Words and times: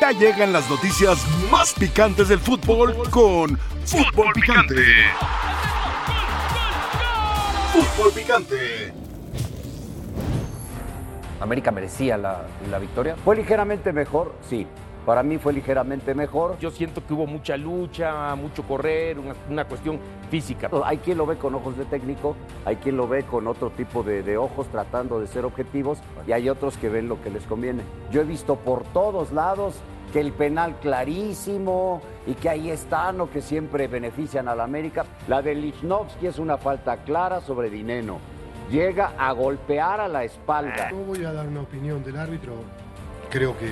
Ya 0.00 0.12
llegan 0.12 0.52
las 0.52 0.68
noticias 0.68 1.24
más 1.50 1.72
picantes 1.72 2.28
del 2.28 2.38
fútbol 2.38 2.94
con 3.10 3.58
Fútbol 3.84 4.32
Picante. 4.34 4.84
Fútbol 7.72 8.12
Picante. 8.12 8.92
América 11.40 11.70
merecía 11.70 12.18
la, 12.18 12.42
la 12.70 12.78
victoria. 12.78 13.16
¿Fue 13.24 13.36
ligeramente 13.36 13.92
mejor? 13.92 14.34
Sí. 14.48 14.66
Para 15.08 15.22
mí 15.22 15.38
fue 15.38 15.54
ligeramente 15.54 16.14
mejor. 16.14 16.58
Yo 16.58 16.70
siento 16.70 17.02
que 17.06 17.14
hubo 17.14 17.26
mucha 17.26 17.56
lucha, 17.56 18.34
mucho 18.34 18.62
correr, 18.62 19.18
una, 19.18 19.34
una 19.48 19.64
cuestión 19.64 19.98
física. 20.30 20.68
Hay 20.84 20.98
quien 20.98 21.16
lo 21.16 21.24
ve 21.24 21.38
con 21.38 21.54
ojos 21.54 21.78
de 21.78 21.86
técnico, 21.86 22.36
hay 22.66 22.76
quien 22.76 22.98
lo 22.98 23.08
ve 23.08 23.22
con 23.22 23.46
otro 23.46 23.70
tipo 23.70 24.02
de, 24.02 24.22
de 24.22 24.36
ojos 24.36 24.66
tratando 24.68 25.18
de 25.18 25.26
ser 25.26 25.46
objetivos 25.46 26.00
y 26.26 26.32
hay 26.32 26.50
otros 26.50 26.76
que 26.76 26.90
ven 26.90 27.08
lo 27.08 27.22
que 27.22 27.30
les 27.30 27.44
conviene. 27.44 27.84
Yo 28.10 28.20
he 28.20 28.24
visto 28.24 28.56
por 28.56 28.84
todos 28.84 29.32
lados 29.32 29.76
que 30.12 30.20
el 30.20 30.34
penal 30.34 30.76
clarísimo 30.78 32.02
y 32.26 32.34
que 32.34 32.50
ahí 32.50 32.68
están 32.68 33.18
o 33.22 33.30
que 33.30 33.40
siempre 33.40 33.88
benefician 33.88 34.46
a 34.46 34.54
la 34.54 34.64
América. 34.64 35.06
La 35.26 35.40
de 35.40 35.54
Lichnowsky 35.54 36.26
es 36.26 36.38
una 36.38 36.58
falta 36.58 36.98
clara 36.98 37.40
sobre 37.40 37.70
Dineno. 37.70 38.18
Llega 38.70 39.14
a 39.18 39.32
golpear 39.32 40.02
a 40.02 40.08
la 40.08 40.24
espalda. 40.24 40.90
No 40.90 40.98
voy 40.98 41.24
a 41.24 41.32
dar 41.32 41.48
una 41.48 41.62
opinión 41.62 42.04
del 42.04 42.18
árbitro. 42.18 42.52
Creo 43.30 43.56
que 43.56 43.68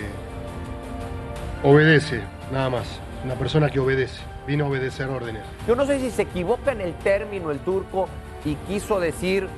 obedece, 1.62 2.20
nada 2.52 2.70
más. 2.70 3.00
Una 3.24 3.34
persona 3.34 3.68
que 3.70 3.80
obedece. 3.80 4.20
Vino 4.46 4.66
a 4.66 4.68
obedecer 4.68 5.08
órdenes. 5.08 5.42
Yo 5.66 5.74
no 5.74 5.84
sé 5.86 5.98
si 5.98 6.10
se 6.10 6.22
equivoca 6.22 6.72
en 6.72 6.80
el 6.80 6.94
término 6.94 7.50
el 7.50 7.58
turco 7.60 8.08
y 8.44 8.54
quiso 8.54 9.00
decir 9.00 9.48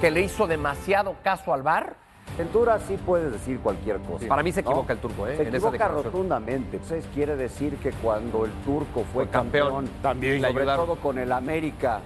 que 0.00 0.10
le 0.10 0.22
hizo 0.22 0.46
demasiado 0.46 1.16
caso 1.22 1.52
al 1.52 1.62
VAR. 1.62 1.94
Ventura 2.38 2.78
sí 2.86 2.96
puede 3.04 3.30
decir 3.30 3.58
cualquier 3.60 3.98
cosa. 3.98 4.26
Para 4.28 4.42
mí 4.42 4.52
se 4.52 4.62
¿no? 4.62 4.70
equivoca 4.70 4.92
el 4.94 4.98
turco, 4.98 5.26
¿eh? 5.26 5.36
Se 5.36 5.42
en 5.42 5.48
esa 5.48 5.56
equivoca 5.68 5.88
rotundamente. 5.88 6.76
Entonces 6.76 7.04
quiere 7.14 7.36
decir 7.36 7.76
que 7.76 7.90
cuando 7.92 8.44
el 8.46 8.52
turco 8.64 9.04
fue, 9.12 9.24
Fue 9.24 9.28
campeón, 9.28 9.68
campeón, 9.68 9.90
también 10.02 10.40
le 10.42 10.48
sobre 10.48 10.62
ayudaron. 10.62 10.86
todo 10.86 10.96
con 10.96 11.18
el 11.18 11.32
América, 11.32 12.00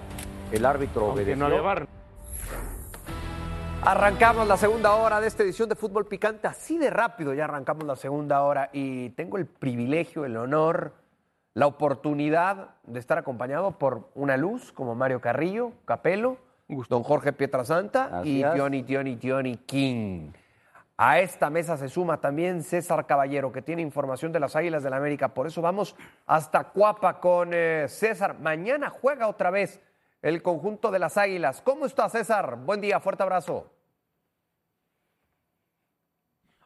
el 0.51 0.65
árbitro 0.65 1.05
Aunque 1.07 1.21
obedeció. 1.23 1.47
no. 1.49 2.02
Arrancamos 3.85 4.47
la 4.47 4.55
segunda 4.55 4.93
hora 4.93 5.19
de 5.19 5.27
esta 5.27 5.43
edición 5.43 5.67
de 5.67 5.75
Fútbol 5.75 6.05
Picante. 6.05 6.47
Así 6.47 6.77
de 6.77 6.89
rápido 6.89 7.33
ya 7.33 7.43
arrancamos 7.43 7.83
la 7.83 7.97
segunda 7.97 8.41
hora 8.41 8.69
y 8.71 9.09
tengo 9.09 9.37
el 9.37 9.45
privilegio, 9.45 10.23
el 10.23 10.37
honor, 10.37 10.93
la 11.53 11.67
oportunidad 11.67 12.75
de 12.83 12.99
estar 13.01 13.17
acompañado 13.17 13.77
por 13.77 14.09
una 14.15 14.37
luz 14.37 14.71
como 14.71 14.95
Mario 14.95 15.19
Carrillo, 15.19 15.73
Capelo, 15.83 16.37
don 16.87 17.03
Jorge 17.03 17.33
Pietrasanta 17.33 18.21
y. 18.23 18.41
Tioni, 18.53 18.83
Tioni, 18.83 19.17
Tioni 19.17 19.57
King. 19.57 20.31
A 20.95 21.19
esta 21.19 21.49
mesa 21.49 21.75
se 21.75 21.89
suma 21.89 22.21
también 22.21 22.63
César 22.63 23.05
Caballero, 23.05 23.51
que 23.51 23.61
tiene 23.61 23.81
información 23.81 24.31
de 24.31 24.39
las 24.39 24.55
Águilas 24.55 24.83
del 24.83 24.91
la 24.91 24.97
América. 24.97 25.33
Por 25.33 25.45
eso 25.45 25.61
vamos 25.61 25.93
hasta 26.25 26.63
Cuapa 26.69 27.19
con 27.19 27.49
eh, 27.51 27.87
César. 27.89 28.39
Mañana 28.39 28.89
juega 28.89 29.27
otra 29.27 29.51
vez 29.51 29.81
el 30.23 30.41
conjunto 30.41 30.89
de 30.89 30.99
las 30.99 31.17
Águilas. 31.17 31.61
¿Cómo 31.61 31.85
está 31.85 32.09
César? 32.09 32.55
Buen 32.55 32.81
día, 32.81 32.99
fuerte 32.99 33.21
abrazo. 33.21 33.69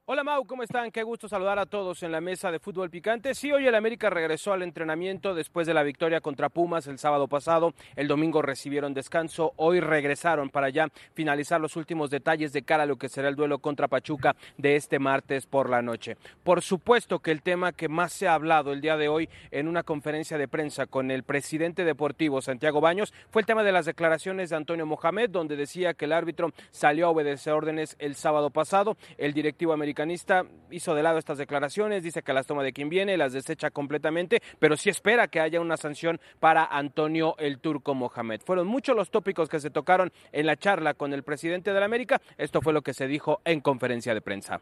Hola 0.09 0.23
Mau, 0.23 0.45
¿cómo 0.45 0.63
están? 0.63 0.89
Qué 0.89 1.03
gusto 1.03 1.27
saludar 1.27 1.59
a 1.59 1.65
todos 1.65 2.01
en 2.01 2.13
la 2.13 2.21
mesa 2.21 2.49
de 2.49 2.59
fútbol 2.59 2.89
picante. 2.89 3.35
Sí, 3.35 3.51
hoy 3.51 3.67
el 3.67 3.75
América 3.75 4.09
regresó 4.09 4.53
al 4.53 4.61
entrenamiento 4.61 5.35
después 5.35 5.67
de 5.67 5.73
la 5.73 5.83
victoria 5.83 6.21
contra 6.21 6.47
Pumas 6.47 6.87
el 6.87 6.97
sábado 6.97 7.27
pasado. 7.27 7.73
El 7.97 8.07
domingo 8.07 8.41
recibieron 8.41 8.93
descanso. 8.93 9.51
Hoy 9.57 9.81
regresaron 9.81 10.49
para 10.49 10.69
ya 10.69 10.87
finalizar 11.13 11.59
los 11.59 11.75
últimos 11.75 12.09
detalles 12.09 12.53
de 12.53 12.61
cara 12.61 12.83
a 12.83 12.85
lo 12.85 12.95
que 12.95 13.09
será 13.09 13.27
el 13.27 13.35
duelo 13.35 13.59
contra 13.59 13.89
Pachuca 13.89 14.37
de 14.57 14.77
este 14.77 14.97
martes 14.97 15.45
por 15.45 15.69
la 15.69 15.81
noche. 15.81 16.15
Por 16.41 16.61
supuesto 16.61 17.19
que 17.19 17.31
el 17.31 17.41
tema 17.41 17.73
que 17.73 17.89
más 17.89 18.13
se 18.13 18.29
ha 18.29 18.33
hablado 18.33 18.71
el 18.71 18.79
día 18.79 18.95
de 18.95 19.09
hoy 19.09 19.27
en 19.51 19.67
una 19.67 19.83
conferencia 19.83 20.37
de 20.37 20.47
prensa 20.47 20.85
con 20.85 21.11
el 21.11 21.23
presidente 21.23 21.83
deportivo 21.83 22.41
Santiago 22.41 22.79
Baños 22.79 23.13
fue 23.29 23.41
el 23.41 23.45
tema 23.45 23.61
de 23.61 23.73
las 23.73 23.85
declaraciones 23.85 24.51
de 24.51 24.55
Antonio 24.55 24.85
Mohamed, 24.85 25.31
donde 25.31 25.57
decía 25.57 25.95
que 25.95 26.05
el 26.05 26.13
árbitro 26.13 26.53
salió 26.71 27.07
a 27.07 27.09
obedecer 27.09 27.51
órdenes 27.51 27.97
el 27.99 28.15
sábado 28.15 28.51
pasado. 28.51 28.95
El 29.17 29.33
directivo 29.33 29.73
americanista 30.01 30.45
hizo 30.69 30.93
de 30.93 31.01
lado 31.01 31.17
estas 31.17 31.39
declaraciones, 31.39 32.03
dice 32.03 32.21
que 32.21 32.31
las 32.33 32.45
toma 32.45 32.61
de 32.63 32.71
quien 32.71 32.87
viene, 32.89 33.17
las 33.17 33.33
desecha 33.33 33.71
completamente, 33.71 34.41
pero 34.59 34.77
sí 34.77 34.89
espera 34.89 35.27
que 35.27 35.39
haya 35.39 35.59
una 35.59 35.75
sanción 35.77 36.19
para 36.39 36.65
Antonio 36.65 37.35
el 37.39 37.59
Turco 37.59 37.95
Mohamed. 37.95 38.41
Fueron 38.45 38.67
muchos 38.67 38.95
los 38.95 39.09
tópicos 39.09 39.49
que 39.49 39.59
se 39.59 39.71
tocaron 39.71 40.11
en 40.31 40.45
la 40.45 40.55
charla 40.55 40.93
con 40.93 41.13
el 41.13 41.23
presidente 41.23 41.73
de 41.73 41.79
la 41.79 41.85
América. 41.87 42.21
Esto 42.37 42.61
fue 42.61 42.73
lo 42.73 42.83
que 42.83 42.93
se 42.93 43.07
dijo 43.07 43.41
en 43.43 43.59
conferencia 43.61 44.13
de 44.13 44.21
prensa. 44.21 44.61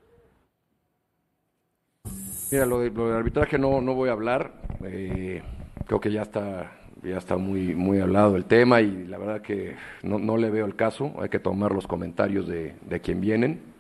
Mira, 2.52 2.66
lo, 2.66 2.80
de- 2.80 2.92
lo 2.92 3.08
del 3.08 3.18
arbitraje 3.18 3.58
no, 3.58 3.82
no 3.82 3.94
voy 3.94 4.08
a 4.10 4.14
hablar. 4.14 4.54
eh, 4.86 5.42
creo 5.86 6.00
que 6.00 6.12
ya 6.12 6.22
está, 6.22 6.72
ya 7.04 7.18
está 7.18 7.36
muy, 7.38 7.76
muy 7.76 8.00
hablado 8.00 8.38
el 8.38 8.46
tema 8.46 8.80
y 8.82 9.06
la 9.08 9.18
verdad 9.18 9.42
que 9.42 9.76
no, 10.04 10.18
no 10.18 10.38
le 10.38 10.50
veo 10.50 10.66
el 10.66 10.76
caso. 10.78 11.14
Hay 11.20 11.28
que 11.30 11.40
tomar 11.40 11.74
los 11.74 11.88
comentarios 11.88 12.48
de, 12.48 12.76
de 12.88 13.00
quien 13.02 13.20
vienen, 13.20 13.75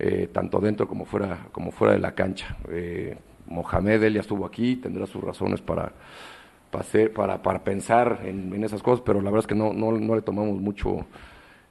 eh, 0.00 0.28
tanto 0.32 0.58
dentro 0.60 0.88
como 0.88 1.04
fuera, 1.04 1.46
como 1.52 1.70
fuera 1.70 1.92
de 1.94 2.00
la 2.00 2.12
cancha. 2.14 2.56
Eh, 2.70 3.16
Mohamed, 3.46 4.02
él 4.02 4.14
ya 4.14 4.20
estuvo 4.20 4.46
aquí, 4.46 4.76
tendrá 4.76 5.06
sus 5.06 5.22
razones 5.22 5.60
para, 5.60 5.92
para, 7.14 7.42
para 7.42 7.64
pensar 7.64 8.20
en, 8.24 8.52
en 8.54 8.64
esas 8.64 8.82
cosas, 8.82 9.02
pero 9.04 9.20
la 9.20 9.30
verdad 9.30 9.40
es 9.40 9.46
que 9.46 9.54
no, 9.54 9.72
no, 9.72 9.92
no 9.92 10.14
le 10.14 10.22
tomamos 10.22 10.60
mucho, 10.60 11.04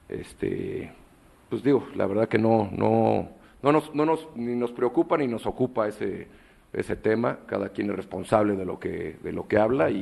este, 0.08 0.90
pues 1.48 1.62
digo, 1.62 1.86
la 1.96 2.06
verdad 2.06 2.28
que 2.28 2.38
no, 2.38 2.68
no, 2.76 3.28
no 3.62 3.72
nos, 3.72 3.94
no 3.94 4.04
nos, 4.04 4.28
ni 4.36 4.54
nos 4.56 4.72
preocupa 4.72 5.16
ni 5.16 5.26
nos 5.26 5.46
ocupa 5.46 5.88
ese, 5.88 6.26
ese 6.72 6.96
tema, 6.96 7.38
cada 7.46 7.70
quien 7.70 7.90
es 7.90 7.96
responsable 7.96 8.56
de 8.56 8.64
lo 8.64 8.78
que, 8.78 9.16
de 9.22 9.32
lo 9.32 9.48
que 9.48 9.58
habla 9.58 9.90
y, 9.90 9.96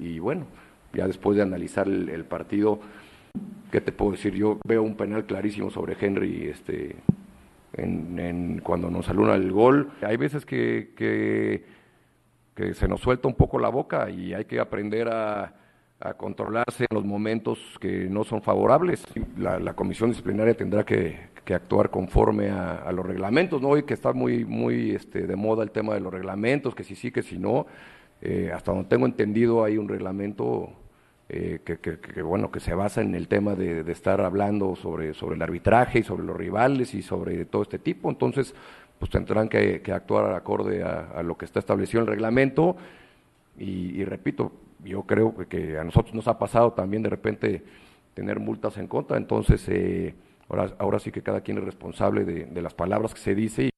y- 0.00 0.06
y 0.14 0.18
bueno, 0.18 0.46
ya 0.92 1.06
después 1.06 1.36
de 1.36 1.42
analizar 1.42 1.88
el, 1.88 2.08
el 2.08 2.24
partido, 2.24 2.80
¿qué 3.72 3.80
te 3.80 3.92
puedo 3.92 4.12
decir? 4.12 4.34
Yo 4.34 4.58
veo 4.66 4.82
un 4.82 4.94
penal 4.96 5.24
clarísimo 5.24 5.70
sobre 5.70 5.96
Henry, 5.98 6.48
este, 6.48 6.96
en, 7.76 8.18
en- 8.18 8.60
cuando 8.60 8.90
nos 8.90 9.08
aluna 9.08 9.34
el 9.34 9.52
gol. 9.52 9.90
Hay 10.02 10.16
veces 10.16 10.46
que, 10.46 10.92
que, 10.96 11.64
se 12.74 12.88
nos 12.88 13.00
suelta 13.00 13.28
un 13.28 13.34
poco 13.34 13.58
la 13.58 13.68
boca 13.68 14.08
y 14.10 14.32
hay 14.32 14.44
que 14.44 14.60
aprender 14.60 15.08
a, 15.08 15.54
controlarse 16.18 16.84
en 16.90 16.94
los 16.94 17.04
momentos 17.04 17.58
que 17.80 18.10
no 18.10 18.24
son 18.24 18.42
favorables. 18.42 19.02
La, 19.38 19.58
la 19.58 19.72
comisión 19.72 20.10
disciplinaria 20.10 20.54
tendrá 20.54 20.84
que, 20.84 21.32
actuar 21.46 21.90
conforme 21.90 22.50
a, 22.50 22.74
a 22.76 22.92
los 22.92 23.06
reglamentos, 23.06 23.60
¿no? 23.62 23.68
Hoy 23.68 23.84
que 23.84 23.94
está 23.94 24.12
muy, 24.12 24.44
muy 24.44 24.90
este, 24.90 25.26
de 25.26 25.36
moda 25.36 25.62
el 25.62 25.70
tema 25.70 25.94
de 25.94 26.00
los 26.00 26.12
reglamentos, 26.12 26.74
que 26.74 26.84
si 26.84 26.94
sí, 26.94 27.10
que 27.10 27.22
si 27.22 27.38
no. 27.38 27.66
Eh, 28.20 28.50
hasta 28.54 28.72
donde 28.72 28.88
tengo 28.88 29.06
entendido 29.06 29.64
hay 29.64 29.76
un 29.76 29.88
reglamento 29.88 30.72
eh, 31.28 31.60
que, 31.64 31.78
que- 31.78 32.22
bueno, 32.22 32.50
que 32.50 32.60
se 32.60 32.74
basa 32.74 33.00
en 33.02 33.14
el 33.14 33.28
tema 33.28 33.54
de, 33.54 33.80
estar 33.92 34.20
hablando 34.20 34.76
sobre, 34.76 35.14
sobre 35.14 35.36
el 35.36 35.42
arbitraje 35.42 36.00
y 36.00 36.02
sobre 36.02 36.24
los 36.24 36.36
rivales 36.36 36.94
y 36.94 37.02
sobre 37.02 37.44
todo 37.46 37.62
este 37.62 37.78
tipo. 37.78 38.10
Entonces, 38.10 38.54
pues 38.98 39.10
tendrán 39.10 39.48
que, 39.48 39.82
que 39.82 39.92
actuar 39.92 40.34
acorde 40.34 40.82
a, 40.82 41.10
a 41.16 41.22
lo 41.22 41.36
que 41.36 41.44
está 41.46 41.58
establecido 41.60 42.00
en 42.02 42.08
el 42.08 42.12
reglamento. 42.14 42.76
Y, 43.58 44.00
y 44.00 44.04
repito, 44.04 44.52
yo 44.84 45.02
creo 45.04 45.34
que, 45.48 45.78
a 45.78 45.84
nosotros 45.84 46.14
nos 46.14 46.28
ha 46.28 46.38
pasado 46.38 46.72
también 46.72 47.02
de 47.02 47.10
repente 47.10 47.62
tener 48.14 48.40
multas 48.40 48.76
en 48.78 48.86
contra. 48.88 49.16
Entonces, 49.16 49.66
eh, 49.68 50.14
ahora, 50.48 50.74
ahora 50.78 50.98
sí 50.98 51.10
que 51.12 51.22
cada 51.22 51.40
quien 51.42 51.58
es 51.58 51.64
responsable 51.64 52.24
de, 52.24 52.46
de 52.46 52.62
las 52.62 52.74
palabras 52.74 53.14
que 53.14 53.20
se 53.20 53.34
dice. 53.34 53.73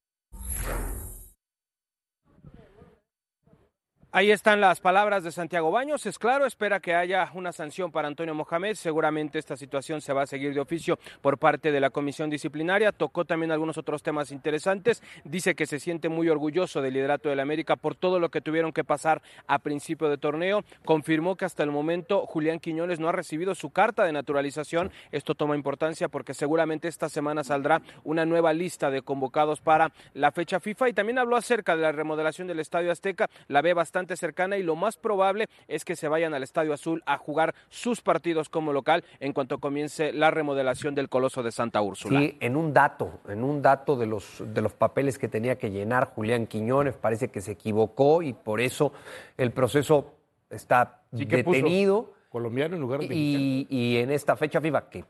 Ahí 4.16 4.30
están 4.30 4.62
las 4.62 4.80
palabras 4.80 5.24
de 5.24 5.30
Santiago 5.30 5.70
Baños. 5.70 6.06
Es 6.06 6.18
claro, 6.18 6.46
espera 6.46 6.80
que 6.80 6.94
haya 6.94 7.30
una 7.34 7.52
sanción 7.52 7.92
para 7.92 8.08
Antonio 8.08 8.34
Mohamed. 8.34 8.74
Seguramente 8.74 9.38
esta 9.38 9.58
situación 9.58 10.00
se 10.00 10.14
va 10.14 10.22
a 10.22 10.26
seguir 10.26 10.54
de 10.54 10.60
oficio 10.60 10.98
por 11.20 11.36
parte 11.36 11.70
de 11.70 11.80
la 11.80 11.90
comisión 11.90 12.30
disciplinaria. 12.30 12.92
Tocó 12.92 13.26
también 13.26 13.52
algunos 13.52 13.76
otros 13.76 14.02
temas 14.02 14.32
interesantes. 14.32 15.02
Dice 15.24 15.54
que 15.54 15.66
se 15.66 15.78
siente 15.78 16.08
muy 16.08 16.30
orgulloso 16.30 16.80
del 16.80 16.94
liderato 16.94 17.28
de 17.28 17.36
la 17.36 17.42
América 17.42 17.76
por 17.76 17.94
todo 17.94 18.18
lo 18.18 18.30
que 18.30 18.40
tuvieron 18.40 18.72
que 18.72 18.84
pasar 18.84 19.20
a 19.46 19.58
principio 19.58 20.08
de 20.08 20.16
torneo. 20.16 20.64
Confirmó 20.86 21.36
que 21.36 21.44
hasta 21.44 21.62
el 21.62 21.70
momento 21.70 22.24
Julián 22.24 22.58
Quiñones 22.58 22.98
no 22.98 23.10
ha 23.10 23.12
recibido 23.12 23.54
su 23.54 23.68
carta 23.68 24.04
de 24.04 24.12
naturalización. 24.12 24.92
Esto 25.12 25.34
toma 25.34 25.56
importancia 25.56 26.08
porque 26.08 26.32
seguramente 26.32 26.88
esta 26.88 27.10
semana 27.10 27.44
saldrá 27.44 27.82
una 28.02 28.24
nueva 28.24 28.54
lista 28.54 28.90
de 28.90 29.02
convocados 29.02 29.60
para 29.60 29.92
la 30.14 30.32
fecha 30.32 30.58
FIFA 30.58 30.88
y 30.88 30.94
también 30.94 31.18
habló 31.18 31.36
acerca 31.36 31.76
de 31.76 31.82
la 31.82 31.92
remodelación 31.92 32.48
del 32.48 32.60
Estadio 32.60 32.90
Azteca. 32.90 33.28
La 33.48 33.60
ve 33.60 33.74
bastante 33.74 34.05
cercana 34.14 34.56
y 34.58 34.62
lo 34.62 34.76
más 34.76 34.96
probable 34.96 35.46
es 35.66 35.84
que 35.84 35.96
se 35.96 36.06
vayan 36.06 36.34
al 36.34 36.44
Estadio 36.44 36.72
Azul 36.72 37.02
a 37.06 37.18
jugar 37.18 37.54
sus 37.68 38.02
partidos 38.02 38.48
como 38.48 38.72
local 38.72 39.02
en 39.18 39.32
cuanto 39.32 39.58
comience 39.58 40.12
la 40.12 40.30
remodelación 40.30 40.94
del 40.94 41.08
Coloso 41.08 41.42
de 41.42 41.50
Santa 41.50 41.82
Úrsula. 41.82 42.20
Sí, 42.20 42.36
en 42.38 42.56
un 42.56 42.72
dato, 42.72 43.18
en 43.26 43.42
un 43.42 43.62
dato 43.62 43.96
de 43.96 44.06
los, 44.06 44.44
de 44.46 44.62
los 44.62 44.74
papeles 44.74 45.18
que 45.18 45.26
tenía 45.26 45.56
que 45.58 45.70
llenar 45.70 46.12
Julián 46.14 46.46
Quiñones, 46.46 46.96
parece 46.96 47.28
que 47.28 47.40
se 47.40 47.52
equivocó 47.52 48.22
y 48.22 48.34
por 48.34 48.60
eso 48.60 48.92
el 49.36 49.50
proceso 49.50 50.12
está 50.50 51.02
Sí, 51.12 51.26
¿qué 51.26 51.42
puso? 51.42 51.56
detenido. 51.56 52.12
Colombiano 52.28 52.74
en 52.74 52.82
lugar 52.82 53.00
de 53.00 53.06
y, 53.10 53.66
y 53.70 53.96
en 53.96 54.10
esta 54.10 54.36
fecha 54.36 54.60
FIFA 54.60 54.90
que 54.90 55.04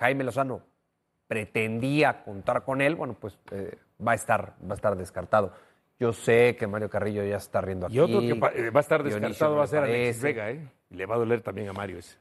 Jaime 0.00 0.24
Lozano 0.24 0.62
pretendía 1.28 2.24
contar 2.24 2.64
con 2.64 2.80
él, 2.80 2.94
bueno, 2.96 3.14
pues 3.18 3.38
eh, 3.52 3.78
va 4.06 4.12
a 4.12 4.14
estar, 4.14 4.54
va 4.68 4.72
a 4.72 4.74
estar 4.74 4.96
descartado. 4.96 5.52
Yo 5.98 6.12
sé 6.12 6.56
que 6.56 6.66
Mario 6.66 6.90
Carrillo 6.90 7.24
ya 7.24 7.36
está 7.36 7.60
riendo 7.60 7.86
aquí. 7.86 7.96
Y 7.96 8.00
otro 8.00 8.20
que 8.20 8.30
eh, 8.30 8.70
va 8.70 8.80
a 8.80 8.82
estar 8.82 9.02
descartado 9.02 9.56
va 9.56 9.64
a 9.64 9.66
ser 9.66 9.84
Alexis. 9.84 10.22
Vega, 10.22 10.50
¿eh? 10.50 10.68
Le 10.90 11.06
va 11.06 11.14
a 11.14 11.18
doler 11.18 11.42
también 11.42 11.68
a 11.68 11.72
Mario 11.72 11.98
ese. 11.98 12.18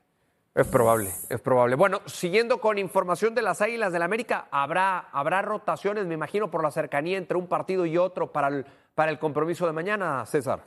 Es 0.53 0.68
probable, 0.68 1.09
es 1.29 1.39
probable. 1.39 1.77
Bueno, 1.77 2.01
siguiendo 2.06 2.59
con 2.59 2.77
información 2.77 3.33
de 3.33 3.41
las 3.41 3.62
Águilas 3.62 3.94
del 3.94 4.01
América, 4.01 4.50
habrá, 4.51 5.00
habrá 5.00 5.41
rotaciones, 5.41 6.06
me 6.06 6.13
imagino, 6.13 6.51
por 6.51 6.62
la 6.62 6.71
cercanía 6.71 7.18
entre 7.18 7.38
un 7.38 7.47
partido 7.47 7.85
y 7.85 7.97
otro 7.97 8.33
para 8.33 8.50
el, 8.50 8.65
para 8.94 9.12
el 9.12 9.19
compromiso 9.19 9.65
de 9.65 9.71
mañana, 9.71 10.25
César. 10.25 10.62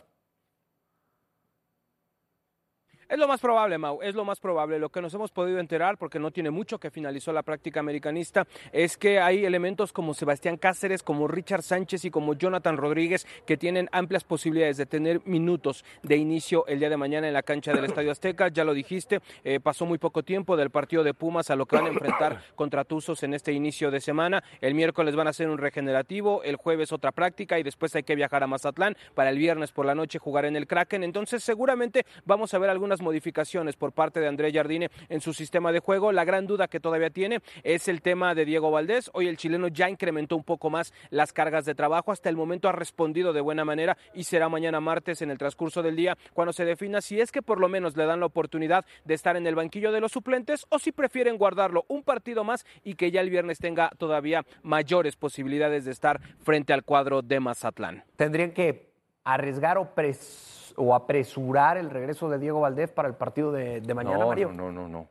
Es 3.09 3.19
lo 3.19 3.29
más 3.29 3.41
probable, 3.41 3.77
Mau, 3.77 4.01
es 4.03 4.15
lo 4.15 4.25
más 4.25 4.41
probable. 4.41 4.79
Lo 4.79 4.89
que 4.89 5.03
nos 5.03 5.13
hemos 5.13 5.31
podido 5.31 5.59
enterar, 5.59 5.99
porque 5.99 6.19
no 6.19 6.31
tiene 6.31 6.51
mucho 6.51 6.79
que 6.79 6.91
finalizó 6.91 7.33
la 7.33 7.43
práctica 7.43 7.81
americanista, 7.81 8.47
es 8.73 8.97
que 8.97 9.21
hay 9.21 9.45
elementos 9.45 9.93
como 9.93 10.15
Sebastián 10.15 10.57
Cáceres, 10.57 11.03
como 11.03 11.29
Richard 11.29 11.63
Sánchez 11.63 12.07
y 12.07 12.11
como 12.11 12.35
Jonathan 12.35 12.77
Rodríguez 12.79 13.27
que 13.47 13.57
tienen 13.57 13.89
amplias 13.93 14.25
posibilidades 14.25 14.79
de 14.79 14.87
tener 14.87 15.21
minutos 15.27 15.85
de 16.03 16.17
inicio 16.17 16.67
el 16.67 16.79
día 16.79 16.89
de 16.89 16.97
mañana 16.97 17.29
en 17.29 17.35
la 17.35 17.43
cancha 17.43 17.73
del 17.73 17.85
Estadio 17.85 18.11
Azteca. 18.11 18.49
Ya 18.49 18.65
lo 18.65 18.73
dijiste, 18.73 19.21
eh, 19.45 19.61
pasó 19.61 19.85
muy 19.85 19.99
poco 19.99 20.23
tiempo 20.23 20.57
del 20.57 20.71
partido 20.71 21.05
de 21.05 21.13
Pumas 21.13 21.51
a 21.51 21.57
lo 21.57 21.67
que 21.67 21.77
van 21.77 21.87
a 21.87 21.89
enfrentar 21.89 22.43
contra 22.55 22.85
Tuzos 22.85 23.23
en 23.23 23.35
este 23.35 23.53
inicio 23.53 23.91
de 23.91 24.01
semana. 24.01 24.43
El 24.63 24.75
miércoles 24.75 25.15
van 25.15 25.27
a 25.27 25.31
hacer 25.31 25.49
un 25.49 25.59
regenerativo, 25.59 26.43
el 26.43 26.57
jueves 26.57 26.93
otra 26.93 27.13
práctica 27.13 27.59
y 27.59 27.63
después 27.63 27.95
hay 27.95 28.03
que 28.03 28.15
viajar 28.15 28.43
a 28.43 28.47
Mazatlán 28.47 28.97
para 29.15 29.31
el 29.31 29.39
viernes 29.39 29.73
por 29.73 29.85
la 29.85 29.95
noche 29.95 30.19
jugar 30.19 30.47
en 30.47 30.57
el 30.57 30.67
Kraken. 30.67 31.05
Entonces 31.05 31.45
seguramente 31.45 32.07
vamos 32.25 32.55
a 32.55 32.59
ver 32.59 32.71
algunas 32.71 33.03
modificaciones 33.05 33.77
por 33.77 33.93
parte 33.93 34.19
de 34.19 34.27
André 34.27 34.53
Jardine 34.53 34.91
en 35.09 35.21
su 35.21 35.33
sistema 35.33 35.71
de 35.71 35.79
juego. 35.79 36.11
La 36.11 36.25
gran 36.25 36.47
duda 36.49 36.67
que 36.67 36.81
todavía 36.81 37.11
tiene 37.11 37.41
es 37.63 37.87
el 37.87 38.03
tema 38.03 38.35
de 38.35 38.45
Diego 38.45 38.71
Valdés. 38.73 39.11
Hoy 39.15 39.29
el 39.29 39.37
chileno 39.37 39.69
ya 39.69 39.89
incrementó 39.89 40.35
un 40.35 40.43
poco 40.43 40.71
más 40.71 40.93
las 41.11 41.33
cargas 41.33 41.65
de 41.65 41.75
trabajo. 41.77 42.11
Hasta 42.11 42.29
el 42.29 42.37
momento 42.37 42.69
ha 42.69 42.73
respondido 42.73 43.33
de 43.33 43.41
buena 43.41 43.65
manera 43.65 43.97
y 44.15 44.25
será 44.25 44.49
mañana 44.49 44.81
martes 44.81 45.23
en 45.23 45.31
el 45.31 45.39
transcurso 45.39 45.83
del 45.83 45.95
día 45.95 46.17
cuando 46.33 46.53
se 46.53 46.65
defina 46.65 47.01
si 47.01 47.21
es 47.21 47.31
que 47.31 47.43
por 47.43 47.61
lo 47.61 47.69
menos 47.69 47.97
le 47.97 48.07
dan 48.07 48.21
la 48.21 48.27
oportunidad 48.27 48.85
de 49.05 49.15
estar 49.15 49.37
en 49.37 49.47
el 49.47 49.55
banquillo 49.55 49.93
de 49.93 50.01
los 50.01 50.13
suplentes 50.13 50.67
o 50.71 50.79
si 50.79 50.91
prefieren 50.91 51.37
guardarlo 51.37 51.85
un 51.89 52.03
partido 52.03 52.43
más 52.43 52.65
y 52.83 52.95
que 52.95 53.11
ya 53.11 53.21
el 53.21 53.31
viernes 53.31 53.59
tenga 53.59 53.91
todavía 53.99 54.45
mayores 54.63 55.17
posibilidades 55.17 55.85
de 55.85 55.91
estar 55.93 56.21
frente 56.43 56.73
al 56.73 56.85
cuadro 56.85 57.21
de 57.23 57.41
Mazatlán. 57.41 58.05
¿Tendrían 58.17 58.53
que 58.53 58.95
arriesgar 59.25 59.79
o, 59.79 59.95
pres- 59.95 60.64
o 60.77 60.95
apresurar 60.95 61.77
el 61.77 61.91
regreso 61.91 62.29
de 62.29 62.39
Diego 62.39 62.61
Valdés 62.61 62.91
para 62.91 63.09
el 63.09 63.15
partido 63.15 63.53
de, 63.53 63.81
de 63.81 63.95
mañana, 63.95 64.19
no, 64.19 64.29
Mario? 64.29 64.53
no, 64.53 64.71
no, 64.71 64.83
no, 64.83 64.89
no. 64.89 65.09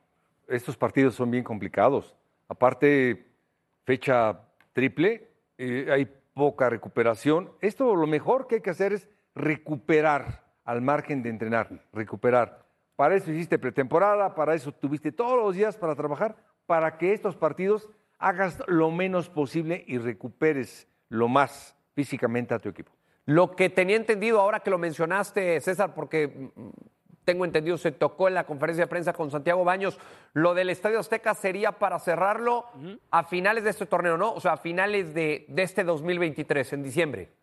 Estos 0.47 0.77
partidos 0.77 1.15
son 1.15 1.31
bien 1.31 1.43
complicados. 1.43 2.15
Aparte, 2.47 3.25
fecha 3.85 4.41
triple, 4.73 5.29
eh, 5.57 5.87
hay 5.91 6.07
poca 6.33 6.69
recuperación. 6.69 7.51
Esto 7.61 7.95
lo 7.95 8.07
mejor 8.07 8.47
que 8.47 8.55
hay 8.55 8.61
que 8.61 8.69
hacer 8.69 8.93
es 8.93 9.07
recuperar 9.35 10.43
al 10.65 10.81
margen 10.81 11.23
de 11.23 11.29
entrenar, 11.29 11.69
recuperar. 11.93 12.63
Para 12.95 13.15
eso 13.15 13.31
hiciste 13.31 13.57
pretemporada, 13.57 14.35
para 14.35 14.53
eso 14.53 14.71
tuviste 14.71 15.11
todos 15.11 15.37
los 15.37 15.55
días 15.55 15.77
para 15.77 15.95
trabajar, 15.95 16.35
para 16.65 16.97
que 16.97 17.13
estos 17.13 17.35
partidos 17.35 17.89
hagas 18.19 18.63
lo 18.67 18.91
menos 18.91 19.29
posible 19.29 19.83
y 19.87 19.97
recuperes 19.97 20.87
lo 21.09 21.27
más 21.27 21.75
físicamente 21.93 22.53
a 22.53 22.59
tu 22.59 22.69
equipo. 22.69 22.91
Lo 23.25 23.55
que 23.55 23.69
tenía 23.69 23.95
entendido 23.95 24.39
ahora 24.39 24.59
que 24.59 24.69
lo 24.69 24.77
mencionaste, 24.77 25.59
César, 25.61 25.93
porque 25.93 26.51
tengo 27.23 27.45
entendido, 27.45 27.77
se 27.77 27.91
tocó 27.91 28.27
en 28.27 28.33
la 28.33 28.45
conferencia 28.45 28.83
de 28.83 28.89
prensa 28.89 29.13
con 29.13 29.31
Santiago 29.31 29.63
Baños, 29.63 29.97
lo 30.33 30.53
del 30.53 30.69
Estadio 30.69 30.99
Azteca 30.99 31.33
sería 31.33 31.73
para 31.73 31.99
cerrarlo 31.99 32.65
a 33.11 33.23
finales 33.23 33.63
de 33.63 33.69
este 33.69 33.85
torneo, 33.85 34.17
¿no? 34.17 34.33
O 34.33 34.41
sea, 34.41 34.53
a 34.53 34.57
finales 34.57 35.13
de, 35.13 35.45
de 35.47 35.63
este 35.63 35.83
2023, 35.83 36.73
en 36.73 36.83
diciembre. 36.83 37.42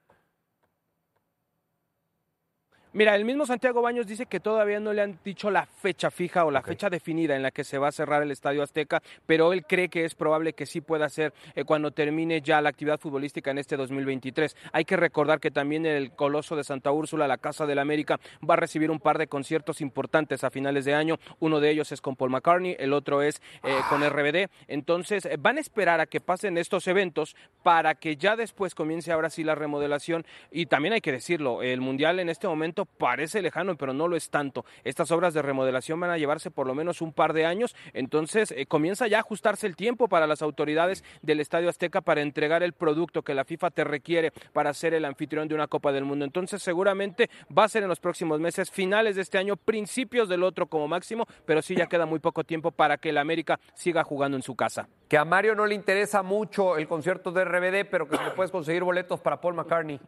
Mira, 2.92 3.14
el 3.14 3.24
mismo 3.24 3.46
Santiago 3.46 3.82
Baños 3.82 4.08
dice 4.08 4.26
que 4.26 4.40
todavía 4.40 4.80
no 4.80 4.92
le 4.92 5.00
han 5.00 5.16
dicho 5.24 5.48
la 5.48 5.64
fecha 5.64 6.10
fija 6.10 6.44
o 6.44 6.50
la 6.50 6.60
fecha 6.60 6.90
definida 6.90 7.36
en 7.36 7.42
la 7.44 7.52
que 7.52 7.62
se 7.62 7.78
va 7.78 7.86
a 7.86 7.92
cerrar 7.92 8.20
el 8.20 8.32
Estadio 8.32 8.64
Azteca, 8.64 9.00
pero 9.26 9.52
él 9.52 9.64
cree 9.64 9.88
que 9.88 10.04
es 10.04 10.16
probable 10.16 10.54
que 10.54 10.66
sí 10.66 10.80
pueda 10.80 11.08
ser 11.08 11.32
eh, 11.54 11.62
cuando 11.62 11.92
termine 11.92 12.40
ya 12.40 12.60
la 12.60 12.70
actividad 12.70 12.98
futbolística 12.98 13.52
en 13.52 13.58
este 13.58 13.76
2023. 13.76 14.56
Hay 14.72 14.84
que 14.84 14.96
recordar 14.96 15.38
que 15.38 15.52
también 15.52 15.86
el 15.86 16.10
Coloso 16.10 16.56
de 16.56 16.64
Santa 16.64 16.90
Úrsula, 16.90 17.28
la 17.28 17.38
Casa 17.38 17.64
del 17.64 17.78
América, 17.78 18.18
va 18.48 18.54
a 18.54 18.56
recibir 18.56 18.90
un 18.90 18.98
par 18.98 19.18
de 19.18 19.28
conciertos 19.28 19.80
importantes 19.80 20.42
a 20.42 20.50
finales 20.50 20.84
de 20.84 20.94
año. 20.94 21.20
Uno 21.38 21.60
de 21.60 21.70
ellos 21.70 21.92
es 21.92 22.00
con 22.00 22.16
Paul 22.16 22.30
McCartney, 22.30 22.74
el 22.76 22.92
otro 22.92 23.22
es 23.22 23.40
eh, 23.62 23.72
con 23.88 24.02
RBD. 24.02 24.50
Entonces, 24.66 25.26
eh, 25.26 25.36
van 25.38 25.58
a 25.58 25.60
esperar 25.60 26.00
a 26.00 26.06
que 26.06 26.20
pasen 26.20 26.58
estos 26.58 26.88
eventos 26.88 27.36
para 27.62 27.94
que 27.94 28.16
ya 28.16 28.34
después 28.34 28.74
comience 28.74 29.12
ahora 29.12 29.30
sí 29.30 29.44
la 29.44 29.54
remodelación. 29.54 30.26
Y 30.50 30.66
también 30.66 30.94
hay 30.94 31.00
que 31.00 31.12
decirlo, 31.12 31.62
el 31.62 31.80
Mundial 31.80 32.18
en 32.18 32.28
este 32.28 32.48
momento 32.48 32.79
parece 32.84 33.42
lejano, 33.42 33.76
pero 33.76 33.92
no 33.92 34.08
lo 34.08 34.16
es 34.16 34.30
tanto. 34.30 34.64
Estas 34.84 35.10
obras 35.10 35.34
de 35.34 35.42
remodelación 35.42 35.98
van 36.00 36.10
a 36.10 36.18
llevarse 36.18 36.50
por 36.50 36.66
lo 36.66 36.74
menos 36.74 37.00
un 37.02 37.12
par 37.12 37.32
de 37.32 37.46
años, 37.46 37.74
entonces 37.92 38.52
eh, 38.56 38.66
comienza 38.66 39.06
ya 39.06 39.18
a 39.18 39.20
ajustarse 39.20 39.66
el 39.66 39.76
tiempo 39.76 40.08
para 40.08 40.26
las 40.26 40.42
autoridades 40.42 41.04
del 41.22 41.40
Estadio 41.40 41.68
Azteca 41.68 42.00
para 42.00 42.22
entregar 42.22 42.62
el 42.62 42.72
producto 42.72 43.22
que 43.22 43.34
la 43.34 43.44
FIFA 43.44 43.70
te 43.70 43.84
requiere 43.84 44.32
para 44.52 44.72
ser 44.74 44.94
el 44.94 45.04
anfitrión 45.04 45.48
de 45.48 45.54
una 45.54 45.66
Copa 45.66 45.92
del 45.92 46.04
Mundo. 46.04 46.24
Entonces 46.24 46.62
seguramente 46.62 47.30
va 47.56 47.64
a 47.64 47.68
ser 47.68 47.82
en 47.82 47.88
los 47.88 48.00
próximos 48.00 48.40
meses, 48.40 48.70
finales 48.70 49.16
de 49.16 49.22
este 49.22 49.38
año, 49.38 49.56
principios 49.56 50.28
del 50.28 50.42
otro 50.42 50.66
como 50.66 50.88
máximo, 50.88 51.26
pero 51.44 51.62
sí 51.62 51.74
ya 51.74 51.86
queda 51.86 52.06
muy 52.06 52.18
poco 52.18 52.44
tiempo 52.44 52.70
para 52.70 52.98
que 52.98 53.10
el 53.10 53.18
América 53.18 53.60
siga 53.74 54.04
jugando 54.04 54.36
en 54.36 54.42
su 54.42 54.54
casa. 54.56 54.88
Que 55.08 55.18
a 55.18 55.24
Mario 55.24 55.54
no 55.54 55.66
le 55.66 55.74
interesa 55.74 56.22
mucho 56.22 56.76
el 56.76 56.86
concierto 56.86 57.32
de 57.32 57.44
RBD, 57.44 57.88
pero 57.90 58.08
que 58.08 58.16
se 58.16 58.24
le 58.24 58.30
puedes 58.30 58.50
conseguir 58.50 58.84
boletos 58.84 59.20
para 59.20 59.40
Paul 59.40 59.54
McCartney. 59.54 60.00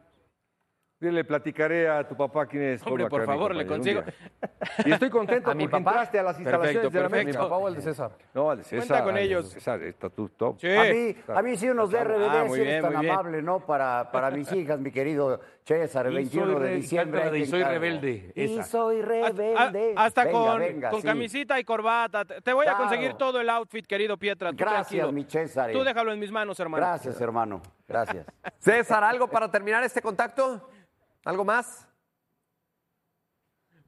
Le 1.11 1.25
platicaré 1.25 1.89
a 1.89 2.07
tu 2.07 2.17
papá 2.17 2.47
quién 2.47 2.63
es. 2.63 2.87
Hombre, 2.87 3.09
por 3.09 3.25
favor, 3.27 3.55
le 3.57 3.67
consigo. 3.67 4.03
Y 4.85 4.93
estoy 4.93 5.11
contento 5.11 5.51
¿A 5.51 5.55
mi 5.55 5.65
porque 5.67 5.83
papá? 5.83 5.91
entraste 5.91 6.19
a 6.21 6.23
las 6.23 6.39
instalaciones 6.39 6.77
Perfecto, 6.77 6.97
de 6.97 7.03
la 7.03 7.09
perfecto. 7.09 7.17
¿Mi 7.17 7.21
América. 7.23 7.43
papá 7.43 7.57
o 7.57 7.69
el 7.69 7.75
de 7.75 7.83
César? 7.83 8.11
No, 8.33 8.51
al 8.51 8.59
de 8.59 8.65
César. 8.65 8.87
Cuenta 8.87 9.05
con 9.05 9.19
ellos. 9.19 9.49
César, 9.51 9.83
está 9.83 10.09
tu 10.11 10.29
top. 10.29 10.61
Sí. 10.61 10.69
A 10.77 10.85
mí, 10.85 11.17
a 11.37 11.43
mí 11.43 11.57
sí 11.57 11.69
unos 11.71 11.91
de 11.91 12.05
RBD, 12.05 12.23
Ah, 12.31 12.47
si 12.49 12.61
eres 12.61 12.83
tan 12.83 12.95
amable, 12.97 13.43
¿no? 13.43 13.67
Para, 13.67 14.11
para 14.13 14.31
mis 14.31 14.53
hijas, 14.53 14.79
mi 14.79 14.93
querido 14.93 15.41
César, 15.65 16.07
el 16.07 16.13
Y 16.13 16.17
21 16.17 16.47
soy 16.47 16.55
de 16.55 16.61
re- 16.69 16.75
diciembre. 16.77 17.31
de 17.31 17.39
Y 17.41 17.47
soy 17.47 17.63
rebelde, 17.65 18.33
Y 18.37 18.63
soy 18.63 19.03
rebelde. 19.03 19.55
A- 19.97 20.05
Hasta 20.05 20.25
Venga, 20.25 20.39
con, 20.39 20.61
venga, 20.61 20.91
con 20.91 21.01
sí. 21.01 21.07
camisita 21.09 21.59
y 21.59 21.65
corbata. 21.65 22.25
Te 22.25 22.53
voy 22.53 22.67
a 22.69 22.77
conseguir 22.77 23.15
todo 23.15 23.41
el 23.41 23.51
outfit, 23.51 23.85
querido 23.87 24.17
Pietra. 24.17 24.51
Tú 24.51 24.57
Gracias, 24.59 25.13
mi 25.13 25.25
César. 25.25 25.73
Tú 25.73 25.83
déjalo 25.83 26.13
en 26.13 26.21
mis 26.21 26.31
manos, 26.31 26.61
hermano. 26.61 26.87
Gracias, 26.87 27.21
hermano. 27.21 27.61
Gracias. 27.89 28.25
César, 28.59 29.03
¿algo 29.03 29.27
para 29.29 29.51
terminar 29.51 29.83
este 29.83 30.01
contacto? 30.01 30.69
¿Algo 31.25 31.45
más? 31.45 31.87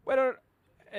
Bueno, 0.04 0.34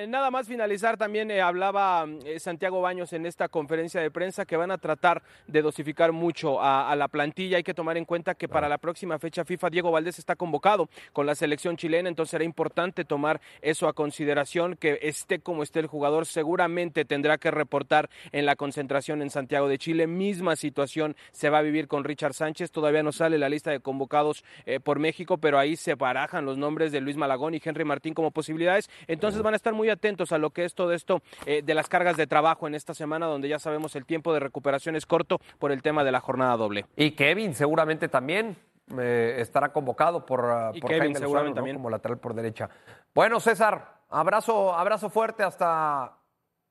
nada 0.06 0.30
más 0.30 0.46
finalizar, 0.46 0.96
también 0.96 1.30
eh, 1.30 1.40
hablaba 1.40 2.06
eh, 2.24 2.38
Santiago 2.38 2.80
Baños 2.82 3.12
en 3.12 3.24
esta 3.24 3.48
conferencia 3.48 4.00
de 4.00 4.10
prensa 4.10 4.44
que 4.44 4.56
van 4.56 4.70
a 4.70 4.78
tratar 4.78 5.22
de 5.46 5.62
dosificar 5.62 6.12
mucho 6.12 6.60
a, 6.60 6.90
a 6.90 6.96
la 6.96 7.08
plantilla. 7.08 7.56
Hay 7.56 7.62
que 7.62 7.72
tomar 7.74 7.96
en 7.96 8.04
cuenta 8.04 8.34
que 8.34 8.48
para 8.48 8.68
la 8.68 8.78
próxima 8.78 9.18
fecha 9.18 9.44
FIFA 9.44 9.70
Diego 9.70 9.90
Valdés 9.90 10.18
está 10.18 10.36
convocado 10.36 10.88
con 11.12 11.24
la 11.24 11.34
selección 11.34 11.76
chilena, 11.76 12.08
entonces 12.08 12.32
será 12.32 12.44
importante 12.44 13.04
tomar 13.04 13.40
eso 13.62 13.88
a 13.88 13.94
consideración, 13.94 14.76
que 14.76 14.98
esté 15.02 15.38
como 15.38 15.62
esté 15.62 15.80
el 15.80 15.86
jugador, 15.86 16.26
seguramente 16.26 17.04
tendrá 17.04 17.38
que 17.38 17.50
reportar 17.50 18.10
en 18.32 18.44
la 18.44 18.56
concentración 18.56 19.22
en 19.22 19.30
Santiago 19.30 19.68
de 19.68 19.78
Chile. 19.78 20.06
Misma 20.06 20.56
situación 20.56 21.16
se 21.32 21.48
va 21.48 21.58
a 21.58 21.62
vivir 21.62 21.88
con 21.88 22.04
Richard 22.04 22.34
Sánchez, 22.34 22.70
todavía 22.70 23.02
no 23.02 23.12
sale 23.12 23.38
la 23.38 23.48
lista 23.48 23.70
de 23.70 23.80
convocados 23.80 24.44
eh, 24.66 24.80
por 24.80 24.98
México, 24.98 25.38
pero 25.38 25.58
ahí 25.58 25.76
se 25.76 25.94
barajan 25.94 26.44
los 26.44 26.58
nombres 26.58 26.92
de 26.92 27.00
Luis 27.00 27.16
Malagón 27.16 27.54
y 27.54 27.62
Henry 27.64 27.84
Martín 27.84 28.14
como 28.14 28.30
posibilidades, 28.30 28.90
entonces 29.06 29.42
van 29.42 29.54
a 29.54 29.56
estar 29.56 29.72
muy 29.72 29.85
atentos 29.90 30.32
a 30.32 30.38
lo 30.38 30.50
que 30.50 30.64
es 30.64 30.74
todo 30.74 30.92
esto 30.92 31.22
eh, 31.46 31.62
de 31.62 31.74
las 31.74 31.88
cargas 31.88 32.16
de 32.16 32.26
trabajo 32.26 32.66
en 32.66 32.74
esta 32.74 32.94
semana, 32.94 33.26
donde 33.26 33.48
ya 33.48 33.58
sabemos 33.58 33.96
el 33.96 34.06
tiempo 34.06 34.32
de 34.32 34.40
recuperación 34.40 34.96
es 34.96 35.06
corto 35.06 35.38
por 35.58 35.72
el 35.72 35.82
tema 35.82 36.04
de 36.04 36.12
la 36.12 36.20
jornada 36.20 36.56
doble. 36.56 36.86
Y 36.96 37.12
Kevin 37.12 37.54
seguramente 37.54 38.08
también 38.08 38.56
eh, 38.98 39.36
estará 39.38 39.72
convocado 39.72 40.24
por, 40.24 40.44
ah, 40.46 40.70
Y 40.74 40.80
por 40.80 40.90
Kevin 40.90 41.02
Jaime 41.12 41.18
seguramente 41.18 41.56
también. 41.56 41.76
como 41.76 41.90
lateral 41.90 42.18
por 42.18 42.34
derecha. 42.34 42.68
Bueno, 43.14 43.40
César, 43.40 44.00
abrazo, 44.08 44.74
abrazo 44.74 45.10
fuerte 45.10 45.42
hasta 45.42 46.12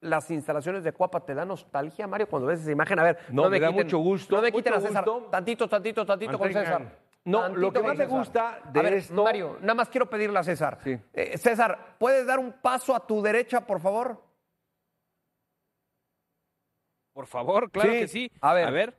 las 0.01 0.29
instalaciones 0.31 0.83
de 0.83 0.91
Cuapa. 0.91 1.19
¿Te 1.25 1.33
da 1.33 1.45
nostalgia, 1.45 2.07
Mario, 2.07 2.27
cuando 2.29 2.47
ves 2.47 2.61
esa 2.61 2.71
imagen? 2.71 2.99
A 2.99 3.03
ver, 3.03 3.17
No, 3.29 3.49
me 3.49 3.59
da 3.59 3.71
mucho 3.71 3.97
gusto, 3.97 4.35
No 4.35 4.41
me 4.41 4.51
quiten 4.51 4.73
a 4.73 4.79
César. 4.79 5.03
gusto. 5.03 5.29
Tantito, 5.31 5.67
tantito, 5.67 6.05
tantito 6.05 6.37
con 6.37 6.47
César. 6.53 7.04
No, 7.25 7.41
Tantito 7.41 7.59
lo 7.61 7.73
que 7.73 7.79
más 7.81 7.97
me 7.97 8.05
gusta 8.05 8.61
de 8.71 8.79
a 8.79 8.83
ver, 8.83 8.93
esto- 8.93 9.23
Mario, 9.23 9.57
nada 9.61 9.73
más 9.73 9.89
quiero 9.89 10.07
pedirle 10.09 10.37
a 10.37 10.43
César. 10.43 10.77
Sí. 10.83 10.95
Eh, 11.13 11.37
César, 11.39 11.95
¿puedes 11.97 12.25
dar 12.27 12.37
un 12.37 12.53
paso 12.53 12.95
a 12.95 13.05
tu 13.05 13.19
derecha, 13.21 13.65
por 13.65 13.79
favor? 13.81 14.23
Por 17.13 17.25
favor, 17.27 17.71
claro 17.71 17.91
Sí, 17.93 17.99
que 17.99 18.07
sí. 18.07 18.31
a 18.41 18.53
ver. 18.53 18.67
A 18.67 18.71
ver. 18.71 18.97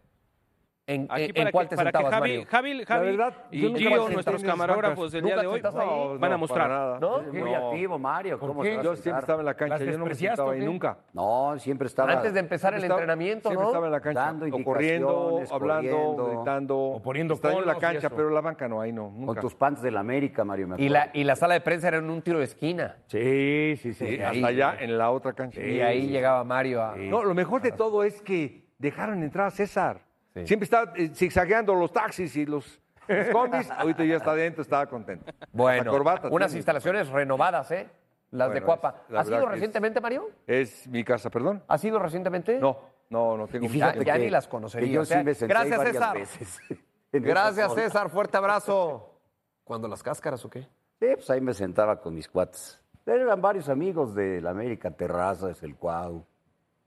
¿En, 0.88 1.08
Aquí 1.10 1.24
en- 1.34 1.46
en 1.48 1.50
cuál 1.50 1.68
que, 1.68 1.74
te 1.74 1.82
sentabas, 1.82 2.10
Javi, 2.12 2.20
Mario? 2.20 2.46
Javi, 2.48 2.84
Javi 2.84 3.06
verdad, 3.06 3.34
y 3.50 3.60
yo 3.60 3.68
nunca 3.70 3.80
Gio, 3.80 4.08
nuestros 4.08 4.40
en 4.40 4.48
camarógrafos 4.48 5.10
del 5.10 5.24
día 5.24 5.34
¿Nunca 5.34 5.42
de 5.42 5.46
hoy, 5.48 6.18
van 6.18 6.24
a 6.24 6.28
no, 6.34 6.38
mostrar. 6.38 7.00
¿No? 7.00 7.16
Activo, 7.16 7.98
Mario. 7.98 8.38
¿Por 8.38 8.50
¿Cómo 8.50 8.62
qué? 8.62 8.78
Yo 8.84 8.94
siempre 8.94 9.20
estaba 9.20 9.40
en 9.40 9.46
la 9.46 9.54
cancha, 9.54 9.78
¿Las 9.78 9.84
yo 9.92 9.98
no 9.98 10.06
me 10.06 10.14
sentaba 10.14 10.52
ahí 10.52 10.60
nunca. 10.64 10.98
No, 11.12 11.58
siempre 11.58 11.88
estaba. 11.88 12.12
Antes 12.12 12.34
de 12.34 12.38
empezar 12.38 12.72
el 12.74 12.78
Siempre 12.80 12.86
estaba- 12.86 13.00
entrenamiento, 13.00 13.48
siempre 13.48 13.62
¿no? 13.64 13.68
estaba 13.70 13.86
en 13.86 13.92
la 13.92 14.00
cancha, 14.00 14.20
Dando 14.20 14.46
o 14.46 14.62
corriendo, 14.64 15.40
hablando, 15.50 15.58
corriendo. 15.96 16.26
gritando. 16.28 16.78
O 16.78 17.02
poniendo 17.02 17.34
Extraño 17.34 17.60
la 17.62 17.74
cancha, 17.78 18.08
pero 18.10 18.30
la 18.30 18.40
banca 18.40 18.68
no, 18.68 18.80
ahí 18.80 18.92
no, 18.92 19.08
Con 19.10 19.20
nunca. 19.26 19.40
tus 19.40 19.56
pants 19.56 19.82
de 19.82 19.90
la 19.90 19.98
América, 20.00 20.44
Mario. 20.44 20.68
me 20.68 20.80
Y 20.80 20.88
la, 20.88 21.10
y 21.12 21.24
la 21.24 21.34
sala 21.34 21.54
de 21.54 21.62
prensa 21.62 21.88
era 21.88 21.96
en 21.96 22.08
un 22.08 22.22
tiro 22.22 22.38
de 22.38 22.44
esquina. 22.44 22.96
Sí, 23.08 23.74
sí, 23.82 23.92
sí. 23.92 24.20
Hasta 24.20 24.46
allá 24.46 24.76
en 24.78 24.96
la 24.96 25.10
otra 25.10 25.32
cancha. 25.32 25.60
Y 25.60 25.80
ahí 25.80 26.06
llegaba 26.06 26.44
Mario 26.44 26.80
a... 26.80 26.94
No, 26.96 27.24
lo 27.24 27.34
mejor 27.34 27.60
de 27.60 27.72
todo 27.72 28.04
es 28.04 28.22
que 28.22 28.68
dejaron 28.78 29.24
entrar 29.24 29.48
a 29.48 29.50
César. 29.50 30.05
Sí. 30.40 30.46
Siempre 30.46 30.64
estaba 30.64 30.92
eh, 30.96 31.10
zigzagueando 31.14 31.74
los 31.74 31.92
taxis 31.92 32.34
y 32.36 32.46
los, 32.46 32.80
los 33.08 33.28
combis. 33.28 33.70
Ahorita 33.76 34.04
ya 34.04 34.16
está 34.16 34.32
adentro, 34.32 34.62
estaba 34.62 34.86
contento. 34.86 35.32
Bueno, 35.52 35.90
corbata 35.90 36.28
unas 36.28 36.48
tiene. 36.50 36.58
instalaciones 36.58 37.08
renovadas, 37.08 37.70
¿eh? 37.70 37.88
Las 38.30 38.48
de 38.48 38.60
Bueno, 38.60 38.66
Cuapa. 38.66 39.02
la 39.08 39.20
¿Has 39.20 39.26
ido 39.28 39.36
verdad 39.36 39.40
que 39.40 39.54
es- 39.54 39.60
recientemente, 39.60 40.00
Mario? 40.00 40.28
Es 40.46 40.86
mi 40.88 41.04
casa, 41.04 41.30
perdón. 41.30 41.62
¿Has 41.68 41.82
ido 41.84 41.98
recientemente? 41.98 42.58
No, 42.58 42.76
no, 43.08 43.36
no 43.36 43.46
tengo 43.48 43.68
fíjate 43.68 44.04
ya 44.04 44.14
que- 44.14 44.18
ni 44.18 44.30
las 44.30 44.46
que 44.46 44.50
conocería. 44.50 44.92
yo 44.92 45.00
o 45.02 45.04
sea, 45.04 45.18
sí 45.20 45.24
me 45.24 45.34
senté 45.34 45.54
gracias, 45.54 45.78
varias 45.78 45.94
César. 45.96 46.18
veces 46.18 46.58
en 47.12 47.24
esa 47.24 47.28
Gracias, 47.28 47.68
zona. 47.70 47.82
César. 47.82 48.10
Fuerte 48.10 48.36
abrazo. 48.36 49.12
¿Cuándo 49.64 49.88
las 49.88 50.02
cáscaras 50.02 50.44
o 50.44 50.50
qué? 50.50 50.62
Sí, 50.98 51.06
pues 51.14 51.30
ahí 51.30 51.40
me 51.40 51.54
sentaba 51.54 52.00
con 52.00 52.14
mis 52.14 52.28
cuates. 52.28 52.78
Eran 53.06 53.40
varios 53.40 53.68
amigos 53.68 54.14
de 54.14 54.40
la 54.40 54.50
América, 54.50 54.90
Terrazas, 54.90 55.62
El 55.62 55.76
Cuau, 55.76 56.24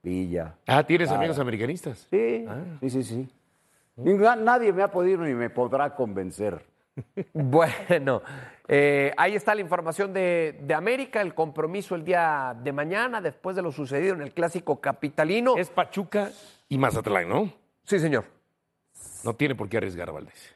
Villa. 0.02 0.54
Ah, 0.66 0.82
¿tienes 0.84 1.10
amigos 1.10 1.38
americanistas? 1.38 2.06
Sí, 2.10 2.46
sí, 2.80 2.90
sí, 2.90 3.02
sí. 3.02 3.28
Nadie 3.96 4.72
me 4.72 4.82
ha 4.82 4.90
podido 4.90 5.22
ni 5.22 5.34
me 5.34 5.50
podrá 5.50 5.94
convencer. 5.94 6.64
Bueno, 7.32 8.20
eh, 8.68 9.12
ahí 9.16 9.34
está 9.34 9.54
la 9.54 9.60
información 9.60 10.12
de, 10.12 10.58
de 10.62 10.74
América, 10.74 11.22
el 11.22 11.34
compromiso 11.34 11.94
el 11.94 12.04
día 12.04 12.54
de 12.62 12.72
mañana, 12.72 13.20
después 13.20 13.56
de 13.56 13.62
lo 13.62 13.72
sucedido 13.72 14.14
en 14.14 14.22
el 14.22 14.34
clásico 14.34 14.80
capitalino. 14.80 15.56
Es 15.56 15.70
Pachuca 15.70 16.30
y 16.68 16.76
Mazatlán, 16.76 17.28
¿no? 17.28 17.50
Sí, 17.84 17.98
señor. 17.98 18.24
No 19.24 19.34
tiene 19.34 19.54
por 19.54 19.68
qué 19.68 19.78
arriesgar 19.78 20.12
Valdés. 20.12 20.54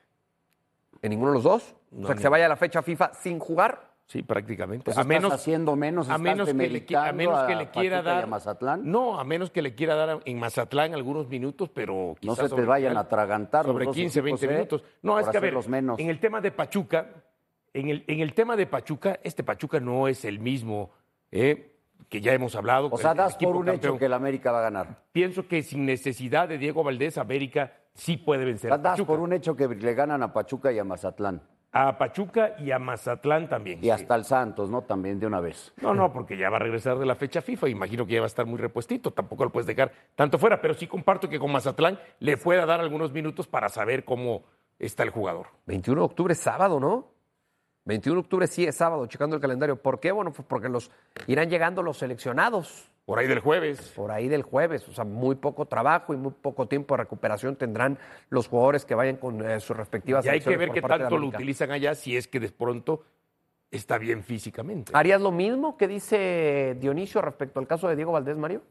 ¿En 1.02 1.10
ninguno 1.10 1.30
de 1.32 1.34
los 1.36 1.44
dos? 1.44 1.74
o 1.96 2.06
sea, 2.06 2.14
que 2.14 2.22
se 2.22 2.28
vaya 2.28 2.46
a 2.46 2.48
la 2.48 2.56
fecha 2.56 2.82
FIFA 2.82 3.14
sin 3.14 3.38
jugar. 3.38 3.93
Sí, 4.06 4.22
prácticamente. 4.22 4.84
Pues 4.84 4.98
a 4.98 5.04
menos, 5.04 5.32
haciendo 5.32 5.74
menos, 5.76 6.10
a 6.10 6.18
menos 6.18 6.46
que 6.46 6.54
le, 6.54 6.96
a 6.96 7.12
menos 7.12 7.42
que 7.44 7.56
le 7.56 7.70
quiera 7.70 8.02
dar. 8.02 8.24
a 8.24 8.26
Mazatlán. 8.26 8.90
No, 8.90 9.18
a 9.18 9.24
menos 9.24 9.50
que 9.50 9.62
le 9.62 9.74
quiera 9.74 9.94
dar 9.94 10.20
en 10.24 10.38
Mazatlán 10.38 10.92
algunos 10.94 11.28
minutos, 11.28 11.70
pero 11.70 12.14
No 12.22 12.34
quizás 12.34 12.50
se 12.50 12.56
te 12.56 12.62
vayan 12.62 12.96
a 12.96 13.00
atragantar 13.00 13.64
Sobre 13.64 13.86
dos 13.86 13.94
15, 13.94 14.20
equipos, 14.20 14.40
20 14.40 14.46
¿eh? 14.46 14.56
minutos. 14.58 14.84
No, 15.02 15.18
es 15.18 15.28
que 15.28 15.36
a 15.38 15.40
ver, 15.40 15.68
menos. 15.68 15.98
en 15.98 16.10
el 16.10 16.20
tema 16.20 16.40
de 16.42 16.50
Pachuca, 16.50 17.08
en 17.72 17.88
el, 17.88 18.04
en 18.06 18.20
el 18.20 18.34
tema 18.34 18.56
de 18.56 18.66
Pachuca, 18.66 19.20
este 19.22 19.42
Pachuca 19.42 19.80
no 19.80 20.06
es 20.06 20.24
el 20.26 20.38
mismo 20.38 20.90
¿eh? 21.32 21.72
que 22.10 22.20
ya 22.20 22.34
hemos 22.34 22.54
hablado. 22.56 22.90
O 22.92 22.98
sea, 22.98 23.14
das 23.14 23.36
por 23.36 23.56
un 23.56 23.64
campeón. 23.64 23.76
hecho 23.94 23.98
que 23.98 24.04
el 24.04 24.12
América 24.12 24.52
va 24.52 24.58
a 24.58 24.62
ganar. 24.62 25.02
Pienso 25.12 25.48
que 25.48 25.62
sin 25.62 25.86
necesidad 25.86 26.46
de 26.46 26.58
Diego 26.58 26.84
Valdés, 26.84 27.16
América 27.16 27.72
sí 27.94 28.18
puede 28.18 28.44
vencer 28.44 28.70
a 28.70 28.76
Das 28.76 28.92
Pachuca. 28.92 29.06
por 29.06 29.20
un 29.20 29.32
hecho 29.32 29.56
que 29.56 29.66
le 29.66 29.94
ganan 29.94 30.22
a 30.22 30.32
Pachuca 30.32 30.70
y 30.72 30.78
a 30.78 30.84
Mazatlán. 30.84 31.42
A 31.76 31.98
Pachuca 31.98 32.54
y 32.58 32.70
a 32.70 32.78
Mazatlán 32.78 33.48
también. 33.48 33.84
Y 33.84 33.90
hasta 33.90 34.14
el 34.14 34.24
Santos, 34.24 34.70
¿no? 34.70 34.82
También 34.82 35.18
de 35.18 35.26
una 35.26 35.40
vez. 35.40 35.72
No, 35.82 35.92
no, 35.92 36.12
porque 36.12 36.36
ya 36.36 36.48
va 36.48 36.56
a 36.56 36.60
regresar 36.60 36.98
de 36.98 37.04
la 37.04 37.16
fecha 37.16 37.42
FIFA. 37.42 37.68
Imagino 37.68 38.06
que 38.06 38.14
ya 38.14 38.20
va 38.20 38.26
a 38.26 38.28
estar 38.28 38.46
muy 38.46 38.58
repuestito. 38.58 39.10
Tampoco 39.10 39.44
lo 39.44 39.50
puedes 39.50 39.66
dejar 39.66 39.90
tanto 40.14 40.38
fuera. 40.38 40.60
Pero 40.60 40.74
sí 40.74 40.86
comparto 40.86 41.28
que 41.28 41.40
con 41.40 41.50
Mazatlán 41.50 41.98
le 42.20 42.36
pueda 42.36 42.64
dar 42.64 42.78
algunos 42.78 43.12
minutos 43.12 43.48
para 43.48 43.68
saber 43.68 44.04
cómo 44.04 44.44
está 44.78 45.02
el 45.02 45.10
jugador. 45.10 45.48
21 45.66 46.00
de 46.00 46.04
octubre 46.04 46.32
es 46.34 46.40
sábado, 46.40 46.78
¿no? 46.78 47.08
21 47.86 48.14
de 48.14 48.20
octubre 48.20 48.46
sí 48.46 48.64
es 48.64 48.76
sábado, 48.76 49.06
checando 49.06 49.34
el 49.34 49.42
calendario. 49.42 49.74
¿Por 49.76 49.98
qué? 49.98 50.12
Bueno, 50.12 50.32
pues 50.32 50.46
porque 50.48 50.68
los 50.68 50.92
irán 51.26 51.50
llegando 51.50 51.82
los 51.82 51.98
seleccionados 51.98 52.88
Por 53.04 53.18
ahí 53.18 53.26
del 53.26 53.40
jueves. 53.40 53.92
por 53.94 54.10
ahí 54.10 54.28
del 54.28 54.42
jueves. 54.42 54.88
O 54.88 54.92
sea, 54.92 55.04
muy 55.04 55.34
poco 55.34 55.66
trabajo 55.66 56.14
y 56.14 56.16
muy 56.16 56.32
poco 56.32 56.66
tiempo 56.66 56.94
de 56.94 57.02
recuperación 57.02 57.56
tendrán 57.56 57.98
los 58.30 58.48
jugadores 58.48 58.86
que 58.86 58.94
vayan 58.94 59.16
con 59.16 59.44
eh, 59.44 59.60
sus 59.60 59.76
respectivas 59.76 60.24
Y 60.24 60.30
hay 60.30 60.40
que 60.40 60.56
ver 60.56 60.70
qué 60.70 60.80
tanto 60.80 61.18
lo 61.18 61.26
utilizan 61.26 61.70
allá 61.70 61.94
si 61.94 62.16
es 62.16 62.26
que 62.26 62.40
de 62.40 62.48
pronto 62.48 63.04
está 63.70 63.98
bien 63.98 64.22
físicamente. 64.22 64.92
¿Harías 64.94 65.20
lo 65.20 65.32
mismo 65.32 65.76
que 65.76 65.86
dice 65.86 66.76
Dionisio 66.80 67.20
respecto 67.20 67.60
al 67.60 67.66
caso 67.66 67.88
de 67.88 67.96
Diego 67.96 68.12
Valdés, 68.12 68.38
Mario? 68.38 68.62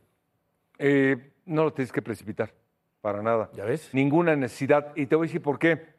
Eh, 0.80 1.32
no 1.46 1.66
lo 1.66 1.74
tienes 1.74 1.92
que 1.92 2.02
precipitar, 2.02 2.54
para 3.02 3.22
nada. 3.22 3.52
¿Ya 3.54 3.66
ves? 3.66 3.90
Ninguna 3.94 4.36
necesidad. 4.36 4.94
Y 4.96 5.06
te 5.06 5.16
voy 5.16 5.26
a 5.26 5.28
decir 5.28 5.42
por 5.42 5.60
qué. 5.60 5.94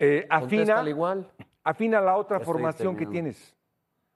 Eh, 0.00 0.26
afina, 0.30 0.88
igual. 0.88 1.30
afina 1.62 2.00
la 2.00 2.16
otra 2.16 2.38
estoy 2.38 2.52
formación 2.52 2.96
que 2.96 3.06
tienes. 3.06 3.54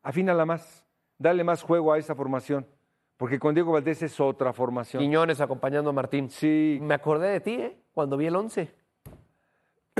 Afínala 0.02 0.44
más. 0.44 0.84
Dale 1.18 1.44
más 1.44 1.62
juego 1.62 1.92
a 1.92 1.98
esa 1.98 2.14
formación. 2.14 2.66
Porque 3.16 3.38
con 3.38 3.54
Diego 3.54 3.72
Valdés 3.72 4.02
es 4.02 4.18
otra 4.20 4.52
formación. 4.52 5.00
Quiñones 5.02 5.40
acompañando 5.40 5.90
a 5.90 5.92
Martín. 5.92 6.28
Sí. 6.30 6.78
Me 6.82 6.94
acordé 6.94 7.28
de 7.28 7.40
ti, 7.40 7.54
¿eh? 7.54 7.76
Cuando 7.92 8.16
vi 8.16 8.26
el 8.26 8.34
11. 8.36 8.72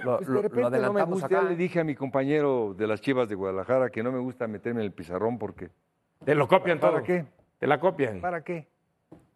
Lo, 0.03 0.17
Pues 0.19 0.27
de 0.29 0.33
lo 0.35 0.43
no 0.43 0.51
me 0.61 0.67
adelantamos 0.67 1.09
gusta. 1.21 1.29
Ya 1.29 1.39
acá. 1.41 1.49
le 1.51 1.57
dije 1.57 1.81
a 1.81 1.85
mi 1.85 1.95
compañero 1.95 2.75
de 2.77 2.87
las 2.87 3.01
Chivas 3.01 3.29
de 3.29 3.35
Guadalajara 3.35 3.91
que 3.91 4.03
no 4.03 4.11
me 4.11 4.19
gusta 4.19 4.47
meterme 4.49 4.81
en 4.81 4.87
el 4.87 4.93
pizarrón 4.93 5.39
porque. 5.39 5.71
Te 6.25 6.35
lo 6.35 6.49
copian 6.49 6.81
todo. 6.81 6.93
¿Para 6.93 7.05
qué? 7.05 7.27
Te 7.59 7.67
la 7.67 7.79
copian. 7.79 8.21
¿Para 8.21 8.43
qué? 8.43 8.67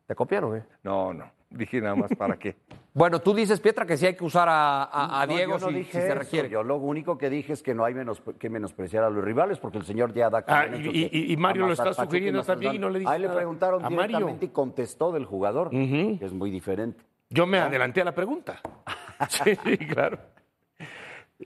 ¿Te 0.06 0.14
copian 0.14 0.45
o 0.45 0.52
qué? 0.52 0.62
No, 0.83 1.12
no. 1.12 1.30
Dije 1.50 1.80
nada 1.80 1.95
más 1.95 2.11
para 2.16 2.37
qué. 2.37 2.56
Bueno, 2.99 3.21
tú 3.21 3.35
dices, 3.35 3.61
Pietra, 3.61 3.85
que 3.85 3.99
sí 3.99 4.07
hay 4.07 4.17
que 4.17 4.25
usar 4.25 4.49
a, 4.49 4.85
a- 4.85 5.21
a 5.21 5.26
No, 5.26 5.35
Diego 5.35 5.59
yo 5.59 5.67
no 5.67 5.69
si, 5.69 5.75
dije 5.75 5.93
si 5.93 5.99
se 5.99 6.07
eso. 6.07 6.15
requiere. 6.15 6.49
Yo 6.49 6.62
lo 6.62 6.76
único 6.76 7.19
que 7.19 7.29
dije 7.29 7.53
es 7.53 7.62
que 7.62 7.75
no 7.75 7.85
hay 7.85 7.93
menos, 7.93 8.23
que 8.38 8.49
menospreciar 8.49 9.05
a 9.05 9.11
los 9.11 9.23
rivales 9.23 9.59
porque 9.59 9.76
el 9.76 9.85
señor 9.85 10.15
ya 10.15 10.31
da 10.31 10.43
Ah, 10.49 10.65
y- 10.75 11.33
y- 11.33 11.37
Mario 11.37 11.67
lo 11.67 11.75
está 11.75 11.93
sugiriendo 11.93 12.43
también 12.43 12.76
y 12.76 12.79
no 12.79 12.88
le 12.88 13.00
dice 13.00 13.11
Ahí 13.12 13.21
le 13.21 13.29
preguntaron 13.29 13.85
a 13.85 13.91
Mario. 13.91 14.07
directamente 14.07 14.47
y 14.47 14.49
contestó 14.49 15.12
del 15.12 15.26
jugador, 15.26 15.69
que 15.69 16.19
es 16.23 16.33
muy 16.33 16.50
diferente. 16.50 17.05
Yo 17.29 17.47
me 17.47 17.59
adelanté 17.59 18.00
a 18.00 18.05
la 18.07 18.15
pregunta. 18.15 18.61
sí, 19.29 19.55
sí, 19.65 19.76
claro. 19.76 20.19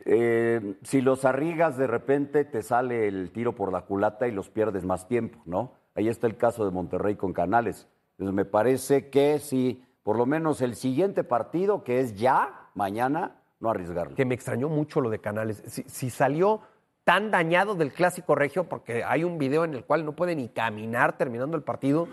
Eh, 0.05 0.77
si 0.85 1.01
los 1.01 1.25
arrigas 1.25 1.77
de 1.77 1.89
repente 1.89 2.45
te 2.45 2.63
sale 2.63 3.09
el 3.09 3.33
tiro 3.33 3.57
por 3.57 3.73
la 3.73 3.81
culata 3.83 4.29
y 4.29 4.31
los 4.31 4.49
pierdes 4.49 4.85
más 4.85 5.09
tiempo, 5.09 5.41
¿no? 5.47 5.73
Ahí 5.97 6.07
está 6.09 6.29
el 6.29 6.37
caso 6.37 6.65
de 6.65 6.71
Monterrey 6.71 7.17
con 7.17 7.33
Canales. 7.33 7.89
Entonces 8.13 8.35
me 8.37 8.45
parece 8.45 9.09
que 9.11 9.41
si 9.41 9.83
por 10.03 10.17
lo 10.17 10.27
menos 10.27 10.61
el 10.61 10.75
siguiente 10.75 11.25
partido, 11.25 11.85
que 11.85 12.01
es 12.01 12.15
ya, 12.15 12.71
mañana, 12.75 13.43
no 13.61 13.71
arriesgarlo. 13.71 14.17
Que 14.17 14.25
me 14.25 14.35
extrañó 14.35 14.69
mucho 14.69 15.01
lo 15.01 15.11
de 15.11 15.21
Canales. 15.21 15.63
Si, 15.67 15.83
si 15.85 16.11
salió 16.11 16.63
tan 17.05 17.31
dañado 17.31 17.75
del 17.75 17.93
clásico 17.93 18.35
regio, 18.35 18.69
porque 18.69 19.05
hay 19.05 19.25
un 19.25 19.39
video 19.39 19.65
en 19.65 19.75
el 19.75 19.85
cual 19.85 20.05
no 20.05 20.15
puede 20.15 20.37
ni 20.37 20.49
caminar 20.49 21.19
terminando 21.19 21.57
el 21.57 21.63
partido, 21.63 22.09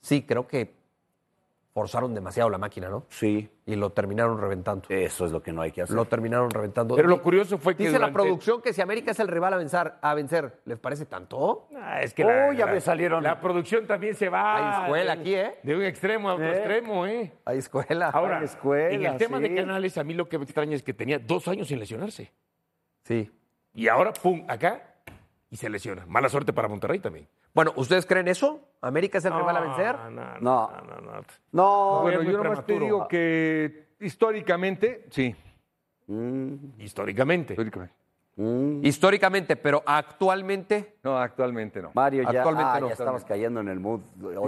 sí, 0.00 0.22
creo 0.22 0.46
que 0.46 0.81
forzaron 1.72 2.14
demasiado 2.14 2.50
la 2.50 2.58
máquina, 2.58 2.88
¿no? 2.90 3.06
Sí, 3.08 3.48
Y 3.64 3.76
lo 3.76 3.90
terminaron 3.90 4.38
reventando. 4.38 4.84
eso 4.90 5.24
es 5.24 5.32
lo 5.32 5.42
que 5.42 5.52
no 5.52 5.62
hay 5.62 5.72
que 5.72 5.80
hacer. 5.82 5.96
Lo 5.96 6.04
terminaron 6.04 6.50
reventando. 6.50 6.94
Pero 6.96 7.08
lo 7.08 7.22
curioso 7.22 7.56
fue 7.56 7.74
que 7.74 7.84
Dice 7.84 7.98
la 7.98 8.12
producción 8.12 8.60
que 8.60 8.74
si 8.74 8.82
América 8.82 9.12
es 9.12 9.20
el 9.20 9.28
rival 9.28 9.54
a 9.54 9.56
vencer, 9.56 9.94
a 10.02 10.14
vencer 10.14 10.60
¿les 10.66 10.78
parece 10.78 11.06
tanto? 11.06 11.68
Ah, 11.74 12.02
es 12.02 12.12
que 12.12 12.24
la, 12.24 12.48
Oh, 12.48 12.52
ya 12.52 12.66
la- 12.66 12.72
me 12.72 12.80
salieron. 12.82 13.22
La 13.22 13.40
producción 13.40 13.86
también 13.86 14.14
se 14.14 14.28
va. 14.28 14.56
Hay 14.80 14.82
escuela 14.84 15.14
de- 15.16 15.20
aquí, 15.20 15.34
¿eh? 15.34 15.54
De 15.62 15.74
un 15.76 15.82
extremo 15.82 16.28
a 16.28 16.34
otro 16.34 16.44
¿Eh? 16.46 16.56
extremo, 16.58 17.06
¿eh? 17.06 17.32
Hay 17.46 17.58
escuela. 17.58 18.10
Ahora, 18.10 18.38
Hay 18.40 18.44
escuela, 18.44 18.90
en 18.94 19.06
el 19.06 19.16
tema 19.16 19.38
sí. 19.38 19.44
de 19.44 19.54
Canales, 19.54 19.96
a 19.96 20.04
mí 20.04 20.12
lo 20.12 20.28
que 20.28 20.36
me 20.38 20.44
extraña 20.44 20.74
es 20.76 20.82
que 20.82 20.92
tenía 20.92 21.18
dos 21.18 21.48
años 21.48 21.68
sin 21.68 21.78
lesionarse. 21.78 22.30
Sí. 23.04 23.30
Y 23.74 23.88
ahora, 23.88 24.12
pum, 24.12 24.44
acá, 24.48 24.82
y 25.50 25.56
se 25.56 25.70
lesiona. 25.70 26.04
Mala 26.06 26.28
suerte 26.28 26.52
para 26.52 26.68
Monterrey 26.68 26.98
también. 26.98 27.26
Bueno, 27.54 27.72
¿ustedes 27.76 28.06
creen 28.06 28.28
eso? 28.28 28.60
¿América 28.80 29.18
es 29.18 29.24
el 29.26 29.34
rival 29.34 29.56
a 29.56 29.60
vencer? 29.60 29.96
No, 29.96 30.10
no, 30.10 30.40
No. 30.40 30.70
no, 30.70 31.00
no, 31.00 31.12
no. 31.12 31.22
No, 31.52 32.00
bueno, 32.02 32.22
yo 32.22 32.42
nomás 32.42 32.64
te 32.64 32.78
digo 32.78 33.06
que 33.08 33.88
históricamente, 34.00 35.06
sí. 35.10 35.34
Mm, 36.06 36.54
Históricamente. 36.80 37.52
históricamente. 37.52 37.94
mm. 38.36 38.84
Históricamente, 38.84 39.56
pero 39.56 39.82
actualmente. 39.86 40.96
No, 41.04 41.18
actualmente 41.18 41.80
no. 41.82 41.90
Mario, 41.94 42.22
ya, 42.24 42.40
Actualmente 42.40 42.70
ah, 42.74 42.80
no. 42.80 42.86
ya 42.88 42.92
estabas 42.94 43.24
cayendo 43.24 43.60
en 43.60 43.68
el 43.68 43.78
mood. 43.80 44.00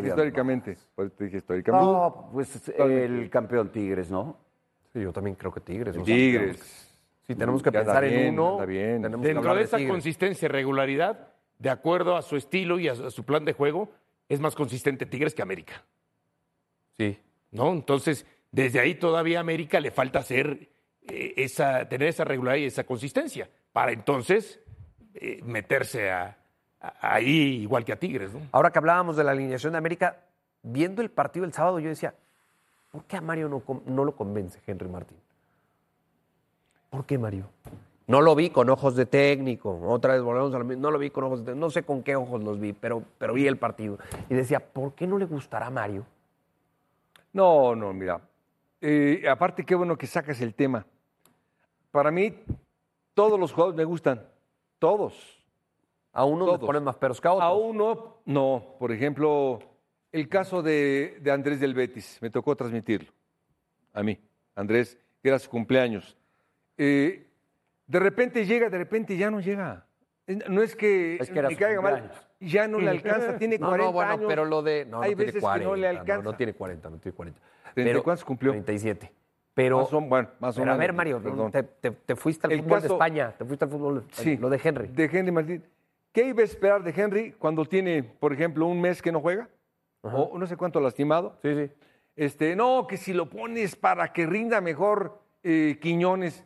históricamente. 0.02 0.76
Por 0.94 1.06
eso 1.06 1.14
te 1.16 1.24
dije 1.24 1.36
históricamente. 1.38 1.86
No, 1.86 2.30
pues 2.32 2.68
el 2.76 3.28
campeón 3.30 3.70
Tigres, 3.70 4.10
¿no? 4.10 4.38
Sí, 4.92 5.00
yo 5.02 5.12
también 5.12 5.36
creo 5.36 5.52
que 5.52 5.60
Tigres. 5.60 5.96
¿no? 5.96 6.02
Tigres. 6.04 6.80
Sí, 7.26 7.34
tenemos 7.34 7.62
que 7.62 7.70
Ya 7.70 7.80
pensar 7.80 8.04
en 8.04 8.38
uno. 8.38 8.64
bien. 8.66 9.02
que 9.02 9.08
Dentro 9.08 9.54
de 9.54 9.62
esa 9.62 9.78
consistencia 9.86 10.46
y 10.46 10.48
regularidad, 10.48 11.28
de 11.58 11.70
acuerdo 11.70 12.16
a 12.16 12.22
su 12.22 12.36
estilo 12.36 12.78
y 12.78 12.88
a 12.88 12.94
su, 13.10 13.24
plan 13.24 13.44
de 13.44 13.52
juego, 13.52 13.90
es 14.28 14.40
más 14.40 14.54
consistente 14.54 15.06
Tigres 15.06 15.34
que 15.34 15.42
América. 15.42 15.82
Sí. 16.96 17.18
¿No? 17.50 17.72
Entonces, 17.72 18.26
desde 18.50 18.80
ahí 18.80 18.94
todavía 18.94 19.38
a 19.38 19.40
América 19.40 19.80
le 19.80 19.90
falta 19.90 20.18
hacer 20.20 20.68
eh, 21.08 21.34
esa, 21.36 21.88
tener 21.88 22.08
esa 22.08 22.24
regularidad 22.24 22.64
y 22.64 22.66
esa 22.66 22.84
consistencia, 22.84 23.48
para 23.72 23.92
entonces 23.92 24.60
eh, 25.14 25.40
meterse 25.44 26.10
a, 26.10 26.36
a- 26.80 27.14
ahí 27.14 27.62
igual 27.62 27.84
que 27.84 27.92
a 27.92 27.98
Tigres, 27.98 28.32
¿no? 28.32 28.40
Ahora 28.52 28.70
que 28.70 28.78
hablábamos 28.78 29.16
de 29.16 29.24
la 29.24 29.32
alineación 29.32 29.72
de 29.72 29.78
América, 29.78 30.20
viendo 30.62 31.02
el 31.02 31.10
partido 31.10 31.44
el 31.46 31.52
sábado, 31.52 31.78
yo 31.78 31.88
decía, 31.88 32.14
¿por 32.90 33.04
qué 33.04 33.16
a 33.16 33.20
Mario 33.20 33.48
no, 33.48 33.62
no 33.86 34.04
lo 34.04 34.16
convence 34.16 34.60
Henry 34.66 34.88
Martín? 34.88 35.18
¿Por 36.90 37.04
qué, 37.06 37.18
Mario? 37.18 37.48
No 38.06 38.20
lo 38.20 38.34
vi 38.34 38.50
con 38.50 38.68
ojos 38.68 38.96
de 38.96 39.06
técnico. 39.06 39.80
Otra 39.88 40.14
vez 40.14 40.22
volvemos 40.22 40.54
a 40.54 40.58
lo 40.58 40.64
mismo. 40.64 40.82
No 40.82 40.90
lo 40.90 40.98
vi 40.98 41.10
con 41.10 41.24
ojos 41.24 41.40
de 41.40 41.46
técnico. 41.46 41.66
No 41.66 41.70
sé 41.70 41.84
con 41.84 42.02
qué 42.02 42.16
ojos 42.16 42.42
los 42.42 42.60
vi, 42.60 42.72
pero, 42.72 43.02
pero 43.18 43.32
vi 43.32 43.46
el 43.46 43.56
partido. 43.56 43.98
Y 44.28 44.34
decía, 44.34 44.60
¿por 44.60 44.94
qué 44.94 45.06
no 45.06 45.18
le 45.18 45.24
gustará 45.24 45.66
a 45.66 45.70
Mario? 45.70 46.04
No, 47.32 47.74
no, 47.74 47.92
mira. 47.92 48.20
Eh, 48.80 49.24
aparte, 49.28 49.64
qué 49.64 49.74
bueno 49.74 49.96
que 49.96 50.06
sacas 50.06 50.40
el 50.42 50.54
tema. 50.54 50.84
Para 51.90 52.10
mí, 52.10 52.34
todos 53.14 53.40
los 53.40 53.52
jugadores 53.52 53.76
me 53.76 53.84
gustan. 53.84 54.22
Todos. 54.78 55.42
A 56.12 56.24
uno 56.24 56.52
le 56.52 56.58
ponen 56.58 56.84
más 56.84 56.96
peros 56.96 57.20
que 57.20 57.26
a 57.26 57.32
otros. 57.32 57.48
A 57.48 57.52
uno, 57.54 58.18
no. 58.26 58.76
Por 58.78 58.92
ejemplo, 58.92 59.60
el 60.12 60.28
caso 60.28 60.62
de, 60.62 61.18
de 61.22 61.30
Andrés 61.30 61.58
del 61.58 61.72
Betis. 61.72 62.18
Me 62.20 62.28
tocó 62.28 62.54
transmitirlo. 62.54 63.10
A 63.94 64.02
mí. 64.02 64.20
Andrés, 64.54 64.98
que 65.22 65.28
era 65.28 65.38
su 65.38 65.48
cumpleaños. 65.48 66.16
Eh, 66.76 67.23
de 67.86 67.98
repente 67.98 68.46
llega, 68.46 68.68
de 68.70 68.78
repente 68.78 69.16
ya 69.16 69.30
no 69.30 69.40
llega. 69.40 69.86
No 70.48 70.62
es 70.62 70.74
que, 70.74 71.16
Es 71.20 71.28
que 71.30 71.38
era 71.38 71.48
me 71.50 71.56
caiga 71.56 71.82
mal, 71.82 72.10
ya 72.40 72.66
no 72.66 72.78
le 72.78 72.88
alcanza, 72.90 73.36
tiene 73.36 73.58
No, 73.58 73.66
40 73.68 73.86
no, 73.86 73.92
bueno, 73.92 74.10
años. 74.12 74.24
pero 74.26 74.44
lo 74.46 74.62
de. 74.62 74.86
No, 74.86 75.02
Hay 75.02 75.10
no 75.10 75.16
tiene 75.16 75.26
veces 75.32 75.42
40. 75.42 75.58
que 75.64 75.68
no 75.70 75.76
le 75.76 75.92
no, 75.92 76.00
alcanza. 76.00 76.22
No, 76.24 76.36
tiene 76.36 76.54
40, 76.54 76.90
no 76.90 76.98
tiene 76.98 77.14
40. 77.16 77.40
¿Treinta 77.40 77.80
y 77.80 77.84
Pero- 77.92 78.02
cuántos 78.02 78.24
cumplió? 78.24 78.52
37. 78.52 79.12
Pero, 79.52 79.78
Más 79.78 79.92
o- 79.92 80.00
bueno, 80.00 80.28
más 80.40 80.56
o 80.56 80.60
pero 80.62 80.72
a 80.72 80.76
ver, 80.76 80.92
Mario, 80.94 81.22
perdón. 81.22 81.52
te, 81.52 81.62
te- 81.62 81.90
te 81.92 82.16
fuiste 82.16 82.46
al 82.46 82.52
El 82.54 82.62
fútbol 82.62 82.78
de 82.78 82.82
caso- 82.82 82.94
España, 82.94 83.32
te 83.38 83.44
fuiste 83.44 83.64
al 83.66 83.70
fútbol, 83.70 84.04
Sí. 84.12 84.36
lo 84.36 84.48
de 84.50 84.60
Henry. 84.64 84.88
De 84.88 85.04
Henry 85.04 85.30
Martín. 85.30 85.64
¿Qué 86.10 86.24
iba 86.26 86.40
a 86.42 86.44
esperar 86.44 86.82
de 86.82 86.90
Henry 86.96 87.32
cuando 87.32 87.64
tiene, 87.66 88.02
por 88.02 88.32
ejemplo, 88.32 88.66
un 88.66 88.80
mes 88.80 89.02
que 89.02 89.12
no 89.12 89.20
juega? 89.20 89.48
O 90.00 90.36
no 90.38 90.46
sé 90.46 90.56
cuánto 90.56 90.80
lastimado. 90.80 91.38
Sí, 91.42 91.54
sí. 91.54 91.70
Este, 92.16 92.54
no, 92.56 92.86
que 92.88 92.96
si 92.96 93.12
lo 93.12 93.28
pones 93.28 93.74
para 93.76 94.12
que 94.12 94.26
rinda 94.26 94.60
mejor 94.60 95.20
eh, 95.42 95.78
Quiñones. 95.80 96.44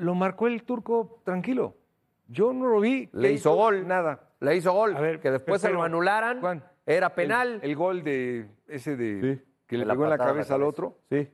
Lo 0.00 0.14
marcó 0.14 0.46
el 0.46 0.62
turco 0.62 1.20
tranquilo. 1.24 1.74
Yo 2.28 2.52
no 2.52 2.66
lo 2.68 2.80
vi. 2.80 3.08
Le 3.12 3.28
¿Qué 3.28 3.34
hizo 3.34 3.54
gol. 3.54 3.86
Nada. 3.86 4.20
Le 4.40 4.56
hizo 4.56 4.72
gol. 4.72 4.96
A 4.96 5.00
ver, 5.00 5.20
que 5.20 5.30
después 5.30 5.60
se 5.60 5.70
lo 5.70 5.82
anularan. 5.82 6.40
Juan, 6.40 6.64
Era 6.86 7.14
penal. 7.14 7.60
El, 7.62 7.70
el 7.70 7.76
gol 7.76 8.02
de 8.02 8.48
ese 8.68 8.96
de 8.96 9.42
que 9.66 9.76
le 9.76 9.84
pegó 9.86 10.04
en 10.04 10.10
la 10.10 10.18
cabeza 10.18 10.54
al 10.54 10.62
otro. 10.62 10.96
sí. 11.10 11.28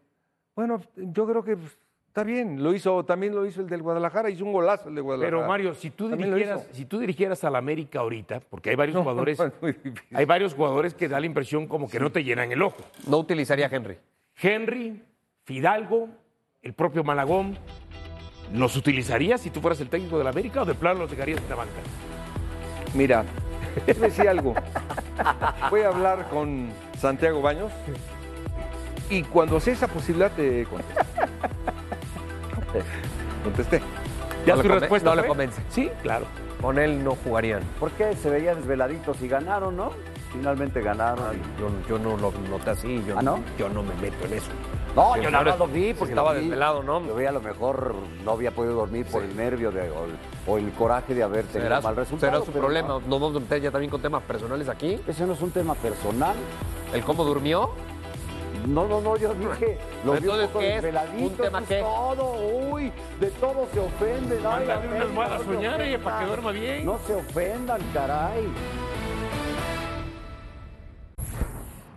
Bueno, 0.54 0.80
yo 0.96 1.26
creo 1.26 1.44
que 1.44 1.54
pues, 1.54 1.78
está 2.08 2.24
bien. 2.24 2.62
Lo 2.62 2.72
hizo, 2.72 3.04
también 3.04 3.34
lo 3.34 3.44
hizo 3.44 3.60
el 3.60 3.68
del 3.68 3.82
Guadalajara, 3.82 4.30
hizo 4.30 4.42
un 4.42 4.54
golazo 4.54 4.88
el 4.88 4.94
de 4.94 5.02
Guadalajara. 5.02 5.36
Pero 5.36 5.46
Mario, 5.46 5.74
si 5.74 5.90
tú 5.90 6.08
También 6.08 6.30
dirigieras, 6.30 6.66
si 6.72 6.86
tú 6.86 6.98
dirigieras 6.98 7.44
al 7.44 7.56
América 7.56 8.00
ahorita, 8.00 8.40
porque 8.40 8.70
hay 8.70 8.76
varios 8.76 8.94
No, 8.94 9.02
jugadores, 9.02 9.38
no, 10.10 10.18
hay 10.18 10.24
varios 10.24 10.54
jugadores 10.54 10.94
que 10.94 11.08
da 11.08 11.20
la 11.20 11.26
impresión 11.26 11.66
como 11.66 11.90
que 11.90 12.00
no 12.00 12.10
te 12.10 12.24
llenan 12.24 12.50
el 12.52 12.62
ojo. 12.62 12.78
No 13.06 13.18
utilizaría 13.18 13.66
a 13.66 13.68
Henry. 13.70 13.98
Henry, 14.40 15.02
Fidalgo, 15.44 16.08
el 16.62 16.72
propio 16.72 17.04
Malagón, 17.04 17.58
¿los 18.52 18.76
utilizarías 18.76 19.40
si 19.40 19.50
tú 19.50 19.60
fueras 19.60 19.80
el 19.80 19.88
técnico 19.88 20.18
del 20.18 20.26
América 20.26 20.62
o 20.62 20.64
de 20.64 20.74
plano 20.74 21.00
los 21.00 21.10
dejarías 21.10 21.40
en 21.40 21.48
la 21.48 21.56
banca? 21.56 21.72
Mira, 22.94 23.24
te 23.84 23.92
voy 23.94 24.04
a 24.04 24.06
decir 24.08 24.28
algo. 24.28 24.54
Voy 25.70 25.80
a 25.82 25.88
hablar 25.88 26.28
con 26.30 26.68
Santiago 26.98 27.40
Baños 27.42 27.72
y 29.10 29.22
cuando 29.22 29.60
sea 29.60 29.74
esa 29.74 29.88
posibilidad 29.88 30.30
te 30.32 30.64
contesto. 30.64 31.04
Contesté. 33.44 33.80
¿Ya 34.46 34.56
No 34.56 34.62
su 34.62 34.68
respuesta 34.68 35.08
no 35.10 35.14
le 35.16 35.22
fue? 35.22 35.28
convence. 35.28 35.60
Sí, 35.70 35.90
claro. 36.02 36.26
Con 36.60 36.78
él 36.78 37.02
no 37.04 37.16
jugarían. 37.16 37.62
¿Por 37.78 37.90
qué 37.92 38.14
se 38.16 38.30
veían 38.30 38.56
desveladitos 38.56 39.20
y 39.22 39.28
ganaron, 39.28 39.76
no? 39.76 39.90
Finalmente 40.32 40.80
ganaron. 40.82 41.36
Yo, 41.58 41.70
yo 41.88 41.98
no 41.98 42.16
lo 42.16 42.32
noté 42.50 42.70
así. 42.70 43.02
Yo, 43.06 43.18
¿Ah, 43.18 43.22
no? 43.22 43.40
yo 43.58 43.68
no 43.68 43.82
me 43.82 43.94
meto 43.96 44.24
en 44.26 44.34
eso. 44.34 44.50
No, 44.96 45.14
Sí, 45.14 45.20
yo 45.20 45.30
nada 45.30 45.44
más 45.44 45.58
lo 45.58 45.66
vi 45.68 45.92
porque 45.92 46.12
estaba 46.12 46.32
vi. 46.32 46.40
desvelado, 46.40 46.82
¿no? 46.82 47.06
Yo 47.06 47.14
vi 47.14 47.26
a 47.26 47.32
lo 47.32 47.40
mejor 47.42 47.94
no 48.24 48.30
había 48.32 48.50
podido 48.50 48.74
dormir 48.74 49.04
por 49.06 49.22
el 49.22 49.36
nervio 49.36 49.70
de, 49.70 49.90
o, 49.90 50.04
el, 50.06 50.16
o 50.46 50.56
el 50.58 50.72
coraje 50.72 51.14
de 51.14 51.22
haber 51.22 51.44
tenido 51.44 51.64
Será, 51.68 51.80
mal 51.82 51.94
su- 51.94 52.00
resultado. 52.00 52.32
será 52.32 52.44
su 52.44 52.50
pero 52.50 52.64
problema. 52.64 52.88
no, 52.88 53.00
Nos 53.00 53.20
vamos 53.20 53.36
a 53.36 53.40
meter 53.40 53.60
ya 53.60 53.70
también 53.70 53.90
con 53.90 54.00
temas 54.00 54.22
personales 54.22 54.68
aquí. 54.70 54.98
Ese 55.06 55.26
no 55.26 55.34
es 55.34 55.42
un 55.42 55.50
tema 55.50 55.74
personal. 55.74 56.34
El 56.94 57.04
cómo 57.04 57.24
durmió. 57.24 57.70
No, 58.66 58.88
no, 58.88 59.00
no, 59.02 59.16
yo 59.16 59.32
dije, 59.34 59.78
lo 60.04 60.12
vi 60.12 60.18
un 60.18 60.24
Entonces, 60.24 60.46
poco 60.48 60.58
¿qué 60.60 60.68
es? 60.70 60.74
desveladito, 60.82 61.24
¿Un 61.24 61.36
tema 61.36 61.62
qué? 61.68 61.78
todo, 61.80 62.32
uy, 62.72 62.92
de 63.20 63.30
todo 63.32 63.68
se 63.72 63.78
ofenden. 63.80 64.42
Mándale 64.42 65.04
buenas 65.14 65.30
no 65.32 65.38
se 65.38 65.44
soñar, 65.54 65.80
oye, 65.80 65.98
para 65.98 66.18
que 66.20 66.26
duerma 66.26 66.50
bien. 66.52 66.86
No 66.86 66.98
se 67.06 67.14
ofendan, 67.14 67.80
caray. 67.92 68.48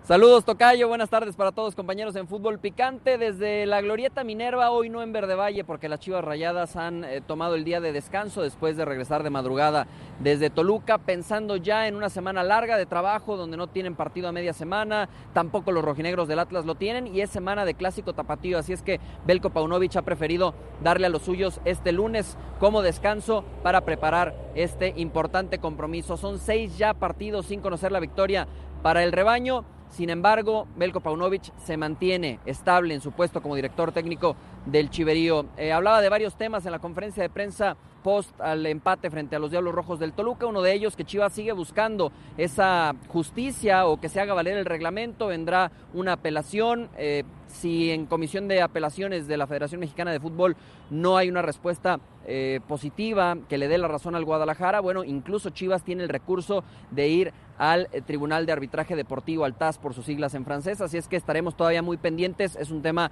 Saludos 0.09 0.43
Tocayo, 0.43 0.87
buenas 0.87 1.11
tardes 1.11 1.35
para 1.35 1.51
todos 1.51 1.75
compañeros 1.75 2.15
en 2.15 2.27
Fútbol 2.27 2.57
Picante 2.57 3.19
desde 3.19 3.67
la 3.67 3.79
Glorieta 3.79 4.23
Minerva, 4.23 4.71
hoy 4.71 4.89
no 4.89 5.03
en 5.03 5.13
Verde 5.13 5.35
Valle 5.35 5.63
porque 5.63 5.87
las 5.87 5.99
Chivas 5.99 6.23
Rayadas 6.23 6.75
han 6.77 7.03
eh, 7.03 7.21
tomado 7.21 7.53
el 7.53 7.63
día 7.63 7.79
de 7.79 7.91
descanso 7.91 8.41
después 8.41 8.75
de 8.75 8.85
regresar 8.85 9.21
de 9.21 9.29
madrugada 9.29 9.85
desde 10.19 10.49
Toluca 10.49 10.97
pensando 10.97 11.57
ya 11.57 11.87
en 11.87 11.95
una 11.95 12.09
semana 12.09 12.41
larga 12.41 12.75
de 12.75 12.87
trabajo 12.87 13.37
donde 13.37 13.55
no 13.55 13.67
tienen 13.67 13.93
partido 13.93 14.27
a 14.27 14.31
media 14.31 14.51
semana, 14.51 15.09
tampoco 15.33 15.71
los 15.71 15.85
rojinegros 15.85 16.27
del 16.27 16.39
Atlas 16.39 16.65
lo 16.65 16.73
tienen 16.73 17.05
y 17.05 17.21
es 17.21 17.29
semana 17.29 17.63
de 17.63 17.75
clásico 17.75 18.13
tapatío, 18.13 18.57
así 18.57 18.73
es 18.73 18.81
que 18.81 18.99
Belko 19.27 19.51
Paunovic 19.51 19.95
ha 19.95 20.01
preferido 20.01 20.55
darle 20.81 21.05
a 21.05 21.11
los 21.11 21.21
suyos 21.21 21.61
este 21.65 21.91
lunes 21.91 22.35
como 22.59 22.81
descanso 22.81 23.43
para 23.61 23.81
preparar 23.81 24.33
este 24.55 24.91
importante 24.97 25.59
compromiso. 25.59 26.17
Son 26.17 26.39
seis 26.39 26.79
ya 26.79 26.95
partidos 26.95 27.45
sin 27.45 27.61
conocer 27.61 27.91
la 27.91 27.99
victoria 27.99 28.47
para 28.81 29.03
el 29.03 29.11
rebaño. 29.11 29.65
Sin 29.89 30.09
embargo, 30.09 30.67
Belko 30.77 30.99
Paunovic 31.01 31.51
se 31.57 31.75
mantiene 31.75 32.39
estable 32.45 32.93
en 32.93 33.01
su 33.01 33.11
puesto 33.11 33.41
como 33.41 33.55
director 33.55 33.91
técnico 33.91 34.35
del 34.65 34.89
Chiverío. 34.89 35.45
Eh, 35.57 35.71
hablaba 35.71 36.01
de 36.01 36.09
varios 36.09 36.35
temas 36.35 36.65
en 36.65 36.71
la 36.71 36.79
conferencia 36.79 37.23
de 37.23 37.29
prensa 37.29 37.75
post 38.03 38.39
al 38.39 38.65
empate 38.65 39.09
frente 39.09 39.35
a 39.35 39.39
los 39.39 39.51
Diablos 39.51 39.73
Rojos 39.73 39.99
del 39.99 40.13
Toluca. 40.13 40.45
Uno 40.45 40.61
de 40.61 40.73
ellos 40.73 40.95
que 40.95 41.05
Chivas 41.05 41.33
sigue 41.33 41.51
buscando 41.51 42.11
esa 42.37 42.95
justicia 43.07 43.87
o 43.87 43.99
que 43.99 44.09
se 44.09 44.21
haga 44.21 44.33
valer 44.33 44.57
el 44.57 44.65
reglamento. 44.65 45.27
Vendrá 45.27 45.71
una 45.93 46.13
apelación. 46.13 46.89
Eh, 46.97 47.23
si 47.49 47.91
en 47.91 48.05
comisión 48.05 48.47
de 48.47 48.61
apelaciones 48.61 49.27
de 49.27 49.37
la 49.37 49.47
Federación 49.47 49.81
Mexicana 49.81 50.11
de 50.11 50.19
Fútbol 50.19 50.55
no 50.89 51.17
hay 51.17 51.29
una 51.29 51.41
respuesta 51.41 51.99
eh, 52.25 52.59
positiva 52.67 53.37
que 53.47 53.57
le 53.57 53.67
dé 53.67 53.77
la 53.77 53.87
razón 53.87 54.15
al 54.15 54.25
Guadalajara, 54.25 54.79
bueno, 54.79 55.03
incluso 55.03 55.49
Chivas 55.49 55.83
tiene 55.83 56.03
el 56.03 56.09
recurso 56.09 56.63
de 56.91 57.07
ir 57.07 57.33
al 57.57 57.89
eh, 57.91 58.01
Tribunal 58.01 58.45
de 58.45 58.51
Arbitraje 58.51 58.95
Deportivo, 58.95 59.45
al 59.45 59.55
TAS 59.55 59.79
por 59.79 59.93
sus 59.93 60.05
siglas 60.05 60.35
en 60.35 60.45
francés, 60.45 60.79
así 60.79 60.97
es 60.97 61.07
que 61.07 61.15
estaremos 61.15 61.57
todavía 61.57 61.81
muy 61.81 61.97
pendientes, 61.97 62.55
es 62.55 62.69
un 62.71 62.81
tema 62.81 63.11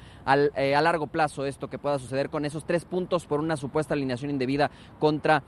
eh, 0.55 0.75
a 0.75 0.81
largo 0.81 1.07
plazo 1.07 1.45
esto 1.45 1.69
que 1.69 1.79
pueda 1.79 1.99
suceder 1.99 2.29
con 2.29 2.45
esos 2.45 2.65
tres 2.65 2.85
puntos 2.85 3.25
por 3.25 3.39
una 3.39 3.57
supuesta 3.57 3.95
alineación 3.95 4.29
indebida 4.29 4.69
contra 4.99 5.43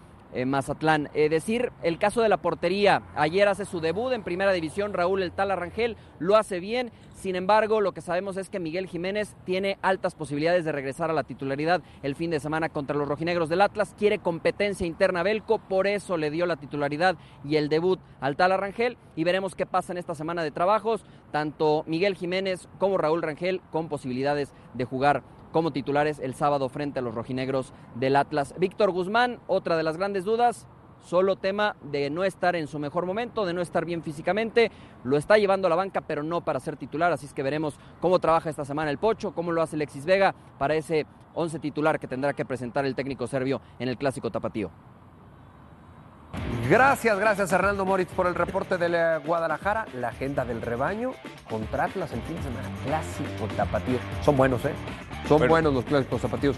Mazatlán. 0.46 1.10
Eh, 1.14 1.30
decir 1.30 1.72
el 1.84 1.98
caso 1.98 2.22
de 2.22 2.30
la 2.30 2.38
portería, 2.38 3.02
ayer 3.16 3.48
hace 3.48 3.66
su 3.66 3.80
debut 3.80 4.14
en 4.14 4.24
primera 4.24 4.54
división 4.54 4.94
Raúl 4.94 5.24
El 5.24 5.32
Tala 5.32 5.56
Rangel, 5.56 5.98
lo 6.20 6.36
hace 6.36 6.60
bien, 6.60 6.92
sin 7.14 7.36
embargo 7.36 7.82
lo 7.82 7.94
que 7.94 8.02
sabemos 8.02 8.38
es 8.38 8.50
que 8.50 8.60
Miguel 8.60 8.88
Jiménez 8.88 9.36
tiene 9.44 9.78
altas 9.82 10.16
posibilidades 10.16 10.66
de 10.66 10.72
regresar 10.72 11.10
a 11.10 11.14
la 11.14 11.24
titularidad 11.24 11.82
el 12.04 12.16
fin 12.16 12.30
de 12.30 12.40
semana 12.40 12.70
contra 12.70 12.96
los 12.96 13.08
rojinegros 13.08 13.50
del 13.50 13.62
Atlas, 13.62 13.96
quiere 13.98 14.20
competencia 14.20 14.88
interna 14.88 15.24
Belco, 15.24 15.60
por 15.60 15.88
eso 15.88 16.18
le 16.18 16.32
dio 16.32 16.46
la 16.46 16.58
titularidad 16.58 17.16
y 17.44 17.56
el 17.56 17.70
debut 17.70 18.00
al 18.22 18.36
Tala 18.36 18.58
Rangel 18.58 18.98
y 19.16 19.24
veremos 19.24 19.56
qué 19.56 19.66
pasa 19.66 19.94
en 19.94 19.98
esta 19.98 20.16
semana 20.16 20.44
de 20.44 20.52
trabajos, 20.52 21.04
tanto 21.32 21.84
Miguel 21.88 22.16
Jiménez 22.16 22.68
como 22.78 22.98
Raúl 22.98 23.22
Rangel 23.22 23.62
con 23.72 23.90
posibilidades 23.90 24.54
de 24.74 24.86
jugar 24.86 25.24
como 25.52 25.72
titulares 25.72 26.20
el 26.20 26.36
sábado 26.36 26.70
frente 26.70 27.00
a 27.00 27.02
los 27.02 27.16
rojinegros 27.16 27.74
del 27.96 28.16
Atlas. 28.16 28.54
Víctor 28.58 28.92
Guzmán, 28.92 29.40
otra 29.48 29.78
de 29.78 29.84
las 29.84 29.98
grandes 29.98 30.26
dudas, 30.26 30.68
solo 31.02 31.36
tema 31.36 31.76
de 31.82 32.10
no 32.10 32.24
estar 32.24 32.56
en 32.56 32.68
su 32.68 32.80
mejor 32.80 33.06
momento, 33.06 33.46
de 33.46 33.54
no 33.54 33.62
estar 33.62 33.86
bien 33.86 34.04
físicamente, 34.04 34.72
lo 35.04 35.18
está 35.18 35.38
llevando 35.38 35.68
a 35.68 35.70
la 35.70 35.76
banca, 35.76 36.02
pero 36.02 36.24
no 36.24 36.42
para 36.42 36.60
ser 36.60 36.78
titular, 36.78 37.12
así 37.12 37.26
es 37.26 37.34
que 37.34 37.44
veremos 37.44 37.80
cómo 38.00 38.20
trabaja 38.20 38.50
esta 38.50 38.66
semana 38.66 38.92
el 38.92 38.98
Pocho, 38.98 39.34
cómo 39.34 39.52
lo 39.52 39.62
hace 39.62 39.76
Alexis 39.76 40.06
Vega 40.06 40.36
para 40.58 40.76
ese 40.76 41.06
11 41.34 41.60
titular 41.60 42.00
que 42.00 42.08
tendrá 42.08 42.34
que 42.34 42.46
presentar 42.46 42.86
el 42.86 42.96
técnico 42.96 43.28
serbio 43.28 43.62
en 43.80 43.88
el 43.88 43.98
Clásico 43.98 44.32
Tapatío. 44.32 44.72
Gracias, 46.70 47.18
gracias 47.20 47.52
Hernando 47.52 47.86
Moritz 47.86 48.12
por 48.12 48.28
el 48.28 48.36
reporte 48.36 48.78
de 48.78 48.90
la 48.90 49.18
Guadalajara. 49.18 49.86
La 49.96 50.10
agenda 50.10 50.46
del 50.46 50.62
rebaño 50.62 51.14
contra 51.50 51.86
Atlas 51.86 52.12
el 52.12 52.22
fin 52.22 52.36
de 52.36 52.44
semana. 52.44 52.68
Clásico 52.86 53.48
tapatío. 53.56 53.98
Son 54.24 54.38
buenos, 54.38 54.64
¿eh? 54.66 54.74
Son 55.28 55.38
Bueno. 55.40 55.52
buenos 55.52 55.74
los 55.74 55.86
clásicos 55.86 56.22
tapatíos. 56.22 56.56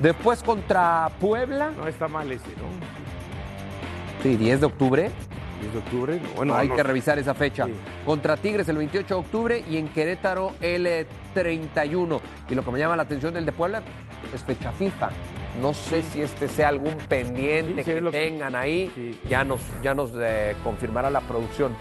Después 0.00 0.42
contra 0.42 1.10
Puebla. 1.20 1.70
No 1.76 1.86
está 1.88 2.08
mal 2.08 2.30
ese, 2.30 2.48
¿no? 2.48 4.22
Sí, 4.22 4.36
10 4.36 4.60
de 4.60 4.66
octubre. 4.66 5.10
10 5.60 5.72
de 5.72 5.78
octubre. 5.78 6.20
no, 6.20 6.28
Bueno, 6.36 6.54
Hay 6.56 6.68
no- 6.68 6.76
que 6.76 6.82
revisar 6.82 7.18
esa 7.18 7.32
fecha. 7.34 7.64
Sí. 7.66 7.74
Contra 8.04 8.36
Tigres 8.36 8.68
el 8.68 8.76
28 8.76 9.14
de 9.14 9.20
octubre 9.20 9.64
y 9.68 9.78
en 9.78 9.88
Querétaro 9.88 10.52
el 10.60 10.86
eh, 10.86 11.06
31. 11.32 12.20
Y 12.50 12.54
lo 12.54 12.62
que 12.64 12.70
me 12.70 12.78
llama 12.78 12.96
la 12.96 13.04
atención 13.04 13.32
del 13.32 13.46
de 13.46 13.52
Puebla 13.52 13.82
es 14.34 14.42
fecha 14.42 14.72
FIFA. 14.72 15.10
No 15.60 15.72
sé 15.72 16.02
si 16.02 16.20
este 16.20 16.48
sea 16.48 16.68
algún 16.68 16.96
pendiente 17.08 17.84
Sí, 17.84 17.92
que 17.94 18.00
tengan 18.10 18.56
ahí. 18.56 18.90
Sí. 18.94 19.20
Ya 19.28 19.44
nos, 19.44 19.60
ya 19.82 19.94
nos 19.94 20.12
eh, 20.16 20.56
confirmará 20.64 21.10
la 21.10 21.20
producción. 21.20 21.76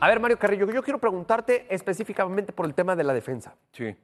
A 0.00 0.08
ver, 0.08 0.20
Mario 0.20 0.38
Carrillo, 0.38 0.70
yo 0.70 0.82
quiero 0.82 0.98
preguntarte 0.98 1.66
específicamente 1.74 2.52
por 2.52 2.66
el 2.66 2.74
tema 2.74 2.94
de 2.94 3.04
la 3.04 3.12
defensa. 3.12 3.56
Sí. 3.72 3.96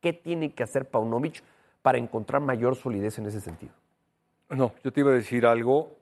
¿Qué 0.00 0.12
tiene 0.12 0.52
que 0.52 0.62
hacer 0.64 0.88
Paunovic 0.88 1.42
para 1.80 1.98
encontrar 1.98 2.42
mayor 2.42 2.74
solidez 2.74 3.18
en 3.18 3.26
ese 3.26 3.40
sentido? 3.40 3.72
No, 4.48 4.74
yo 4.82 4.92
te 4.92 5.00
iba 5.00 5.10
a 5.10 5.14
decir 5.14 5.46
algo. 5.46 5.96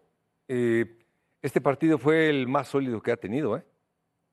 Eh, 0.48 0.98
este 1.42 1.60
partido 1.60 1.98
fue 1.98 2.30
el 2.30 2.48
más 2.48 2.68
sólido 2.68 3.02
que 3.02 3.12
ha 3.12 3.16
tenido, 3.16 3.56
¿eh? 3.56 3.64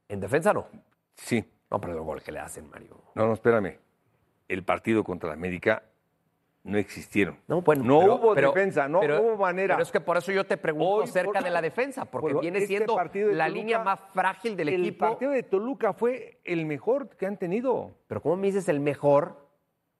En 0.07 0.21
defensa 0.21 0.53
no. 0.53 0.67
Sí. 1.15 1.43
No, 1.69 1.81
pero 1.81 1.93
el 1.93 1.99
gol 1.99 2.21
que 2.21 2.31
le 2.31 2.39
hacen, 2.39 2.69
Mario. 2.69 3.01
No, 3.13 3.27
no, 3.27 3.33
espérame. 3.33 3.77
El 4.47 4.63
partido 4.63 5.03
contra 5.03 5.27
la 5.27 5.33
América 5.35 5.83
no 6.67 6.77
existieron. 6.77 7.39
No, 7.47 7.61
bueno, 7.61 7.83
no 7.85 7.99
pero- 8.01 8.15
hubo 8.15 8.35
pero- 8.35 8.51
defensa, 8.51 8.87
no 8.89 8.99
pero- 8.99 9.21
hubo 9.21 9.37
manera. 9.37 9.75
Pero 9.75 9.83
es 9.83 9.91
que 9.91 10.01
por 10.01 10.17
eso 10.17 10.31
yo 10.33 10.45
te 10.45 10.57
pregunto 10.57 10.87
Hoy, 10.95 11.03
acerca 11.05 11.31
por- 11.39 11.43
de 11.43 11.49
la 11.49 11.61
defensa, 11.61 12.05
porque 12.05 12.33
Por- 12.33 12.41
viene 12.41 12.57
este 12.59 12.67
siendo 12.67 12.95
partido 12.95 13.31
la 13.31 13.45
Toluca, 13.45 13.59
línea 13.59 13.79
más 13.79 13.99
frágil 14.13 14.55
del 14.57 14.69
el 14.69 14.81
equipo. 14.81 15.05
partido 15.07 15.31
de 15.31 15.43
Toluca 15.43 15.93
fue 15.93 16.41
el 16.43 16.65
mejor 16.65 17.09
que 17.15 17.25
han 17.25 17.37
tenido. 17.37 17.91
Pero 18.07 18.21
¿cómo 18.21 18.35
me 18.35 18.47
dices 18.47 18.67
el 18.67 18.81
mejor 18.81 19.47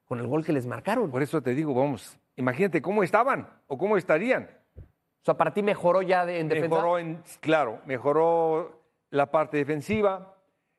con 0.04 0.18
el 0.20 0.26
gol 0.26 0.44
que 0.44 0.52
les 0.52 0.66
marcaron? 0.66 1.10
Por 1.10 1.22
eso 1.22 1.40
te 1.42 1.54
digo, 1.54 1.72
vamos, 1.74 2.18
imagínate 2.36 2.82
cómo 2.82 3.02
estaban 3.02 3.48
o 3.66 3.78
cómo 3.78 3.96
estarían. 3.96 4.50
O 4.76 5.24
sea, 5.24 5.34
para 5.38 5.52
ti 5.54 5.62
mejoró 5.62 6.02
ya 6.02 6.26
de- 6.26 6.38
en 6.40 6.48
defensa. 6.48 6.68
Mejoró, 6.76 6.98
en, 6.98 7.22
claro, 7.40 7.80
mejoró 7.86 8.82
la 9.10 9.30
parte 9.30 9.56
defensiva, 9.56 10.34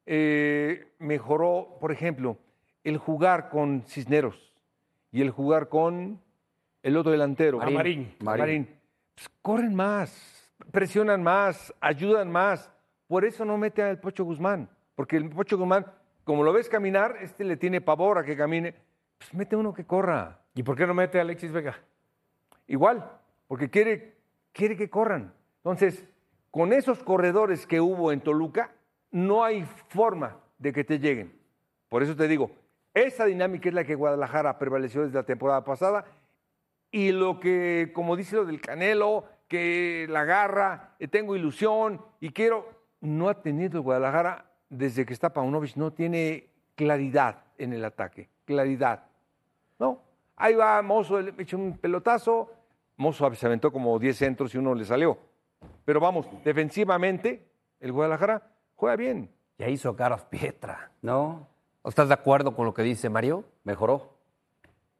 eh, 0.05 0.93
mejoró, 0.99 1.77
por 1.79 1.91
ejemplo, 1.91 2.37
el 2.83 2.97
jugar 2.97 3.49
con 3.49 3.83
Cisneros 3.87 4.48
y 5.11 5.21
el 5.21 5.31
jugar 5.31 5.69
con 5.69 6.21
el 6.83 6.97
otro 6.97 7.11
delantero. 7.11 7.57
Marín. 7.59 8.15
Marín. 8.19 8.39
Marín. 8.39 8.79
Pues, 9.15 9.29
corren 9.41 9.75
más, 9.75 10.51
presionan 10.71 11.23
más, 11.23 11.73
ayudan 11.79 12.31
más. 12.31 12.71
Por 13.07 13.25
eso 13.25 13.43
no 13.43 13.57
mete 13.57 13.81
al 13.81 13.99
Pocho 13.99 14.23
Guzmán, 14.23 14.69
porque 14.95 15.17
el 15.17 15.29
Pocho 15.29 15.57
Guzmán, 15.57 15.85
como 16.23 16.43
lo 16.43 16.53
ves 16.53 16.69
caminar, 16.69 17.17
este 17.21 17.43
le 17.43 17.57
tiene 17.57 17.81
pavor 17.81 18.17
a 18.17 18.23
que 18.23 18.37
camine, 18.37 18.75
pues 19.17 19.33
mete 19.33 19.55
uno 19.55 19.73
que 19.73 19.85
corra. 19.85 20.39
¿Y 20.53 20.63
por 20.63 20.75
qué 20.75 20.85
no 20.85 20.93
mete 20.93 21.17
a 21.17 21.21
Alexis 21.21 21.51
Vega? 21.51 21.77
Igual, 22.67 23.09
porque 23.47 23.69
quiere, 23.69 24.15
quiere 24.51 24.77
que 24.77 24.89
corran. 24.89 25.33
Entonces, 25.57 26.05
con 26.51 26.71
esos 26.71 27.03
corredores 27.03 27.65
que 27.65 27.81
hubo 27.81 28.11
en 28.11 28.21
Toluca, 28.21 28.71
no 29.11 29.43
hay 29.43 29.65
forma 29.89 30.37
de 30.57 30.71
que 30.71 30.83
te 30.83 30.99
lleguen. 30.99 31.33
Por 31.89 32.03
eso 32.03 32.15
te 32.15 32.27
digo, 32.27 32.51
esa 32.93 33.25
dinámica 33.25 33.69
es 33.69 33.75
la 33.75 33.83
que 33.83 33.95
Guadalajara 33.95 34.57
prevaleció 34.57 35.03
desde 35.03 35.17
la 35.17 35.23
temporada 35.23 35.63
pasada 35.63 36.05
y 36.91 37.11
lo 37.11 37.39
que, 37.39 37.91
como 37.93 38.15
dice 38.15 38.35
lo 38.35 38.45
del 38.45 38.61
Canelo, 38.61 39.25
que 39.47 40.07
la 40.09 40.25
garra, 40.25 40.95
eh, 40.99 41.07
tengo 41.07 41.35
ilusión 41.35 42.01
y 42.19 42.31
quiero, 42.31 42.67
no 43.01 43.29
ha 43.29 43.41
tenido 43.41 43.81
Guadalajara 43.81 44.45
desde 44.69 45.05
que 45.05 45.13
está 45.13 45.33
Paunovic, 45.33 45.75
no 45.75 45.91
tiene 45.91 46.47
claridad 46.75 47.43
en 47.57 47.73
el 47.73 47.83
ataque, 47.85 48.29
claridad. 48.45 49.03
No, 49.79 50.01
ahí 50.35 50.55
va 50.55 50.81
Mozo, 50.81 51.21
le 51.21 51.33
echó 51.37 51.57
un 51.57 51.77
pelotazo, 51.77 52.51
Mozo 52.97 53.33
se 53.33 53.45
aventó 53.45 53.71
como 53.71 53.97
10 53.97 54.17
centros 54.17 54.53
y 54.53 54.57
uno 54.57 54.75
le 54.75 54.85
salió. 54.85 55.17
Pero 55.85 55.99
vamos, 55.99 56.27
defensivamente, 56.43 57.47
el 57.79 57.91
Guadalajara 57.91 58.51
juega 58.75 58.95
bien. 58.95 59.31
Ya 59.57 59.67
hizo 59.67 59.95
Carlos 59.95 60.23
Pietra. 60.25 60.91
No, 61.01 61.47
¿Estás 61.89 62.07
de 62.07 62.13
acuerdo 62.13 62.55
con 62.55 62.65
lo 62.65 62.73
que 62.73 62.83
dice 62.83 63.09
Mario? 63.09 63.43
mejoró. 63.63 64.13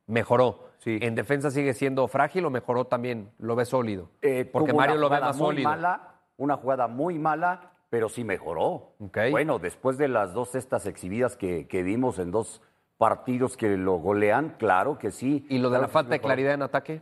Mejoró. 0.07 0.69
Sí. 0.79 0.97
¿En 1.01 1.13
defensa 1.15 1.51
sigue 1.51 1.73
siendo 1.73 2.07
frágil 2.07 2.45
o 2.45 2.49
mejoró 2.49 2.85
también? 2.85 3.31
¿Lo 3.37 3.55
ve 3.55 3.65
sólido? 3.65 4.09
Eh, 4.21 4.49
Porque 4.51 4.73
Mario 4.73 4.95
lo 4.97 5.09
ve 5.09 5.19
más 5.19 5.37
muy 5.37 5.47
sólido. 5.47 5.69
Mala, 5.69 6.15
una 6.37 6.57
jugada 6.57 6.87
muy 6.87 7.19
mala, 7.19 7.71
pero 7.89 8.09
sí 8.09 8.23
mejoró. 8.23 8.93
Ok. 8.99 9.17
Bueno, 9.31 9.59
después 9.59 9.97
de 9.97 10.07
las 10.07 10.33
dos 10.33 10.55
estas 10.55 10.85
exhibidas 10.85 11.35
que, 11.35 11.67
que 11.67 11.83
vimos 11.83 12.17
en 12.17 12.31
dos 12.31 12.61
partidos 12.97 13.55
que 13.55 13.77
lo 13.77 13.93
golean, 13.99 14.55
claro 14.57 14.97
que 14.97 15.11
sí. 15.11 15.45
¿Y 15.49 15.57
lo 15.59 15.69
de 15.69 15.73
Claro 15.73 15.81
la 15.83 15.87
falta 15.89 16.11
de 16.11 16.19
claridad 16.21 16.53
en 16.53 16.61
ataque? 16.63 17.01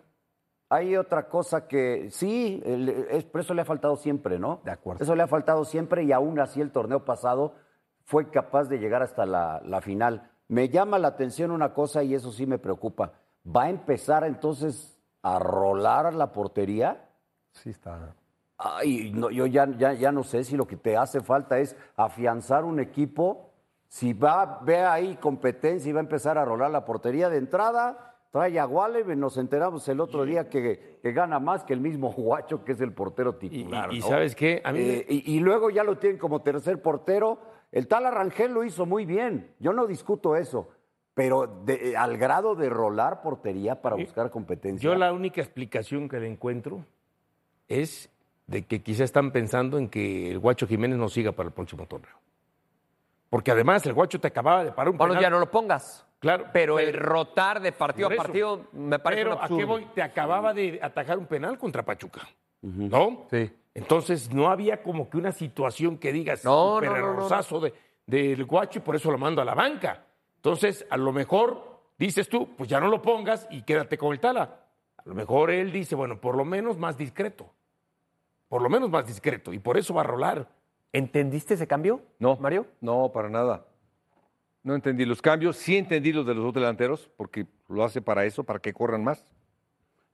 Hay 0.70 0.98
otra 0.98 1.30
cosa 1.30 1.68
que 1.68 2.10
sí, 2.12 2.62
el- 2.66 2.90
es, 3.10 3.26
eso 3.34 3.54
le 3.54 3.62
ha 3.62 3.66
faltado 3.66 3.96
siempre, 3.96 4.38
¿no? 4.38 4.60
De 4.66 4.72
acuerdo. 4.72 5.02
Eso 5.04 5.16
le 5.16 5.24
ha 5.24 5.28
faltado 5.28 5.64
siempre 5.64 6.04
y 6.04 6.12
aún 6.12 6.40
así 6.40 6.60
el 6.60 6.72
torneo 6.72 7.06
pasado 7.06 7.54
fue 8.08 8.30
capaz 8.30 8.70
de 8.70 8.80
llegar 8.80 9.02
hasta 9.04 9.26
la, 9.26 9.62
la 9.66 9.82
final. 9.82 10.32
Me 10.48 10.70
llama 10.70 10.98
la 10.98 11.10
atención 11.10 11.52
una 11.52 11.74
cosa 11.74 12.04
y 12.04 12.14
eso 12.16 12.32
sí 12.32 12.46
me 12.48 12.58
preocupa. 12.58 13.12
¿Va 13.46 13.64
a 13.64 13.70
empezar 13.70 14.24
entonces 14.24 14.98
a 15.24 15.40
rolar 15.40 16.14
la 16.14 16.32
portería? 16.32 17.10
Sí, 17.52 17.72
está. 17.72 18.16
Ay, 18.58 19.12
no, 19.14 19.30
yo 19.30 19.46
ya, 19.46 19.68
ya, 19.78 19.92
ya 19.92 20.14
no 20.14 20.24
sé 20.24 20.46
si 20.46 20.56
lo 20.56 20.66
que 20.66 20.78
te 20.78 20.96
hace 20.96 21.20
falta 21.20 21.60
es 21.60 21.76
afianzar 21.98 22.64
un 22.64 22.80
equipo. 22.80 23.52
Si 23.90 24.14
va, 24.14 24.62
ve 24.64 24.78
ahí 24.80 25.18
competencia 25.18 25.90
y 25.90 25.94
va 25.94 26.00
a 26.00 26.04
empezar 26.04 26.38
a 26.38 26.46
rolar 26.46 26.72
la 26.72 26.86
portería 26.86 27.30
de 27.30 27.38
entrada, 27.40 28.16
trae 28.32 28.58
a 28.58 28.64
Guale, 28.64 29.04
nos 29.18 29.38
enteramos 29.38 29.86
el 29.90 30.00
otro 30.00 30.24
día 30.24 30.48
que, 30.48 31.00
que 31.04 31.12
gana 31.12 31.40
más 31.40 31.66
que 31.66 31.74
el 31.74 31.82
mismo 31.82 32.14
Guacho, 32.14 32.64
que 32.64 32.72
es 32.72 32.80
el 32.80 32.94
portero 32.94 33.36
titular. 33.36 33.92
y- 33.92 33.98
y 33.98 34.00
¿no? 34.00 34.08
¿sabes 34.08 34.34
qué? 34.34 34.62
A 34.64 34.72
mí 34.72 34.80
me- 34.80 34.94
Eh, 35.00 35.06
y, 35.10 35.36
y 35.36 35.40
luego 35.42 35.70
ya 35.70 35.84
lo 35.84 35.98
tienen 35.98 36.18
como 36.18 36.42
tercer 36.42 36.82
portero. 36.82 37.57
El 37.72 37.88
tal 37.88 38.06
Arrangel 38.06 38.54
lo 38.54 38.64
hizo 38.64 38.86
muy 38.86 39.06
bien. 39.06 39.54
Yo 39.60 39.74
no 39.74 39.86
discuto 39.88 40.36
eso. 40.36 40.70
Pero 41.14 41.48
de- 41.66 41.92
eh, 41.92 41.98
al 41.98 42.18
grado 42.18 42.56
de 42.56 42.70
rolar 42.70 43.22
portería 43.22 43.82
para 43.82 43.96
buscar 43.96 44.30
competencia. 44.30 44.84
Yo 44.88 44.96
la 44.96 45.12
única 45.12 45.42
explicación 45.42 46.08
que 46.08 46.20
le 46.20 46.28
encuentro 46.28 46.86
es 47.68 48.10
de 48.46 48.66
que 48.66 48.82
quizá 48.82 49.04
están 49.04 49.32
pensando 49.32 49.78
en 49.78 49.90
que 49.90 50.30
el 50.32 50.40
Guacho 50.40 50.68
Jiménez 50.68 50.98
no 50.98 51.10
siga 51.10 51.32
para 51.32 51.48
el 51.48 51.54
próximo 51.54 51.86
torneo. 51.88 52.16
Porque 53.30 53.52
además 53.52 53.86
el 53.86 53.94
Guacho 53.94 54.20
te 54.22 54.28
acababa 54.28 54.64
de 54.64 54.72
parar 54.72 54.92
un 54.92 54.98
Bueno, 54.98 55.14
penal. 55.16 55.24
ya 55.24 55.30
no 55.30 55.40
lo 55.40 55.52
pongas. 55.52 56.06
Claro, 56.20 56.46
Pero 56.54 56.80
el 56.80 56.94
rotar 56.94 57.60
de 57.62 57.72
partido 57.74 58.08
a 58.08 58.16
partido 58.16 58.68
me 58.72 58.98
parece 58.98 59.24
Pero 59.24 59.36
un 59.38 59.44
¿a 59.44 59.48
qué 59.48 59.66
voy? 59.66 59.86
Te 59.94 60.02
acababa 60.02 60.54
de 60.54 60.80
atajar 60.82 61.18
un 61.18 61.26
penal 61.28 61.58
contra 61.58 61.84
Pachuca. 61.84 62.22
¿No? 62.62 63.28
Sí. 63.30 63.52
Entonces 63.78 64.34
no 64.34 64.50
había 64.50 64.82
como 64.82 65.08
que 65.08 65.18
una 65.18 65.32
situación 65.32 66.00
que 66.00 66.12
digas 66.12 66.44
No, 66.44 66.78
super 66.78 67.00
no, 67.00 67.30
no, 67.30 67.60
de, 67.60 67.74
del 68.08 68.44
guacho 68.46 68.80
y 68.80 68.82
por 68.82 68.96
eso 68.96 69.12
lo 69.12 69.20
mando 69.20 69.40
a 69.40 69.46
la 69.46 69.54
banca. 69.54 70.04
Entonces, 70.38 70.84
a 70.90 70.98
lo 70.98 71.14
mejor 71.14 71.80
dices 71.96 72.28
tú, 72.28 72.56
pues 72.58 72.68
ya 72.68 72.80
no 72.80 72.88
lo 72.88 73.04
pongas 73.04 73.48
y 73.52 73.62
quédate 73.62 73.96
con 73.96 74.14
el 74.14 74.20
tala. 74.20 74.66
A 74.98 75.04
lo 75.06 75.14
mejor 75.14 75.52
él 75.52 75.72
dice, 75.72 75.94
bueno, 75.94 76.20
por 76.20 76.36
lo 76.36 76.44
menos 76.44 76.80
más 76.80 76.98
discreto. 76.98 77.54
Por 78.50 78.64
lo 78.64 78.70
menos 78.70 78.90
más 78.90 79.06
discreto. 79.06 79.54
Y 79.54 79.60
por 79.60 79.78
eso 79.78 79.94
va 79.94 80.02
a 80.02 80.06
rolar. 80.06 80.50
¿Entendiste 80.92 81.54
ese 81.54 81.68
cambio? 81.68 82.02
No, 82.18 82.36
Mario. 82.38 82.66
No, 82.82 83.12
para 83.14 83.30
nada. 83.30 83.68
No 84.64 84.74
entendí 84.74 85.06
los 85.06 85.22
cambios, 85.22 85.56
sí 85.56 85.78
entendí 85.78 86.14
los 86.14 86.26
de 86.26 86.34
los 86.34 86.46
dos 86.46 86.54
delanteros, 86.56 87.12
porque 87.16 87.46
lo 87.68 87.84
hace 87.84 88.02
para 88.02 88.26
eso, 88.26 88.44
para 88.44 88.58
que 88.58 88.74
corran 88.74 89.04
más. 89.04 89.24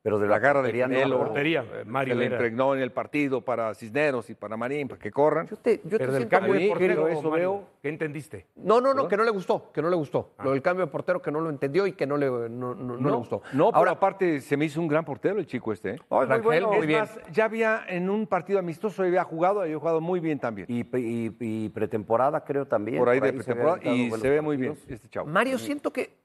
Pero 0.03 0.19
de 0.19 0.27
La 0.27 0.37
garra 0.37 0.61
de 0.61 0.77
Canelo, 0.77 1.17
la- 1.17 1.23
portería, 1.23 1.61
eh, 1.75 1.83
Mario 1.85 2.15
se 2.15 2.19
le 2.19 2.25
impregnó 2.25 2.75
en 2.75 2.81
el 2.81 2.91
partido 2.91 3.39
para 3.39 3.73
Cisneros 3.73 4.29
y 4.29 4.35
para 4.35 4.57
Marín, 4.57 4.89
para 4.89 4.99
que 4.99 5.09
corran. 5.11 5.47
Yo 5.47 5.55
te, 5.55 5.77
yo 5.85 5.91
te 5.91 5.97
Pero 5.99 6.11
del 6.11 6.21
siento 6.23 6.37
cambio 6.37 6.53
de 6.55 6.67
portero, 6.67 7.07
eso 7.07 7.29
Mario, 7.29 7.51
veo. 7.53 7.67
¿qué 7.81 7.87
entendiste? 7.87 8.47
No, 8.57 8.81
no, 8.81 8.93
no, 8.93 9.07
que 9.07 9.15
no 9.15 9.23
le 9.23 9.31
gustó, 9.31 9.71
que 9.71 9.81
no 9.81 9.89
le 9.89 9.95
gustó. 9.95 10.33
Lo 10.43 10.51
del 10.51 10.61
cambio 10.61 10.85
de 10.85 10.91
portero 10.91 11.21
que 11.21 11.31
no 11.31 11.39
lo 11.39 11.49
entendió 11.49 11.87
y 11.87 11.93
que 11.93 12.05
no 12.05 12.17
le, 12.17 12.25
no, 12.27 12.49
no- 12.49 12.75
no 12.75 13.09
le 13.09 13.15
gustó. 13.15 13.43
No, 13.53 13.67
pero 13.69 13.77
Ahora, 13.77 13.91
aparte 13.91 14.41
se 14.41 14.57
me 14.57 14.65
hizo 14.65 14.81
un 14.81 14.89
gran 14.89 15.05
portero 15.05 15.39
el 15.39 15.45
chico 15.47 15.71
este. 15.71 15.91
¿eh? 15.91 15.99
Muy 16.09 16.25
Rangel, 16.25 16.43
bueno. 16.43 16.67
muy 16.67 16.79
es 16.79 16.87
bien. 16.87 16.99
más, 16.99 17.19
ya 17.31 17.45
había 17.45 17.85
en 17.87 18.09
un 18.09 18.27
partido 18.27 18.59
amistoso, 18.59 19.03
había 19.03 19.23
jugado, 19.23 19.61
había 19.61 19.79
jugado 19.79 20.01
muy 20.01 20.19
bien 20.19 20.37
también. 20.37 20.67
Y, 20.69 20.81
y- 20.97 21.31
y 21.39 21.69
pretemporada 21.69 22.43
creo 22.43 22.65
también. 22.67 22.97
por 22.99 23.07
ahí 23.07 23.21
de 23.21 23.31
pretemporada 23.31 23.79
y 23.81 24.11
se 24.11 24.29
ve 24.29 24.41
muy 24.41 24.57
bien 24.57 24.75
este 24.85 25.07
chavo. 25.07 25.27
Mario, 25.27 25.57
siento 25.57 25.93
que 25.93 26.21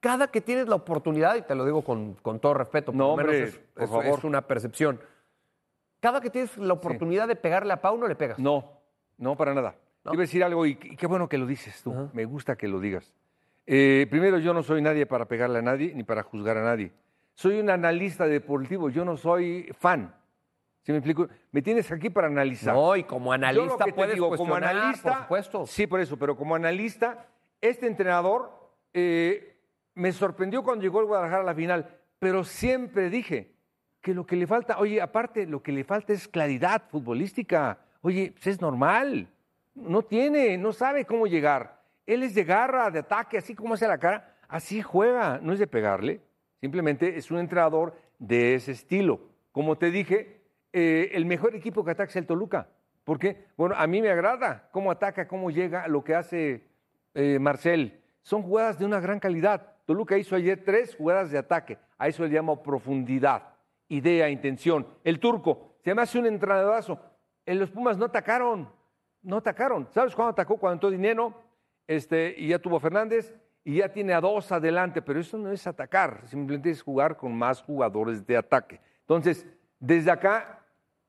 cada 0.00 0.28
que 0.28 0.40
tienes 0.40 0.66
la 0.68 0.74
oportunidad, 0.76 1.36
y 1.36 1.42
te 1.42 1.54
lo 1.54 1.64
digo 1.64 1.82
con, 1.82 2.14
con 2.14 2.40
todo 2.40 2.54
respeto, 2.54 2.86
por 2.92 2.96
No, 2.96 3.08
lo 3.10 3.16
menos 3.16 3.32
hombre, 3.32 3.48
es, 3.48 3.58
por 3.74 3.82
es- 3.84 3.90
favor. 3.90 4.18
es 4.18 4.24
una 4.24 4.42
percepción. 4.46 5.00
Cada 6.00 6.20
que 6.20 6.30
tienes 6.30 6.56
la 6.56 6.72
oportunidad 6.72 7.28
de 7.28 7.36
pegarle 7.36 7.72
a 7.74 7.80
Pau, 7.82 7.98
no 7.98 8.06
le 8.08 8.16
pegas. 8.16 8.38
No, 8.38 8.72
no, 9.18 9.36
para 9.36 9.52
nada. 9.54 9.74
¿No? 10.04 10.14
Iba 10.14 10.22
a 10.22 10.24
decir 10.24 10.42
algo 10.42 10.64
y, 10.64 10.70
y 10.82 10.96
qué 10.96 11.06
bueno 11.06 11.28
que 11.28 11.36
lo 11.36 11.46
dices 11.46 11.82
tú. 11.82 12.08
Me 12.14 12.24
gusta 12.24 12.56
que 12.56 12.68
lo 12.68 12.80
digas. 12.80 13.12
Eh, 13.66 14.06
primero, 14.10 14.38
yo 14.38 14.54
no 14.54 14.62
soy 14.62 14.80
nadie 14.80 15.04
para 15.04 15.26
pegarle 15.26 15.58
a 15.58 15.62
nadie 15.62 15.92
ni 15.94 16.02
para 16.02 16.22
juzgar 16.22 16.56
a 16.56 16.62
nadie. 16.64 16.90
Soy 17.34 17.60
un 17.60 17.68
analista 17.68 18.26
deportivo, 18.26 18.88
yo 18.88 19.04
no 19.04 19.16
soy 19.18 19.70
fan. 19.78 20.14
¿Sí 20.82 20.92
me 20.92 20.98
explico? 20.98 21.28
Me 21.52 21.60
tienes 21.60 21.92
aquí 21.92 22.08
para 22.08 22.28
analizar. 22.28 22.74
No, 22.74 22.96
y 22.96 23.04
como 23.04 23.26
Yo 23.34 23.38
lo 23.38 23.46
analista 23.46 23.84
puedes 23.94 24.14
digo, 24.14 24.34
como 24.34 24.54
analista, 24.54 25.10
por 25.10 25.20
supuesto. 25.22 25.66
Sí, 25.66 25.86
por 25.86 26.00
eso, 26.00 26.16
pero 26.16 26.34
como 26.34 26.54
analista, 26.54 27.26
este 27.60 27.86
entrenador 27.86 28.50
eh, 28.94 29.59
me 29.94 30.12
sorprendió 30.12 30.62
cuando 30.62 30.82
llegó 30.82 31.00
el 31.00 31.06
Guadalajara 31.06 31.42
a 31.42 31.46
la 31.46 31.54
final, 31.54 31.98
pero 32.18 32.44
siempre 32.44 33.10
dije 33.10 33.54
que 34.00 34.14
lo 34.14 34.26
que 34.26 34.36
le 34.36 34.46
falta, 34.46 34.78
oye, 34.78 35.00
aparte, 35.00 35.46
lo 35.46 35.62
que 35.62 35.72
le 35.72 35.84
falta 35.84 36.12
es 36.12 36.28
claridad 36.28 36.82
futbolística. 36.88 37.78
Oye, 38.00 38.32
pues 38.32 38.46
es 38.46 38.60
normal. 38.60 39.28
No 39.74 40.02
tiene, 40.02 40.56
no 40.56 40.72
sabe 40.72 41.04
cómo 41.04 41.26
llegar. 41.26 41.82
Él 42.06 42.22
es 42.22 42.34
de 42.34 42.44
garra, 42.44 42.90
de 42.90 43.00
ataque, 43.00 43.38
así 43.38 43.54
como 43.54 43.74
hace 43.74 43.86
la 43.86 43.98
cara, 43.98 44.36
así 44.48 44.82
juega, 44.82 45.38
no 45.42 45.52
es 45.52 45.58
de 45.58 45.66
pegarle. 45.66 46.22
Simplemente 46.60 47.16
es 47.16 47.30
un 47.30 47.38
entrenador 47.38 47.94
de 48.18 48.54
ese 48.54 48.72
estilo. 48.72 49.20
Como 49.52 49.76
te 49.76 49.90
dije, 49.90 50.42
eh, 50.72 51.10
el 51.12 51.24
mejor 51.24 51.54
equipo 51.54 51.84
que 51.84 51.92
ataca 51.92 52.10
es 52.10 52.16
el 52.16 52.26
Toluca. 52.26 52.68
¿Por 53.04 53.18
qué? 53.18 53.46
Bueno, 53.56 53.74
a 53.76 53.86
mí 53.86 54.00
me 54.02 54.10
agrada 54.10 54.68
cómo 54.72 54.90
ataca, 54.90 55.26
cómo 55.26 55.50
llega, 55.50 55.88
lo 55.88 56.04
que 56.04 56.14
hace 56.14 56.64
eh, 57.14 57.38
Marcel. 57.38 58.00
Son 58.22 58.42
jugadas 58.42 58.78
de 58.78 58.84
una 58.84 59.00
gran 59.00 59.18
calidad. 59.20 59.74
Toluca 59.90 60.16
hizo 60.16 60.36
ayer 60.36 60.62
tres 60.62 60.94
jugadas 60.94 61.32
de 61.32 61.38
ataque. 61.38 61.76
A 61.98 62.06
eso 62.06 62.22
le 62.22 62.28
llamo 62.28 62.62
profundidad, 62.62 63.42
idea, 63.88 64.30
intención. 64.30 64.86
El 65.02 65.18
turco 65.18 65.74
se 65.82 65.92
me 65.96 66.02
hace 66.02 66.16
un 66.20 66.26
entrenadorazo. 66.26 67.00
En 67.44 67.58
los 67.58 67.72
Pumas 67.72 67.98
no 67.98 68.04
atacaron, 68.04 68.68
no 69.20 69.38
atacaron. 69.38 69.88
¿Sabes 69.90 70.14
cuándo 70.14 70.30
atacó? 70.30 70.58
Cuando 70.58 70.74
entró 70.74 70.90
Dinero 70.92 71.34
este, 71.88 72.32
y 72.38 72.46
ya 72.46 72.60
tuvo 72.60 72.78
Fernández 72.78 73.34
y 73.64 73.78
ya 73.78 73.92
tiene 73.92 74.12
a 74.12 74.20
dos 74.20 74.52
adelante, 74.52 75.02
pero 75.02 75.18
eso 75.18 75.36
no 75.36 75.50
es 75.50 75.66
atacar, 75.66 76.22
simplemente 76.26 76.70
es 76.70 76.82
jugar 76.82 77.16
con 77.16 77.36
más 77.36 77.60
jugadores 77.60 78.24
de 78.24 78.36
ataque. 78.36 78.80
Entonces, 79.00 79.44
desde 79.80 80.12
acá 80.12 80.64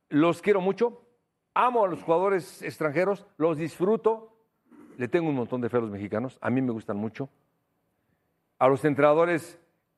los 0.09 0.41
quiero 0.41 0.59
mucho, 0.59 1.05
amo 1.53 1.85
a 1.85 1.87
los 1.87 2.01
jugadores 2.01 2.63
extranjeros, 2.63 3.27
los 3.37 3.59
disfruto, 3.59 4.35
le 4.97 5.07
tengo 5.07 5.29
un 5.29 5.35
montón 5.35 5.61
de 5.61 5.69
fe 5.69 5.77
a 5.77 5.81
los 5.81 5.91
mexicanos, 5.91 6.39
a 6.41 6.49
mí 6.49 6.63
me 6.63 6.71
gustan 6.71 6.97
mucho. 6.97 7.29
A 8.61 8.67
los 8.67 8.85
entrenadores, 8.85 9.57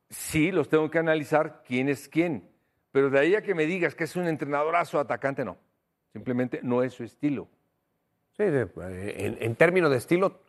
sí, 0.10 0.50
los 0.50 0.70
tengo 0.70 0.90
que 0.90 0.98
analizar 0.98 1.64
quién 1.68 1.90
es 1.90 2.08
quién, 2.08 2.50
pero 2.94 3.10
de 3.10 3.20
ahí 3.20 3.36
a 3.36 3.42
que 3.42 3.54
me 3.54 3.66
digas 3.66 3.94
que 3.94 4.06
es 4.06 4.16
un 4.16 4.26
entrenadorazo 4.26 5.00
atacante, 5.02 5.44
no, 5.44 5.58
simplemente 6.14 6.62
no 6.64 6.82
es 6.82 6.94
su 6.94 7.04
estilo. 7.04 7.50
Sí, 8.38 8.46
de- 8.46 8.66
en, 9.18 9.38
en 9.42 9.56
términos 9.58 9.92
de 9.92 9.98
estilo, 9.98 10.40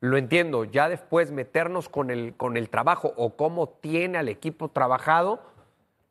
lo 0.00 0.18
entiendo. 0.18 0.64
Ya 0.64 0.90
después 0.90 1.30
meternos 1.30 1.88
con 1.88 2.10
el, 2.10 2.34
con 2.36 2.58
el 2.58 2.68
trabajo 2.68 3.14
o 3.16 3.36
cómo 3.36 3.70
tiene 3.70 4.18
al 4.18 4.28
equipo 4.28 4.68
trabajado, 4.68 5.40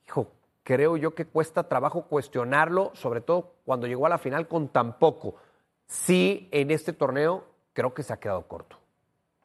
hijo, 0.07 0.31
creo 0.63 0.97
yo 0.97 1.13
que 1.13 1.25
cuesta 1.25 1.69
trabajo 1.69 2.07
cuestionarlo, 2.07 2.89
sobre 2.95 3.21
todo 3.21 3.53
cuando 3.65 3.85
llegó 3.85 4.07
a 4.07 4.09
la 4.09 4.17
final 4.17 4.47
con 4.47 4.69
tan 4.69 4.97
poco. 4.97 5.35
Sí, 5.85 6.49
en 6.51 6.71
este 6.71 6.91
torneo 6.91 7.45
creo 7.73 7.93
que 7.93 8.01
se 8.01 8.13
ha 8.13 8.19
quedado 8.19 8.47
corto. 8.47 8.79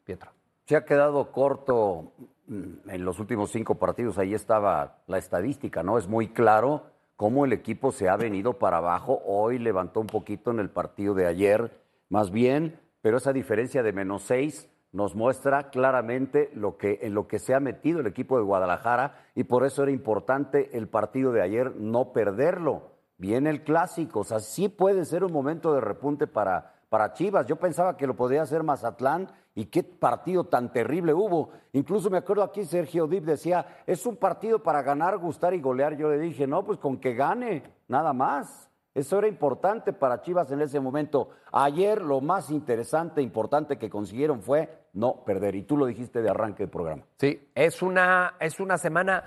Pietra. 0.03 0.31
Se 0.67 0.75
ha 0.75 0.83
quedado 0.83 1.31
corto 1.31 2.11
mm, 2.47 2.89
en 2.89 3.05
los 3.05 3.19
últimos 3.19 3.51
cinco 3.51 3.75
partidos. 3.75 4.17
Ahí 4.17 4.33
estaba 4.33 4.97
la 5.07 5.17
estadística, 5.17 5.81
¿no? 5.81 5.97
Es 5.97 6.09
muy 6.09 6.27
claro 6.27 6.87
cómo 7.15 7.45
el 7.45 7.53
equipo 7.53 7.93
se 7.93 8.09
ha 8.09 8.17
venido 8.17 8.59
para 8.59 8.79
abajo. 8.79 9.21
Hoy 9.25 9.59
levantó 9.59 10.01
un 10.01 10.07
poquito 10.07 10.51
en 10.51 10.59
el 10.59 10.69
partido 10.69 11.13
de 11.13 11.25
ayer, 11.25 11.71
más 12.09 12.31
bien, 12.31 12.81
pero 13.01 13.15
esa 13.15 13.31
diferencia 13.31 13.81
de 13.81 13.93
menos 13.93 14.23
seis 14.23 14.69
nos 14.91 15.15
muestra 15.15 15.69
claramente 15.69 16.51
lo 16.53 16.75
que, 16.75 16.99
en 17.01 17.13
lo 17.13 17.29
que 17.29 17.39
se 17.39 17.53
ha 17.53 17.61
metido 17.61 18.01
el 18.01 18.07
equipo 18.07 18.35
de 18.35 18.43
Guadalajara 18.43 19.25
y 19.35 19.45
por 19.45 19.65
eso 19.65 19.83
era 19.83 19.91
importante 19.93 20.77
el 20.77 20.89
partido 20.89 21.31
de 21.31 21.43
ayer 21.43 21.77
no 21.77 22.11
perderlo. 22.11 22.91
Viene 23.17 23.51
el 23.51 23.63
clásico, 23.63 24.19
o 24.19 24.23
sea, 24.25 24.41
sí 24.41 24.67
puede 24.67 25.05
ser 25.05 25.23
un 25.23 25.31
momento 25.31 25.73
de 25.73 25.79
repunte 25.79 26.27
para, 26.27 26.76
para 26.89 27.13
Chivas. 27.13 27.45
Yo 27.47 27.55
pensaba 27.57 27.97
que 27.97 28.07
lo 28.07 28.15
podría 28.15 28.43
hacer 28.43 28.63
Mazatlán 28.63 29.29
y 29.55 29.65
qué 29.65 29.83
partido 29.83 30.45
tan 30.45 30.71
terrible 30.71 31.13
hubo. 31.13 31.49
Incluso 31.73 32.09
me 32.09 32.19
acuerdo 32.19 32.43
aquí 32.43 32.63
Sergio 32.63 33.07
Dip 33.07 33.25
decía, 33.25 33.83
es 33.85 34.05
un 34.05 34.17
partido 34.17 34.61
para 34.61 34.81
ganar, 34.81 35.17
gustar 35.17 35.53
y 35.53 35.61
golear. 35.61 35.97
Yo 35.97 36.09
le 36.09 36.19
dije, 36.19 36.47
no, 36.47 36.63
pues 36.63 36.77
con 36.77 36.97
que 36.97 37.13
gane, 37.13 37.63
nada 37.87 38.13
más. 38.13 38.69
Eso 38.93 39.19
era 39.19 39.27
importante 39.27 39.93
para 39.93 40.21
Chivas 40.21 40.51
en 40.51 40.61
ese 40.61 40.79
momento. 40.79 41.29
Ayer 41.51 42.01
lo 42.01 42.19
más 42.19 42.49
interesante, 42.49 43.21
importante 43.21 43.77
que 43.77 43.91
consiguieron 43.91 44.41
fue 44.41 44.87
no 44.93 45.23
perder. 45.23 45.55
Y 45.55 45.63
tú 45.63 45.77
lo 45.77 45.85
dijiste 45.85 46.23
de 46.23 46.29
arranque 46.31 46.63
del 46.63 46.71
programa. 46.71 47.03
Sí, 47.17 47.49
es 47.53 47.83
una, 47.83 48.35
es 48.39 48.59
una 48.59 48.77
semana 48.77 49.23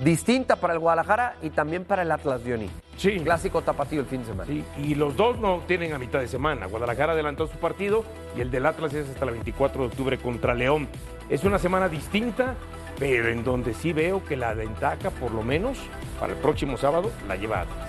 distinta 0.00 0.56
para 0.56 0.74
el 0.74 0.78
Guadalajara 0.78 1.36
y 1.42 1.50
también 1.50 1.84
para 1.84 2.02
el 2.02 2.10
Atlas 2.10 2.44
Dioni. 2.44 2.70
Sí. 2.96 3.18
Clásico 3.20 3.62
tapatío 3.62 4.00
el 4.00 4.06
fin 4.06 4.20
de 4.20 4.26
semana. 4.26 4.46
Sí, 4.46 4.64
y 4.78 4.94
los 4.94 5.16
dos 5.16 5.38
no 5.38 5.60
tienen 5.66 5.92
a 5.92 5.98
mitad 5.98 6.20
de 6.20 6.28
semana. 6.28 6.66
Guadalajara 6.66 7.12
adelantó 7.12 7.46
su 7.46 7.56
partido 7.58 8.04
y 8.36 8.40
el 8.40 8.50
del 8.50 8.66
Atlas 8.66 8.92
es 8.94 9.08
hasta 9.08 9.24
el 9.24 9.32
24 9.32 9.82
de 9.82 9.88
octubre 9.88 10.18
contra 10.18 10.54
León. 10.54 10.88
Es 11.28 11.44
una 11.44 11.58
semana 11.58 11.88
distinta, 11.88 12.54
pero 12.98 13.28
en 13.28 13.44
donde 13.44 13.74
sí 13.74 13.92
veo 13.92 14.24
que 14.24 14.36
la 14.36 14.54
ventaja, 14.54 15.10
por 15.10 15.32
lo 15.32 15.42
menos 15.42 15.78
para 16.18 16.32
el 16.32 16.38
próximo 16.38 16.76
sábado, 16.76 17.10
la 17.26 17.36
lleva 17.36 17.62
Atlas. 17.62 17.88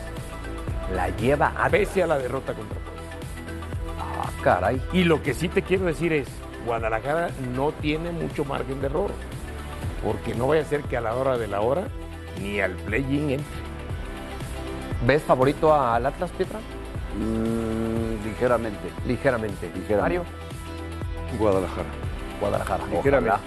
La 0.95 1.10
lleva 1.10 1.54
a... 1.58 1.69
Pese 1.69 2.04
a 2.04 2.08
la 2.08 2.17
derrota 2.17 2.54
contra 2.54 2.78
Puebla. 2.80 3.02
Ah, 4.00 4.30
caray. 4.43 4.82
Y 4.93 5.04
lo 5.04 5.21
que 5.21 5.34
sí 5.34 5.47
te 5.47 5.62
quiero 5.62 5.86
decir 5.86 6.13
es, 6.13 6.28
Guadalajara 6.65 7.30
no 7.56 7.71
tiene 7.71 8.12
mucho 8.12 8.45
margen 8.45 8.82
de 8.82 8.88
error, 8.88 9.12
porque 10.04 10.34
no 10.34 10.48
vaya 10.48 10.62
a 10.62 10.66
ser 10.66 10.82
que 10.84 10.98
a 10.98 11.02
la 11.02 11.16
hora 11.16 11.38
de 11.38 11.48
la 11.48 11.62
hora 11.62 11.88
ni 12.42 12.60
al 12.60 12.72
play-in 12.72 13.32
entre. 13.32 13.62
¿Ves 15.06 15.24
favorito 15.24 15.74
al 15.74 16.06
Atlas, 16.06 16.32
Pietra? 16.32 16.60
Mm, 17.18 18.24
ligeramente. 18.24 18.92
Ligeramente. 19.06 19.68
Ligeramente. 19.68 20.02
Mario, 20.02 20.24
Guadalajara. 21.40 21.90
Guadalajara. 22.40 22.86
Ligeramente. 22.86 23.36
Ojalá. 23.36 23.40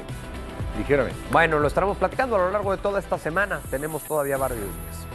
Ligeramente. 0.79 1.19
Bueno, 1.31 1.59
lo 1.59 1.69
estaremos 1.69 1.97
platicando 1.97 2.37
a 2.37 2.41
lo 2.41 2.51
largo 2.51 2.73
de 2.73 2.79
toda 2.79 2.99
esta 2.99 3.19
semana. 3.19 3.61
Tenemos 3.71 4.03
todavía 4.03 4.37
varios 4.37 4.61
días. 4.61 5.07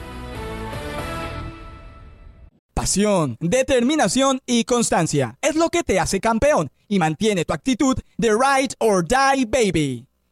Pasión, 2.73 3.35
determinación 3.41 4.39
y 4.45 4.63
constancia 4.63 5.37
es 5.41 5.57
lo 5.57 5.69
que 5.69 5.83
te 5.83 5.99
hace 5.99 6.21
campeón 6.21 6.71
y 6.87 6.97
mantiene 6.97 7.43
tu 7.43 7.51
actitud 7.51 7.99
de 8.17 8.29
ride 8.29 8.73
or 8.79 9.05
die 9.05 9.45
baby. 9.45 10.08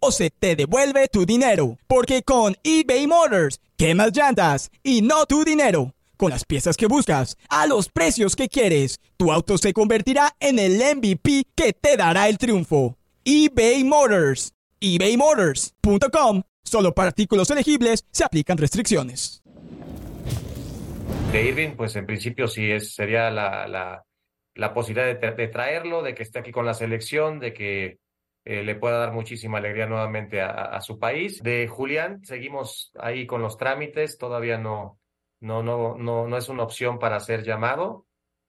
o 0.00 0.10
se 0.10 0.30
te 0.30 0.56
devuelve 0.56 1.08
tu 1.08 1.26
dinero. 1.26 1.78
Porque 1.86 2.22
con 2.22 2.56
eBay 2.62 3.06
Motors, 3.06 3.60
quemas 3.76 4.16
llantas 4.16 4.70
y 4.82 5.02
no 5.02 5.26
tu 5.26 5.44
dinero. 5.44 5.94
Con 6.16 6.30
las 6.30 6.44
piezas 6.44 6.76
que 6.76 6.86
buscas, 6.86 7.36
a 7.48 7.66
los 7.66 7.88
precios 7.88 8.34
que 8.34 8.48
quieres, 8.48 8.98
tu 9.16 9.30
auto 9.30 9.56
se 9.56 9.72
convertirá 9.72 10.34
en 10.40 10.58
el 10.58 10.78
MVP 10.96 11.44
que 11.54 11.72
te 11.72 11.96
dará 11.96 12.28
el 12.28 12.38
triunfo. 12.38 12.96
eBay 13.24 13.84
Motors. 13.84 14.52
ebaymotors.com. 14.80 16.42
Solo 16.64 16.92
para 16.92 17.08
artículos 17.08 17.50
elegibles 17.50 18.04
se 18.10 18.24
aplican 18.24 18.58
restricciones. 18.58 19.42
de 21.32 21.44
Irving, 21.48 21.76
pues 21.76 21.96
en 21.96 22.04
principio 22.04 22.46
sí 22.46 22.70
es, 22.70 22.94
sería 22.94 23.30
la, 23.30 24.04
la, 24.54 24.74
posibilidad 24.74 25.06
de 25.18 25.48
traerlo, 25.48 26.02
de 26.02 26.14
que 26.14 26.22
esté 26.22 26.40
aquí 26.40 26.52
con 26.52 26.66
la 26.66 26.74
selección, 26.74 27.38
de 27.38 27.54
que 27.54 27.98
eh, 28.48 28.62
le 28.62 28.76
pueda 28.76 28.96
dar 28.96 29.12
muchísima 29.12 29.58
alegría 29.58 29.84
nuevamente 29.84 30.40
a, 30.40 30.80
su 30.80 30.98
país. 30.98 31.42
De 31.42 31.68
Julián, 31.68 32.24
seguimos 32.24 32.92
ahí 32.98 33.26
con 33.26 33.42
los 33.42 33.58
trámites, 33.58 34.16
todavía 34.16 34.56
no, 34.56 34.98
no, 35.40 35.62
no, 35.62 35.98
no, 35.98 36.26
no 36.26 36.36
es 36.38 36.48
una 36.48 36.62
opción 36.62 36.98
para 36.98 37.20
ser 37.20 37.44
llamado. 37.44 38.06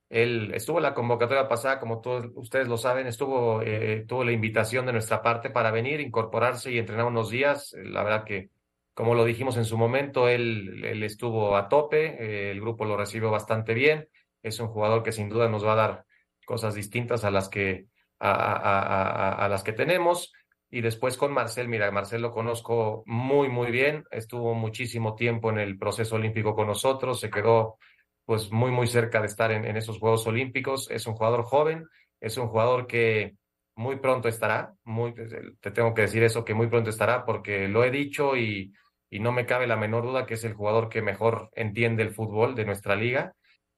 Él 0.08 0.54
estuvo 0.54 0.78
en 0.78 0.84
la 0.84 0.94
convocatoria 0.94 1.50
pasada, 1.50 1.82
como 1.82 2.00
todos 2.00 2.28
ustedes 2.36 2.70
lo 2.70 2.78
saben, 2.78 3.08
estuvo, 3.08 3.62
eh, 3.62 4.06
tuvo 4.08 4.24
la 4.24 4.32
invitación 4.32 4.86
de 4.86 4.94
nuestra 4.94 5.22
parte 5.22 5.50
para 5.50 5.70
venir, 5.70 6.00
incorporarse 6.00 6.72
y 6.72 6.78
entrenar 6.78 7.06
unos 7.06 7.30
días. 7.30 7.76
La 7.84 8.02
verdad 8.02 8.24
que 8.24 8.52
como 8.94 9.16
lo 9.16 9.26
dijimos 9.26 9.58
en 9.58 9.66
su 9.66 9.78
momento, 9.78 10.30
él, 10.30 10.86
él 10.86 11.04
estuvo 11.04 11.58
a 11.58 11.68
tope, 11.68 12.06
eh, 12.24 12.52
el 12.52 12.62
grupo 12.62 12.86
lo 12.86 12.96
recibió 12.96 13.32
bastante 13.32 13.74
bien. 13.74 14.08
Es 14.44 14.62
un 14.62 14.70
jugador 14.70 15.04
que 15.04 15.12
sin 15.12 15.28
duda 15.28 15.50
nos 15.50 15.66
va 15.66 15.74
a 15.74 15.76
dar 15.88 16.06
cosas 16.46 16.74
distintas 16.74 17.26
a 17.26 17.32
las 17.32 17.50
que, 17.50 17.89
a, 18.20 19.48
las 19.50 19.64
que 19.64 19.74
tenemos. 19.74 20.34
Y 20.72 20.82
después 20.82 21.18
con 21.18 21.34
Marcel, 21.34 21.68
mira, 21.68 21.90
Marcel 21.92 22.22
lo 22.22 22.32
conozco 22.32 23.04
muy, 23.06 23.50
muy 23.50 23.72
bien. 23.72 24.04
Estuvo 24.12 24.54
muchísimo 24.54 25.16
tiempo 25.16 25.50
en 25.50 25.60
el 25.60 25.78
proceso 25.78 26.16
olímpico 26.16 26.56
con 26.56 26.68
nosotros, 26.68 27.20
se 27.20 27.30
quedó 27.30 27.78
pues 28.26 28.52
muy, 28.52 28.70
muy 28.70 28.86
cerca 28.86 29.20
de 29.22 29.26
estar 29.26 29.52
en, 29.52 29.66
en 29.66 29.76
esos 29.76 29.98
Juegos 29.98 30.28
Olímpicos. 30.28 30.92
Es 30.92 31.08
un 31.08 31.16
jugador 31.16 31.44
joven, 31.44 31.88
es 32.20 32.38
un 32.38 32.48
jugador 32.48 32.86
que 32.86 33.36
muy 33.76 33.96
pronto 33.96 34.28
estará, 34.28 34.74
muy, 34.84 35.14
te 35.62 35.72
tengo 35.72 35.94
que 35.94 36.02
decir 36.04 36.22
eso, 36.22 36.44
que 36.44 36.54
muy 36.54 36.68
pronto 36.68 36.90
estará, 36.90 37.26
porque 37.26 37.68
lo 37.70 37.84
he 37.84 37.90
dicho 37.90 38.36
y, 38.36 38.74
y 39.10 39.20
no 39.20 39.32
me 39.32 39.46
cabe 39.46 39.68
la 39.68 39.78
menor 39.78 40.04
duda 40.04 40.26
que 40.26 40.34
es 40.36 40.44
el 40.44 40.54
jugador 40.54 40.90
que 40.90 41.02
mejor 41.02 41.50
entiende 41.54 42.04
el 42.04 42.12
fútbol 42.12 42.56
de 42.56 42.66
nuestra 42.66 42.96
liga. 42.96 43.34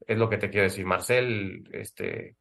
Es 0.08 0.18
lo 0.18 0.28
que 0.30 0.38
te 0.38 0.50
quiero 0.50 0.64
decir. 0.64 0.86
Marcel 0.86 1.64
este, 1.72 2.36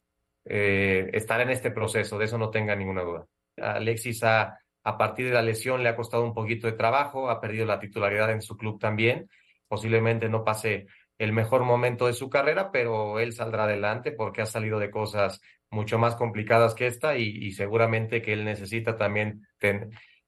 eh, 0.52 1.10
en 1.12 1.50
este 1.50 1.70
proceso, 1.70 2.18
de 2.18 2.24
eso 2.24 2.36
no 2.36 2.50
tenga 2.50 2.74
ninguna 2.74 3.02
duda. 3.02 3.26
Alexis, 3.56 4.24
a, 4.24 4.58
a 4.82 4.98
partir 4.98 5.26
de 5.26 5.34
la 5.34 5.42
lesión, 5.42 5.82
le 5.82 5.88
ha 5.88 5.96
costado 5.96 6.24
un 6.24 6.34
poquito 6.34 6.66
de 6.66 6.72
trabajo, 6.72 7.30
ha 7.30 7.40
perdido 7.40 7.66
la 7.66 7.78
titularidad 7.78 8.30
en 8.32 8.42
su 8.42 8.56
club 8.56 8.80
también. 8.80 9.28
Posiblemente 9.68 10.28
no 10.28 10.42
pase 10.42 10.86
el 11.18 11.32
mejor 11.32 11.62
momento 11.62 12.06
de 12.06 12.14
su 12.14 12.28
carrera, 12.28 12.72
pero 12.72 13.20
él 13.20 13.32
saldrá 13.32 13.64
adelante 13.64 14.10
porque 14.10 14.42
ha 14.42 14.46
salido 14.46 14.80
de 14.80 14.90
cosas 14.90 15.40
mucho 15.70 15.98
más 15.98 16.16
complicadas 16.16 16.74
que 16.74 16.86
esta 16.88 17.16
y, 17.16 17.52
seguramente 17.52 18.20
que 18.20 18.32
él 18.32 18.44
necesita 18.44 18.96
también 18.96 19.46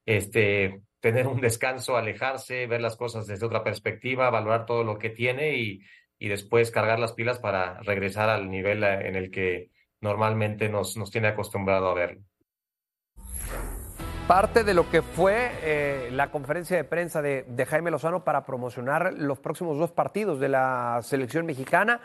este, 0.07 0.83
tener 1.01 1.27
un 1.27 1.41
descanso, 1.41 1.97
alejarse, 1.97 2.69
ver 2.69 2.81
las 2.81 2.97
cosas 2.97 3.27
desde 3.27 3.47
otra 3.47 3.65
perspectiva, 3.65 4.31
valorar 4.31 4.67
todo 4.67 4.85
lo 4.85 4.99
que 4.99 5.11
tiene 5.11 5.57
y, 5.57 5.81
y 6.19 6.29
después 6.29 6.71
cargar 6.71 7.01
las 7.01 7.13
pilas 7.13 7.41
para 7.41 7.81
regresar 7.81 8.29
al 8.29 8.49
nivel 8.49 8.85
eh, 8.85 9.09
en 9.09 9.17
el 9.17 9.33
que 9.33 9.71
normalmente 10.03 10.69
nos, 10.69 10.97
nos 10.97 11.11
tiene 11.11 11.29
acostumbrado 11.29 11.89
a 11.89 11.95
verlo. 11.95 12.21
Parte 14.29 14.65
de 14.65 14.75
lo 14.75 14.89
que 14.91 15.03
fue 15.03 15.51
eh, 15.63 16.11
la 16.13 16.31
conferencia 16.31 16.77
de 16.77 16.85
prensa 16.85 17.23
de, 17.23 17.45
de 17.49 17.67
Jaime 17.67 17.91
Lozano 17.91 18.25
para 18.25 18.45
promocionar 18.45 19.15
los 19.15 19.39
próximos 19.39 19.79
dos 19.79 19.91
partidos 19.93 20.39
de 20.39 20.49
la 20.49 21.01
selección 21.03 21.47
mexicana 21.47 22.01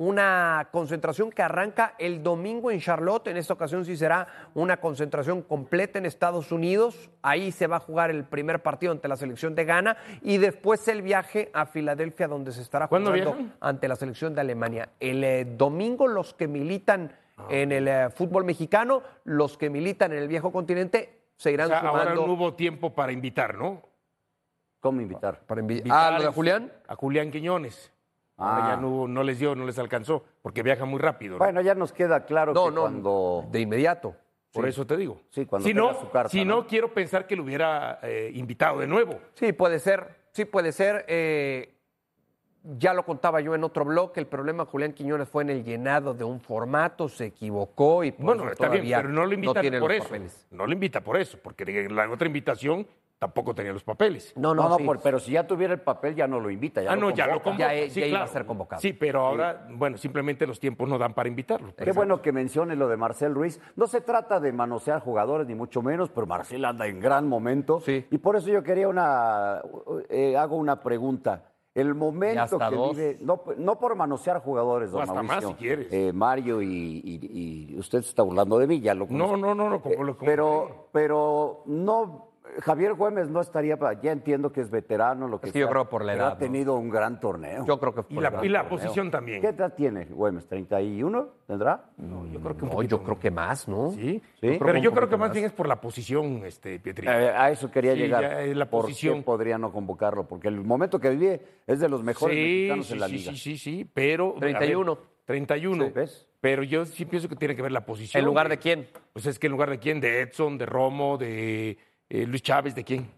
una 0.00 0.68
concentración 0.70 1.30
que 1.30 1.42
arranca 1.42 1.94
el 1.98 2.22
domingo 2.22 2.70
en 2.70 2.80
Charlotte. 2.80 3.26
En 3.26 3.36
esta 3.36 3.52
ocasión 3.52 3.84
sí 3.84 3.98
será 3.98 4.26
una 4.54 4.78
concentración 4.78 5.42
completa 5.42 5.98
en 5.98 6.06
Estados 6.06 6.52
Unidos. 6.52 7.10
Ahí 7.20 7.52
se 7.52 7.66
va 7.66 7.76
a 7.76 7.80
jugar 7.80 8.10
el 8.10 8.24
primer 8.24 8.62
partido 8.62 8.92
ante 8.92 9.08
la 9.08 9.16
selección 9.16 9.54
de 9.54 9.66
Ghana 9.66 9.98
y 10.22 10.38
después 10.38 10.88
el 10.88 11.02
viaje 11.02 11.50
a 11.52 11.66
Filadelfia 11.66 12.28
donde 12.28 12.52
se 12.52 12.62
estará 12.62 12.86
jugando 12.86 13.36
ante 13.60 13.88
la 13.88 13.96
selección 13.96 14.34
de 14.34 14.40
Alemania. 14.40 14.88
El 15.00 15.22
eh, 15.22 15.44
domingo 15.44 16.08
los 16.08 16.32
que 16.32 16.48
militan 16.48 17.12
en 17.48 17.72
el 17.72 17.88
eh, 17.88 18.10
fútbol 18.10 18.44
mexicano, 18.44 19.02
los 19.24 19.56
que 19.56 19.70
militan 19.70 20.12
en 20.12 20.18
el 20.18 20.28
viejo 20.28 20.52
continente 20.52 21.20
se 21.36 21.52
irán 21.52 21.66
O 21.66 21.68
sea, 21.70 21.78
ahora 21.80 22.02
sumando. 22.02 22.26
no 22.26 22.32
hubo 22.34 22.54
tiempo 22.54 22.94
para 22.94 23.12
invitar, 23.12 23.56
¿no? 23.56 23.82
¿Cómo 24.80 25.00
invitar? 25.00 25.40
Para 25.46 25.60
invi- 25.62 25.78
Invitar 25.78 26.12
Ah, 26.14 26.18
¿lo 26.18 26.24
de 26.24 26.28
Julián? 26.32 26.72
A 26.88 26.94
Julián 26.96 27.30
Quiñones. 27.30 27.92
Ahora 28.36 28.66
Ah. 28.66 28.70
ya 28.70 28.76
no, 28.78 29.22
les 29.22 29.38
dio, 29.38 29.54
no 29.54 29.66
les 29.66 29.78
alcanzó, 29.78 30.24
porque 30.40 30.62
viaja 30.62 30.84
muy 30.86 30.98
rápido. 30.98 31.34
¿no? 31.34 31.38
Bueno, 31.38 31.60
ya 31.60 31.74
nos 31.74 31.92
queda 31.92 32.24
claro 32.24 32.54
No, 32.54 32.66
que 32.66 32.70
no, 32.74 32.80
cuando... 32.82 33.44
de 33.50 33.60
inmediato. 33.60 34.14
Por 34.52 34.64
sí. 34.64 34.70
eso 34.70 34.86
te 34.86 34.96
digo. 34.96 35.20
Sí, 35.30 35.44
cuando 35.46 35.68
si 35.68 35.74
no, 35.74 35.94
su 36.00 36.10
carta, 36.10 36.30
si 36.30 36.44
¿no? 36.44 36.56
no, 36.62 36.66
quiero 36.66 36.92
pensar 36.92 37.26
que 37.26 37.36
lo 37.36 37.42
hubiera 37.44 38.00
eh, 38.02 38.32
invitado 38.34 38.80
de 38.80 38.86
nuevo. 38.86 39.20
Sí, 39.34 39.52
puede 39.52 39.78
ser, 39.78 40.16
sí 40.32 40.44
puede 40.46 40.72
ser. 40.72 41.04
eh, 41.08 41.74
ya 42.78 42.92
lo 42.94 43.04
contaba 43.04 43.40
yo 43.40 43.54
en 43.54 43.64
otro 43.64 43.84
blog, 43.84 44.12
que 44.12 44.20
el 44.20 44.26
problema 44.26 44.64
Julián 44.66 44.92
Quiñones 44.92 45.28
fue 45.28 45.42
en 45.42 45.50
el 45.50 45.64
llenado 45.64 46.14
de 46.14 46.24
un 46.24 46.40
formato, 46.40 47.08
se 47.08 47.26
equivocó 47.26 48.04
y 48.04 48.12
por 48.12 48.24
Bueno, 48.26 48.42
eso 48.44 48.52
está 48.52 48.68
bien, 48.68 48.82
todavía 48.82 48.96
pero 48.98 49.08
no 49.08 49.24
lo 49.26 49.34
invita 49.34 49.60
tiene 49.60 49.80
por 49.80 49.88
los 49.90 49.96
eso. 49.98 50.08
papeles. 50.08 50.46
No 50.50 50.66
lo 50.66 50.72
invita 50.72 51.00
por 51.00 51.16
eso, 51.16 51.38
porque 51.42 51.64
en 51.64 51.94
la 51.96 52.10
otra 52.10 52.26
invitación 52.26 52.86
tampoco 53.18 53.54
tenía 53.54 53.72
los 53.72 53.84
papeles. 53.84 54.32
No, 54.34 54.54
No, 54.54 54.62
no, 54.62 54.68
no, 54.70 54.76
sí. 54.78 54.84
por- 54.84 55.00
pero 55.02 55.18
si 55.18 55.32
ya 55.32 55.46
tuviera 55.46 55.74
el 55.74 55.80
papel 55.80 56.14
ya 56.14 56.26
no 56.26 56.40
lo 56.40 56.48
invita. 56.50 56.80
Ya 56.82 56.92
ah, 56.92 56.96
lo 56.96 57.02
no, 57.02 57.10
ya 57.10 57.26
lo 57.26 57.42
convoca. 57.42 57.64
convoca. 57.68 57.74
Ya, 57.74 57.90
sí, 57.90 58.00
ya 58.00 58.06
iba 58.06 58.22
a 58.22 58.26
ser 58.26 58.46
convocado. 58.46 58.80
Sí, 58.80 58.94
pero 58.94 59.26
ahora, 59.26 59.66
bueno, 59.72 59.98
simplemente 59.98 60.46
los 60.46 60.58
tiempos 60.58 60.88
no 60.88 60.96
dan 60.96 61.12
para 61.12 61.28
invitarlo. 61.28 61.74
Qué 61.76 61.92
bueno 61.92 62.22
que 62.22 62.32
mencione 62.32 62.76
lo 62.76 62.88
de 62.88 62.96
Marcel 62.96 63.34
Ruiz. 63.34 63.60
No 63.76 63.86
se 63.88 64.00
trata 64.00 64.40
de 64.40 64.52
manosear 64.52 65.00
jugadores, 65.00 65.46
ni 65.46 65.54
mucho 65.54 65.82
menos, 65.82 66.08
pero 66.08 66.26
Marcel 66.26 66.64
anda 66.64 66.86
en 66.86 66.98
gran 66.98 67.28
momento. 67.28 67.80
Sí. 67.80 68.06
Y 68.10 68.16
por 68.18 68.36
eso 68.36 68.48
yo 68.48 68.62
quería 68.62 68.88
una. 68.88 69.60
eh, 70.08 70.36
hago 70.38 70.56
una 70.56 70.80
pregunta. 70.82 71.44
El 71.74 71.94
momento 71.94 72.58
que 72.58 72.76
dos. 72.76 72.96
vive. 72.96 73.18
No, 73.20 73.40
no 73.56 73.78
por 73.78 73.94
manosear 73.94 74.42
jugadores, 74.42 74.90
don 74.90 75.02
hasta 75.02 75.22
más, 75.22 75.44
si 75.44 75.54
quieres. 75.54 75.92
Eh, 75.92 76.12
Mario 76.12 76.60
y, 76.62 76.66
y- 77.04 77.70
y 77.74 77.78
usted 77.78 78.02
se 78.02 78.08
está 78.08 78.22
burlando 78.24 78.58
de 78.58 78.66
mí, 78.66 78.80
ya 78.80 78.92
lo 78.94 79.04
No, 79.04 79.08
conozco. 79.26 79.36
no, 79.36 79.54
no, 79.54 79.70
no, 79.70 79.80
como 79.80 80.02
lo 80.02 80.16
como- 80.18 80.26
Pero, 80.28 80.88
pero 80.92 81.62
no. 81.66 82.29
Javier 82.62 82.94
Gómez 82.94 83.28
no 83.28 83.40
estaría. 83.40 83.76
pa- 83.76 84.00
Ya 84.00 84.12
entiendo 84.12 84.52
que 84.52 84.60
es 84.60 84.70
veterano, 84.70 85.28
lo 85.28 85.40
que 85.40 85.46
Es 85.48 85.52
que 85.52 85.58
yo 85.60 85.66
sea, 85.66 85.72
creo 85.72 85.88
por 85.88 86.04
la 86.04 86.12
pero 86.12 86.22
edad, 86.24 86.32
Ha 86.32 86.34
¿no? 86.34 86.38
tenido 86.40 86.74
un 86.76 86.90
gran 86.90 87.20
torneo. 87.20 87.64
Yo 87.66 87.78
creo 87.78 87.94
que 87.94 88.00
Y 88.08 88.14
fue 88.14 88.22
la, 88.22 88.30
gran 88.30 88.44
y 88.44 88.48
la 88.48 88.68
posición 88.68 89.10
también. 89.10 89.40
¿Qué 89.40 89.48
edad 89.48 89.74
tiene 89.74 90.04
Güemes? 90.06 90.48
¿31 90.48 91.28
tendrá? 91.46 91.84
No, 91.96 92.26
yo 92.26 92.40
creo 92.40 92.56
que 92.56 92.66
No, 92.66 92.82
yo 92.82 93.02
creo 93.02 93.18
que 93.18 93.30
más, 93.30 93.68
¿no? 93.68 93.90
Sí, 93.92 94.22
Sí. 94.40 94.56
pero 94.58 94.76
yo 94.78 94.92
creo 94.92 95.08
que 95.08 95.16
más 95.16 95.28
más. 95.28 95.32
bien 95.34 95.46
es 95.46 95.52
por 95.52 95.68
la 95.68 95.80
posición, 95.80 96.42
este, 96.44 96.78
Pietri. 96.78 97.06
Eh, 97.06 97.10
a 97.10 97.50
eso 97.50 97.70
quería 97.70 97.92
Sí, 97.94 97.98
llegar. 98.00 98.22
ya 98.22 98.42
es 98.42 98.56
la 98.56 98.68
¿Por 98.68 98.82
posición. 98.82 99.18
qué 99.18 99.22
podría 99.22 99.58
no 99.58 99.72
convocarlo? 99.72 100.26
Porque 100.26 100.48
el 100.48 100.60
momento 100.60 100.98
que 100.98 101.10
vive 101.10 101.40
es 101.66 101.80
de 101.80 101.88
los 101.88 102.02
mejores 102.02 102.36
sí, 102.36 102.42
mexicanos 102.42 102.86
sí, 102.86 102.92
en 102.94 103.00
la 103.00 103.06
sí, 103.06 103.12
liga. 103.12 103.32
sí, 103.32 103.36
sí, 103.38 103.58
sí, 103.58 103.90
pero... 103.92 104.28
a 104.36 104.40
ver, 104.40 104.40
31. 104.56 104.98
31. 105.24 105.84
Sí, 105.86 105.92
¿ves? 105.94 106.26
Pero 106.40 106.62
yo 106.62 106.86
sí 106.86 107.04
pienso 107.04 107.28
que 107.28 107.36
tiene 107.36 107.54
que 107.54 107.60
ver 107.62 107.70
la 107.70 107.84
posición. 107.84 108.18
¿En 108.18 108.24
lugar 108.24 108.48
de 108.48 108.58
quién? 108.58 108.88
Pues 109.12 109.26
es 109.26 109.38
que 109.38 109.46
en 109.46 109.52
lugar 109.52 109.68
de 109.70 109.78
quién, 109.78 110.00
de 110.00 110.22
Edson, 110.22 110.56
de 110.56 110.64
Romo, 110.64 111.18
de 111.18 111.76
eh, 112.10 112.26
Luis 112.26 112.42
Chávez, 112.42 112.74
¿de 112.74 112.84
quién? 112.84 113.10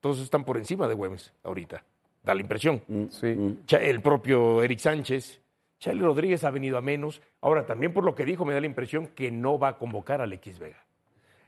Todos 0.00 0.18
están 0.20 0.44
por 0.44 0.56
encima 0.56 0.88
de 0.88 0.94
Güemes 0.94 1.32
ahorita. 1.44 1.84
Da 2.22 2.34
la 2.34 2.40
impresión. 2.40 2.82
Mm, 2.88 3.04
Sí. 3.10 3.26
mm. 3.26 3.58
El 3.80 4.00
propio 4.00 4.62
Eric 4.62 4.78
Sánchez. 4.78 5.40
Charlie 5.78 6.02
Rodríguez 6.02 6.44
ha 6.44 6.50
venido 6.50 6.78
a 6.78 6.80
menos. 6.80 7.20
Ahora, 7.40 7.66
también 7.66 7.92
por 7.92 8.04
lo 8.04 8.14
que 8.14 8.24
dijo, 8.24 8.44
me 8.44 8.54
da 8.54 8.60
la 8.60 8.66
impresión 8.66 9.08
que 9.08 9.30
no 9.32 9.58
va 9.58 9.68
a 9.68 9.78
convocar 9.78 10.20
a 10.20 10.24
Alexis 10.24 10.58
Vega. 10.60 10.84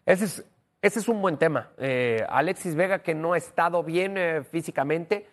Ese 0.05 0.25
es, 0.25 0.45
ese 0.83 0.99
es 0.99 1.09
un 1.09 1.23
buen 1.23 1.39
tema. 1.39 1.71
Eh, 1.79 2.25
Alexis 2.29 2.75
Vega, 2.75 2.99
que 3.01 3.15
no 3.15 3.33
ha 3.33 3.39
estado 3.39 3.85
bien 3.85 4.19
eh, 4.19 4.43
físicamente, 4.43 5.29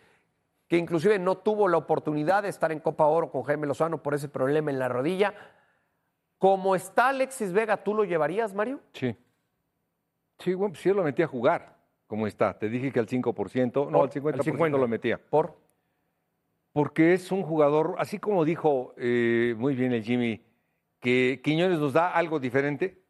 que 0.68 0.78
inclusive 0.78 1.18
no 1.18 1.38
tuvo 1.40 1.68
la 1.68 1.78
oportunidad 1.78 2.44
de 2.44 2.50
estar 2.50 2.72
en 2.72 2.80
Copa 2.80 3.06
Oro 3.06 3.32
con 3.32 3.42
Jaime 3.44 3.66
Lozano 3.66 4.04
por 4.04 4.14
ese 4.14 4.30
problema 4.30 4.70
en 4.70 4.78
la 4.78 4.88
rodilla. 4.88 5.34
Como 6.38 6.76
está 6.76 7.10
Alexis 7.10 7.52
Vega, 7.54 7.84
¿tú 7.84 7.94
lo 7.96 8.04
llevarías, 8.04 8.54
Mario? 8.54 8.80
Sí. 8.94 9.16
Sí, 10.44 10.54
bueno, 10.54 10.74
pues 10.74 10.84
yo 10.84 10.94
lo 10.94 11.04
metí 11.04 11.22
a 11.22 11.28
jugar, 11.28 11.78
como 12.08 12.28
está. 12.28 12.58
Te 12.58 12.70
dije 12.70 12.92
que 12.92 13.00
al 13.00 13.08
5%, 13.08 13.90
no, 13.90 14.04
al 14.04 14.10
50%, 14.10 14.34
al 14.34 14.44
50. 14.44 14.78
lo 14.78 14.88
metía. 14.88 15.18
Por. 15.18 15.58
Porque 16.74 17.14
es 17.14 17.32
un 17.32 17.44
jugador, 17.44 17.96
así 17.98 18.18
como 18.18 18.46
dijo 18.46 18.94
eh, 18.98 19.56
muy 19.58 19.76
bien 19.76 19.92
el 19.92 20.04
Jimmy, 20.04 20.42
que 21.02 21.42
Quiñones 21.44 21.80
nos 21.80 21.94
da 21.94 22.12
algo 22.12 22.40
diferente. 22.40 23.02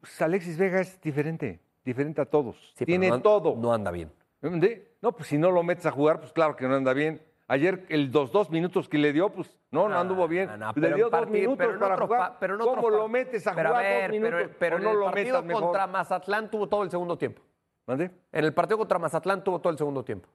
Pues 0.00 0.20
Alexis 0.20 0.58
Vega 0.58 0.80
es 0.80 1.00
diferente, 1.00 1.60
diferente 1.84 2.20
a 2.20 2.26
todos. 2.26 2.74
Sí, 2.76 2.84
Tiene 2.84 3.08
no 3.08 3.22
todo. 3.22 3.56
No 3.56 3.72
anda 3.72 3.90
bien. 3.90 4.12
¿Me 4.42 4.48
entendé? 4.48 4.96
No, 5.00 5.12
pues 5.12 5.28
si 5.28 5.38
no 5.38 5.50
lo 5.50 5.62
metes 5.62 5.86
a 5.86 5.90
jugar, 5.90 6.20
pues 6.20 6.32
claro 6.32 6.54
que 6.56 6.68
no 6.68 6.74
anda 6.74 6.92
bien. 6.92 7.22
Ayer, 7.48 7.86
el 7.90 8.10
dos, 8.10 8.32
dos 8.32 8.50
minutos 8.50 8.88
que 8.88 8.98
le 8.98 9.12
dio, 9.12 9.30
pues 9.30 9.56
no, 9.70 9.88
no 9.88 9.96
anduvo 9.98 10.26
bien. 10.26 10.48
No, 10.48 10.56
no, 10.56 10.72
le 10.74 10.94
dio 10.94 11.04
dos 11.04 11.10
partido- 11.12 11.32
minutos 11.50 11.66
pero 11.66 11.78
para 11.78 11.94
otro 11.94 12.06
jugar. 12.08 12.36
pero 12.40 12.54
en 12.56 12.60
otro 12.60 12.74
¿Cómo 12.74 12.88
pa- 12.90 12.96
lo 12.96 13.08
metes 13.08 13.46
a 13.46 13.54
pero 13.54 13.68
jugar 13.68 13.82
ver, 13.84 14.02
dos 14.02 14.10
minutos? 14.20 14.40
Pero, 14.40 14.54
pero 14.58 14.76
en 14.78 14.82
no 14.82 14.90
el 14.90 14.98
lo 14.98 15.04
partido 15.06 15.26
metas 15.26 15.44
mejor? 15.44 15.62
contra 15.62 15.86
Mazatlán 15.86 16.50
tuvo 16.50 16.68
todo 16.68 16.82
el 16.82 16.90
segundo 16.90 17.16
tiempo. 17.16 17.42
¿Mande? 17.86 18.10
En 18.32 18.44
el 18.44 18.52
partido 18.52 18.78
contra 18.78 18.98
Mazatlán 18.98 19.44
tuvo 19.44 19.60
todo 19.60 19.70
el 19.72 19.78
segundo 19.78 20.04
tiempo. 20.04 20.28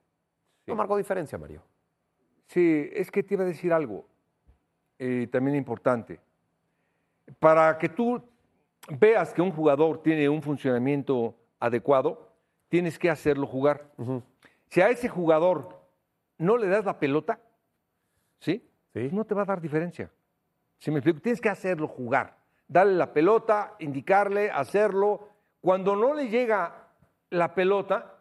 No 0.66 0.74
marcó 0.74 0.96
diferencia, 0.96 1.36
Mario. 1.36 1.62
Sí, 2.46 2.88
es 2.94 3.10
que 3.10 3.22
te 3.22 3.34
iba 3.34 3.42
a 3.42 3.46
decir 3.46 3.72
algo 3.74 4.06
eh, 4.98 5.26
también 5.30 5.56
importante. 5.56 6.18
Para 7.38 7.76
que 7.76 7.88
tú 7.90 8.22
veas 8.88 9.34
que 9.34 9.42
un 9.42 9.52
jugador 9.52 10.02
tiene 10.02 10.28
un 10.28 10.40
funcionamiento 10.40 11.34
adecuado, 11.60 12.30
tienes 12.68 12.98
que 12.98 13.10
hacerlo 13.10 13.46
jugar. 13.46 13.90
Si 14.68 14.80
a 14.80 14.88
ese 14.88 15.08
jugador 15.08 15.81
no 16.42 16.56
le 16.56 16.66
das 16.66 16.84
la 16.84 16.98
pelota, 16.98 17.38
¿sí? 18.40 18.68
No 18.94 19.24
te 19.24 19.34
va 19.34 19.42
a 19.42 19.46
dar 19.46 19.60
diferencia. 19.60 20.10
¿Sí 20.78 20.90
me 20.90 20.98
explico? 20.98 21.20
Tienes 21.20 21.40
que 21.40 21.48
hacerlo 21.48 21.86
jugar. 21.86 22.36
Darle 22.66 22.94
la 22.94 23.12
pelota, 23.12 23.76
indicarle, 23.78 24.50
hacerlo. 24.50 25.28
Cuando 25.60 25.94
no 25.94 26.14
le 26.14 26.28
llega 26.28 26.88
la 27.30 27.54
pelota, 27.54 28.18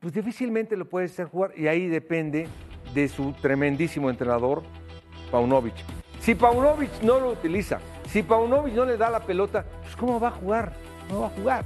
pues 0.00 0.14
difícilmente 0.14 0.76
lo 0.76 0.88
puedes 0.88 1.12
hacer 1.12 1.26
jugar. 1.26 1.52
Y 1.56 1.68
ahí 1.68 1.86
depende 1.86 2.48
de 2.94 3.08
su 3.08 3.32
tremendísimo 3.34 4.08
entrenador, 4.08 4.62
Paunovic. 5.30 5.74
Si 6.20 6.34
Paunovic 6.34 7.02
no 7.02 7.20
lo 7.20 7.32
utiliza, 7.32 7.78
si 8.06 8.22
Paunovic 8.22 8.72
no 8.72 8.86
le 8.86 8.96
da 8.96 9.10
la 9.10 9.20
pelota, 9.20 9.66
pues 9.82 9.94
¿cómo 9.96 10.18
va 10.18 10.28
a 10.28 10.32
jugar? 10.32 10.72
No 11.10 11.20
va 11.20 11.26
a 11.26 11.30
jugar. 11.30 11.64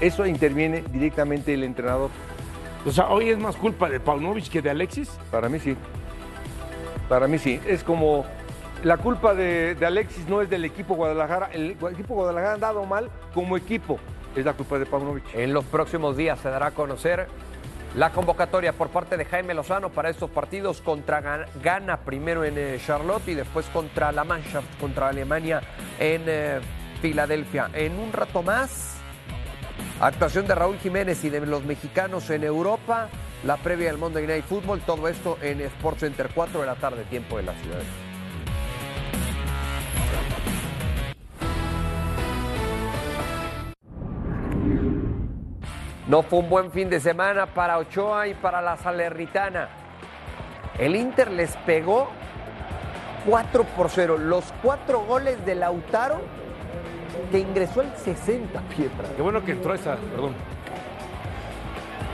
Eso 0.00 0.26
interviene 0.26 0.82
directamente 0.90 1.54
el 1.54 1.62
entrenador. 1.62 2.10
O 2.86 2.92
sea, 2.92 3.08
hoy 3.08 3.30
es 3.30 3.38
más 3.38 3.56
culpa 3.56 3.88
de 3.88 3.98
Paunovic 3.98 4.48
que 4.48 4.62
de 4.62 4.70
Alexis. 4.70 5.10
Para 5.30 5.48
mí 5.48 5.58
sí. 5.58 5.76
Para 7.08 7.26
mí 7.26 7.38
sí. 7.38 7.60
Es 7.66 7.82
como 7.82 8.24
la 8.84 8.96
culpa 8.96 9.34
de, 9.34 9.74
de 9.74 9.86
Alexis 9.86 10.28
no 10.28 10.40
es 10.40 10.48
del 10.48 10.64
equipo 10.64 10.94
Guadalajara. 10.94 11.50
El 11.52 11.72
equipo 11.72 12.14
Guadalajara 12.14 12.52
ha 12.52 12.54
andado 12.54 12.84
mal 12.84 13.10
como 13.34 13.56
equipo. 13.56 13.98
Es 14.36 14.44
la 14.44 14.52
culpa 14.52 14.78
de 14.78 14.86
Paunovic. 14.86 15.24
En 15.34 15.52
los 15.52 15.64
próximos 15.64 16.16
días 16.16 16.38
se 16.38 16.48
dará 16.48 16.66
a 16.66 16.70
conocer 16.70 17.26
la 17.96 18.10
convocatoria 18.10 18.72
por 18.72 18.88
parte 18.88 19.16
de 19.16 19.24
Jaime 19.24 19.54
Lozano 19.54 19.88
para 19.90 20.10
estos 20.10 20.30
partidos 20.30 20.80
contra 20.80 21.46
Ghana, 21.62 21.96
primero 21.98 22.44
en 22.44 22.58
eh, 22.58 22.78
Charlotte 22.86 23.26
y 23.28 23.34
después 23.34 23.66
contra 23.66 24.12
la 24.12 24.22
Mannschaft, 24.22 24.78
contra 24.78 25.08
Alemania 25.08 25.62
en 25.98 26.22
eh, 26.26 26.60
Filadelfia. 27.00 27.70
En 27.72 27.98
un 27.98 28.12
rato 28.12 28.42
más, 28.42 28.98
actuación 30.00 30.46
de 30.46 30.54
Raúl 30.54 30.78
Jiménez 30.78 31.24
y 31.24 31.30
de 31.30 31.40
los 31.40 31.64
mexicanos 31.64 32.28
en 32.30 32.44
Europa, 32.44 33.08
la 33.44 33.56
previa 33.56 33.88
del 33.88 33.98
Monday 33.98 34.26
Night 34.26 34.44
Football, 34.44 34.80
todo 34.80 35.08
esto 35.08 35.38
en 35.40 35.60
Sports 35.62 36.00
Center 36.00 36.30
4 36.34 36.60
de 36.60 36.66
la 36.66 36.74
tarde, 36.74 37.04
tiempo 37.04 37.36
de 37.38 37.44
la 37.44 37.54
ciudad. 37.54 37.82
No 46.08 46.22
fue 46.22 46.38
un 46.38 46.48
buen 46.48 46.70
fin 46.70 46.88
de 46.88 47.00
semana 47.00 47.46
para 47.46 47.78
Ochoa 47.78 48.28
y 48.28 48.34
para 48.34 48.62
la 48.62 48.76
Salernitana. 48.76 49.68
El 50.78 50.94
Inter 50.94 51.32
les 51.32 51.56
pegó 51.58 52.08
4 53.26 53.64
por 53.64 53.90
0. 53.90 54.18
Los 54.18 54.44
cuatro 54.62 55.00
goles 55.00 55.44
de 55.44 55.56
Lautaro 55.56 56.20
que 57.30 57.38
ingresó 57.40 57.82
el 57.82 57.90
60, 57.96 58.60
Pietra. 58.76 59.08
Qué 59.16 59.22
bueno 59.22 59.44
que 59.44 59.52
entró 59.52 59.74
esa, 59.74 59.96
perdón. 59.96 60.32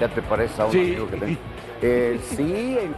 ¿Ya 0.00 0.08
te 0.08 0.22
parece 0.22 0.60
a 0.62 0.66
un 0.66 0.72
Sí. 0.72 0.80
amigo 0.80 1.08
que 1.08 1.16
tengo? 1.16 1.40
Eh, 1.84 2.20
sí, 2.22 2.78
en, 2.78 2.94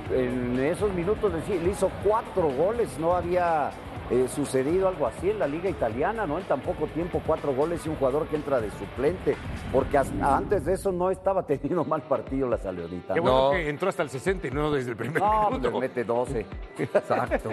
en 0.59 0.59
esos 0.65 0.93
minutos 0.93 1.33
de 1.33 1.59
le 1.61 1.71
hizo 1.71 1.91
cuatro 2.05 2.49
goles, 2.51 2.99
no 2.99 3.15
había 3.15 3.71
eh, 4.11 4.27
sucedido 4.29 4.89
algo 4.89 5.07
así 5.07 5.31
en 5.31 5.39
la 5.39 5.47
liga 5.47 5.71
italiana, 5.71 6.27
¿no? 6.27 6.39
En 6.39 6.45
tan 6.45 6.61
poco 6.61 6.87
tiempo, 6.89 7.23
cuatro 7.27 7.55
goles 7.55 7.85
y 7.87 7.89
un 7.89 7.97
jugador 7.97 8.27
que 8.27 8.37
entra 8.37 8.61
de 8.61 8.71
suplente, 8.73 9.37
porque 9.73 9.97
hasta 9.97 10.37
antes 10.37 10.67
de 10.67 10.75
eso 10.75 10.93
no 10.93 11.11
estaba 11.11 11.43
teniendo 11.47 11.85
mal 11.87 12.03
partido 12.03 12.47
la 12.49 12.59
Salionita. 12.59 13.15
Qué 13.15 13.21
bueno 13.21 13.51
que 13.53 13.69
entró 13.71 13.89
hasta 13.89 14.03
el 14.03 14.11
60 14.11 14.49
y 14.49 14.51
no 14.51 14.71
desde 14.71 14.91
el 14.91 14.97
primer 14.97 15.23
No, 15.23 15.51
minuto. 15.51 15.81
mete 15.81 16.05
12. 16.05 16.45
Exacto. 16.79 17.51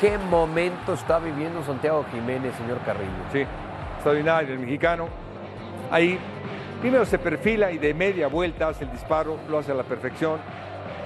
¿Qué 0.00 0.16
momento 0.18 0.94
está 0.94 1.18
viviendo 1.18 1.62
Santiago 1.62 2.04
Jiménez, 2.10 2.54
señor 2.56 2.78
Carrillo? 2.86 3.10
Sí, 3.32 3.44
extraordinario 4.04 4.52
el 4.52 4.60
mexicano. 4.60 5.08
Ahí 5.90 6.18
primero 6.80 7.06
se 7.06 7.18
perfila 7.18 7.70
y 7.72 7.78
de 7.78 7.94
media 7.94 8.28
vuelta 8.28 8.68
hace 8.68 8.84
el 8.84 8.92
disparo, 8.92 9.38
lo 9.48 9.58
hace 9.58 9.72
a 9.72 9.74
la 9.74 9.82
perfección. 9.82 10.38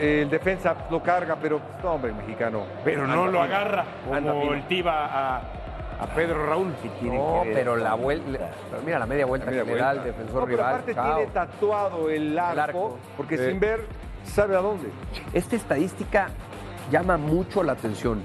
El 0.00 0.28
defensa 0.30 0.74
lo 0.90 1.02
carga, 1.02 1.36
pero 1.40 1.60
no, 1.82 1.92
hombre, 1.92 2.10
el 2.10 2.16
mexicano. 2.16 2.64
Pero 2.84 3.06
no 3.06 3.26
lo 3.26 3.30
fino, 3.32 3.42
agarra 3.42 3.84
anda 4.12 4.32
como 4.32 4.52
el 4.52 4.62
a, 4.88 5.36
a 6.00 6.06
Pedro 6.14 6.46
Raúl. 6.46 6.74
No, 7.02 7.42
pero 7.52 7.76
la 7.76 7.94
vuelta, 7.94 8.50
pero 8.70 8.82
mira 8.84 8.98
la 8.98 9.06
media 9.06 9.26
vuelta 9.26 9.46
La 9.46 9.50
media 9.52 9.64
que 9.64 9.74
le 9.74 9.80
da 9.80 9.90
el 9.92 9.98
vuelta. 9.98 10.18
defensor 10.18 10.40
No, 10.40 10.44
pero 10.46 10.56
rival. 10.56 10.74
aparte 10.74 10.94
chao. 10.94 11.16
tiene 11.16 11.30
tatuado 11.32 12.10
el 12.10 12.38
arco, 12.38 12.60
arco. 12.60 12.98
porque 13.16 13.38
sin 13.38 13.60
ver 13.60 13.86
sabe 14.24 14.56
a 14.56 14.60
dónde. 14.60 14.88
Esta 15.32 15.56
estadística 15.56 16.28
llama 16.90 17.16
mucho 17.16 17.62
la 17.62 17.72
atención. 17.72 18.22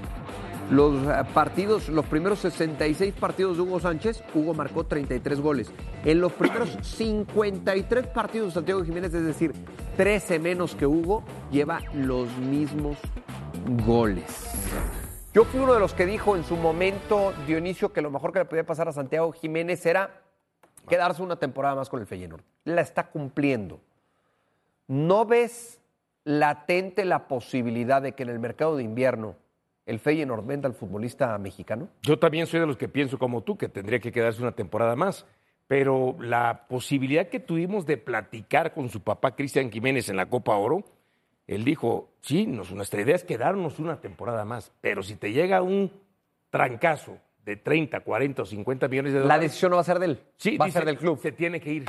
Los 0.70 1.06
eh, 1.06 1.24
partidos, 1.34 1.88
los 1.90 2.06
primeros 2.06 2.38
66 2.38 3.14
partidos 3.14 3.56
de 3.56 3.62
Hugo 3.62 3.80
Sánchez, 3.80 4.24
Hugo 4.34 4.54
marcó 4.54 4.84
33 4.84 5.40
goles. 5.40 5.70
En 6.04 6.20
los 6.20 6.32
primeros 6.32 6.70
53 6.82 8.06
partidos 8.06 8.48
de 8.48 8.54
Santiago 8.54 8.82
Jiménez, 8.82 9.12
es 9.12 9.24
decir, 9.24 9.52
13 9.96 10.38
menos 10.38 10.74
que 10.74 10.86
Hugo, 10.86 11.22
lleva 11.50 11.80
los 11.92 12.34
mismos 12.38 12.96
goles. 13.86 14.24
Yo 15.34 15.44
fui 15.44 15.60
uno 15.60 15.74
de 15.74 15.80
los 15.80 15.94
que 15.94 16.06
dijo 16.06 16.36
en 16.36 16.44
su 16.44 16.56
momento, 16.56 17.34
Dionisio, 17.46 17.92
que 17.92 18.00
lo 18.00 18.10
mejor 18.10 18.32
que 18.32 18.38
le 18.38 18.44
podía 18.44 18.64
pasar 18.64 18.88
a 18.88 18.92
Santiago 18.92 19.32
Jiménez 19.32 19.84
era 19.84 20.22
quedarse 20.88 21.22
una 21.22 21.36
temporada 21.36 21.74
más 21.74 21.88
con 21.88 22.00
el 22.00 22.06
Feyenoord. 22.06 22.42
La 22.64 22.80
está 22.80 23.08
cumpliendo. 23.10 23.80
¿No 24.86 25.26
ves 25.26 25.80
latente 26.24 27.04
la 27.04 27.28
posibilidad 27.28 28.00
de 28.00 28.12
que 28.12 28.22
en 28.22 28.30
el 28.30 28.38
mercado 28.38 28.76
de 28.76 28.84
invierno 28.84 29.36
el 29.86 29.98
Feyenoord 29.98 30.46
venda 30.46 30.68
al 30.68 30.74
futbolista 30.74 31.36
mexicano? 31.38 31.88
Yo 32.02 32.18
también 32.18 32.46
soy 32.46 32.60
de 32.60 32.66
los 32.66 32.76
que 32.76 32.88
pienso 32.88 33.18
como 33.18 33.42
tú, 33.42 33.56
que 33.56 33.68
tendría 33.68 33.98
que 34.00 34.12
quedarse 34.12 34.40
una 34.42 34.52
temporada 34.52 34.96
más. 34.96 35.26
Pero 35.66 36.16
la 36.20 36.66
posibilidad 36.68 37.28
que 37.28 37.40
tuvimos 37.40 37.86
de 37.86 37.96
platicar 37.96 38.74
con 38.74 38.90
su 38.90 39.00
papá 39.00 39.34
Cristian 39.34 39.70
Jiménez 39.72 40.08
en 40.10 40.16
la 40.16 40.26
Copa 40.26 40.54
Oro, 40.56 40.84
él 41.46 41.64
dijo, 41.64 42.10
sí, 42.20 42.46
nos- 42.46 42.70
nuestra 42.72 43.00
idea 43.00 43.14
es 43.16 43.24
quedarnos 43.24 43.78
una 43.78 44.00
temporada 44.00 44.44
más, 44.44 44.72
pero 44.82 45.02
si 45.02 45.16
te 45.16 45.32
llega 45.32 45.62
un 45.62 45.90
trancazo 46.50 47.18
de 47.44 47.56
30, 47.56 48.00
40 48.00 48.42
o 48.42 48.46
50 48.46 48.88
millones 48.88 49.12
de 49.12 49.18
La 49.20 49.22
dólares... 49.24 49.42
decisión 49.50 49.70
no 49.70 49.76
va 49.76 49.82
a 49.82 49.84
ser 49.84 49.98
de 49.98 50.06
él, 50.06 50.20
Sí, 50.36 50.56
va 50.56 50.66
dice, 50.66 50.78
a 50.78 50.80
ser 50.80 50.86
del 50.86 50.98
club. 50.98 51.18
Se 51.20 51.32
tiene 51.32 51.60
que 51.60 51.72
ir. 51.72 51.84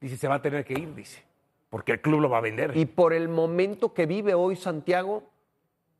Dice, 0.00 0.16
se 0.16 0.28
va 0.28 0.36
a 0.36 0.42
tener 0.42 0.64
que 0.64 0.74
ir, 0.74 0.94
dice. 0.94 1.22
Porque 1.68 1.92
el 1.92 2.00
club 2.00 2.20
lo 2.20 2.28
va 2.30 2.38
a 2.38 2.40
vender. 2.42 2.76
Y 2.76 2.86
por 2.86 3.12
el 3.12 3.28
momento 3.28 3.92
que 3.92 4.06
vive 4.06 4.34
hoy 4.34 4.56
Santiago, 4.56 5.24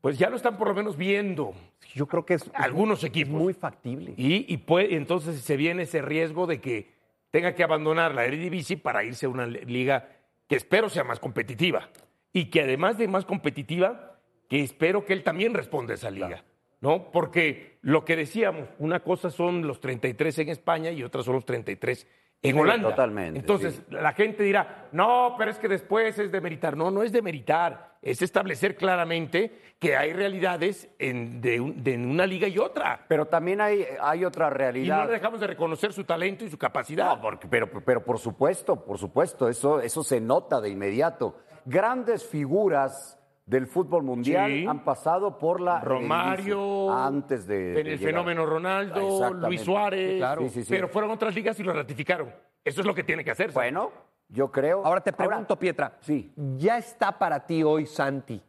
pues 0.07 0.19
ya 0.19 0.31
lo 0.31 0.37
están 0.37 0.57
por 0.57 0.69
lo 0.69 0.75
menos 0.75 0.97
viendo. 0.97 1.53
Yo 1.93 2.07
creo 2.07 2.25
que 2.25 2.35
es 2.35 2.49
algunos 2.55 3.03
equipos. 3.03 3.35
muy 3.35 3.55
factible. 3.55 4.15
Y, 4.17 4.47
y 4.47 4.59
puede, 4.59 4.95
entonces 4.95 5.41
se 5.41 5.57
viene 5.57 5.83
ese 5.83 6.01
riesgo 6.01 6.47
de 6.47 6.61
que 6.61 6.93
tenga 7.33 7.57
que 7.57 7.65
abandonar 7.65 8.15
la 8.15 8.25
Eredivisie 8.25 8.77
para 8.77 9.03
irse 9.03 9.27
a 9.27 9.31
una 9.31 9.49
liga 9.49 10.09
que 10.47 10.55
espero 10.55 10.89
sea 10.89 11.03
más 11.03 11.19
competitiva. 11.19 11.91
Y 12.33 12.51
que 12.51 12.61
además 12.61 12.99
de 12.99 13.09
más 13.09 13.25
competitiva, 13.25 14.21
que 14.49 14.63
espero 14.63 15.05
que 15.05 15.13
él 15.13 15.25
también 15.25 15.55
responda 15.55 15.95
a 15.95 15.97
esa 15.97 16.13
liga. 16.13 16.45
¿No? 16.81 17.11
Porque 17.11 17.79
lo 17.83 18.05
que 18.05 18.15
decíamos, 18.15 18.69
una 18.79 19.01
cosa 19.01 19.33
son 19.33 19.67
los 19.67 19.81
33 19.81 20.39
en 20.39 20.49
España 20.51 20.93
y 20.93 21.03
otra 21.03 21.25
son 21.25 21.35
los 21.35 21.45
33 21.45 22.07
en 22.43 22.55
Sí, 22.55 22.61
Holanda. 22.61 22.91
totalmente, 22.91 23.41
Entonces, 23.41 23.83
la 23.91 24.13
gente 24.13 24.43
dirá, 24.45 24.89
no, 24.93 25.35
pero 25.39 25.51
es 25.51 25.59
que 25.59 25.69
después 25.69 26.19
es 26.19 26.31
de 26.31 26.41
meritar. 26.41 26.77
No, 26.77 26.91
no 26.91 27.03
es 27.03 27.11
de 27.13 27.23
meritar. 27.23 27.97
Es 28.03 28.23
establecer 28.23 28.77
claramente 28.77 29.75
que 29.81 29.97
hay 29.97 30.13
realidades 30.13 30.89
en, 31.01 31.41
de, 31.41 31.61
un- 31.61 31.83
de 31.83 31.95
en 31.95 32.09
una 32.09 32.25
liga 32.25 32.47
y 32.47 32.59
otra. 32.59 33.05
Pero 33.09 33.27
también 33.27 33.61
hay, 33.61 33.85
hay 34.01 34.25
otra 34.25 34.47
Y 34.49 34.51
realidad. 34.51 35.05
no 35.07 35.11
dejamos 35.11 35.41
de 35.41 35.49
reconocer 35.49 35.93
su 35.93 36.05
talento 36.05 36.45
y 36.45 36.51
su 36.51 36.57
capacidad. 36.59 37.07
No, 37.17 37.21
porque- 37.21 37.49
pero, 37.49 37.69
pero 37.85 38.05
por 38.05 38.19
supuesto, 38.19 38.85
por 38.85 38.99
supuesto, 38.99 39.49
eso, 39.49 39.81
eso 39.81 40.05
se 40.05 40.21
nota 40.21 40.61
de 40.61 40.69
inmediato. 40.69 41.39
Grandes 41.65 42.25
figuras 42.25 43.19
del 43.47 43.67
fútbol 43.69 44.03
mundial 44.03 44.51
Sí. 44.51 44.67
han 44.67 44.83
pasado 44.85 45.39
por 45.39 45.61
la 45.61 45.81
Romario, 45.81 46.93
antes 46.93 47.47
de, 47.47 47.69
en 47.69 47.75
de 47.75 47.81
el 47.81 47.87
llegar. 47.99 48.13
fenómeno 48.13 48.45
Ronaldo. 48.45 49.33
Luis 49.47 49.61
Suárez, 49.61 50.11
Sí, 50.13 50.19
claro. 50.19 50.43
Sí, 50.43 50.49
sí, 50.51 50.63
sí. 50.65 50.67
pero 50.69 50.89
fueron 50.89 51.13
otras 51.13 51.33
ligas 51.35 51.59
y 51.61 51.63
lo 51.63 51.73
ratificaron. 51.73 52.29
Eso 52.65 52.81
es 52.81 52.87
lo 52.87 52.93
que 52.95 53.05
tiene 53.05 53.25
que 53.25 53.31
hacer. 53.31 53.53
Bueno, 53.53 53.93
yo 54.29 54.51
creo. 54.51 54.85
Ahora 54.85 55.01
te 55.01 55.13
pregunto, 55.13 55.57
Pietra, 55.57 55.97
sí. 56.01 56.33
¿ya 56.57 56.77
está 56.79 57.17
para 57.17 57.47
ti 57.47 57.63
hoy, 57.63 57.87
Santi, 57.87 58.43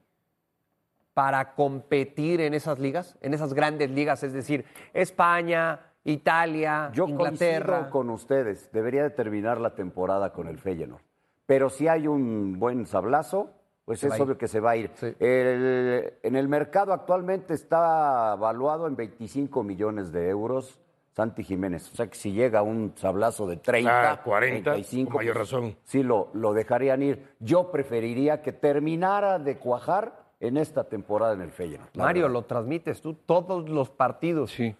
para 1.13 1.53
competir 1.53 2.41
en 2.41 2.55
esas 2.55 2.79
ligas, 2.79 3.15
en 3.21 3.35
esas 3.35 3.53
grandes 3.53 3.91
ligas, 3.91 4.23
es 4.23 4.33
decir, 4.33 4.65
España, 4.93 5.79
Italia, 6.05 6.89
Yo 6.93 7.07
Inglaterra? 7.07 7.89
con 7.91 8.09
ustedes. 8.09 8.71
Debería 8.71 9.03
de 9.03 9.11
terminar 9.11 9.59
la 9.61 9.75
temporada 9.75 10.33
con 10.33 10.47
el 10.47 10.57
Feyenoord. 10.57 11.01
Pero 11.45 11.69
si 11.69 11.87
hay 11.87 12.07
un 12.07 12.57
buen 12.59 12.87
sablazo, 12.87 13.51
pues 13.87 14.01
Se 14.01 14.07
es 14.07 14.19
obvio 14.19 14.37
que 14.37 14.49
se 14.49 14.59
va 14.59 14.71
a 14.71 14.75
ir. 14.75 14.91
El- 15.19 16.13
en 16.21 16.35
el 16.35 16.47
mercado 16.49 16.91
actualmente 16.91 17.53
está 17.53 18.35
valuado 18.35 18.85
en 18.85 18.97
25 18.97 19.63
millones 19.63 20.11
de 20.11 20.27
euros 20.29 20.77
Santi 21.13 21.41
Jiménez. 21.43 21.89
O 21.93 21.95
sea 21.95 22.07
que 22.07 22.15
si 22.15 22.33
llega 22.33 22.61
un 22.61 22.91
sablazo 22.97 23.47
de 23.47 23.55
30, 23.57 24.11
Ah, 24.11 24.21
40, 24.21 24.71
35, 24.73 25.09
con 25.11 25.17
mayor 25.21 25.35
pues, 25.37 25.49
razón. 25.51 25.77
Sí, 25.85 26.03
lo, 26.03 26.29
lo 26.33 26.51
dejarían 26.53 27.01
ir. 27.01 27.29
Yo 27.39 27.71
preferiría 27.71 28.41
que 28.41 28.51
terminara 28.51 29.39
de 29.39 29.57
cuajar 29.57 30.27
en 30.41 30.57
esta 30.57 30.83
temporada 30.83 31.33
en 31.33 31.41
el 31.41 31.51
Feyenoord. 31.51 31.89
Mario, 31.95 32.23
verdad. 32.23 32.33
lo 32.33 32.43
transmites 32.45 33.01
tú 33.01 33.13
todos 33.13 33.69
los 33.69 33.89
partidos. 33.89 34.51
Sí. 34.51 34.75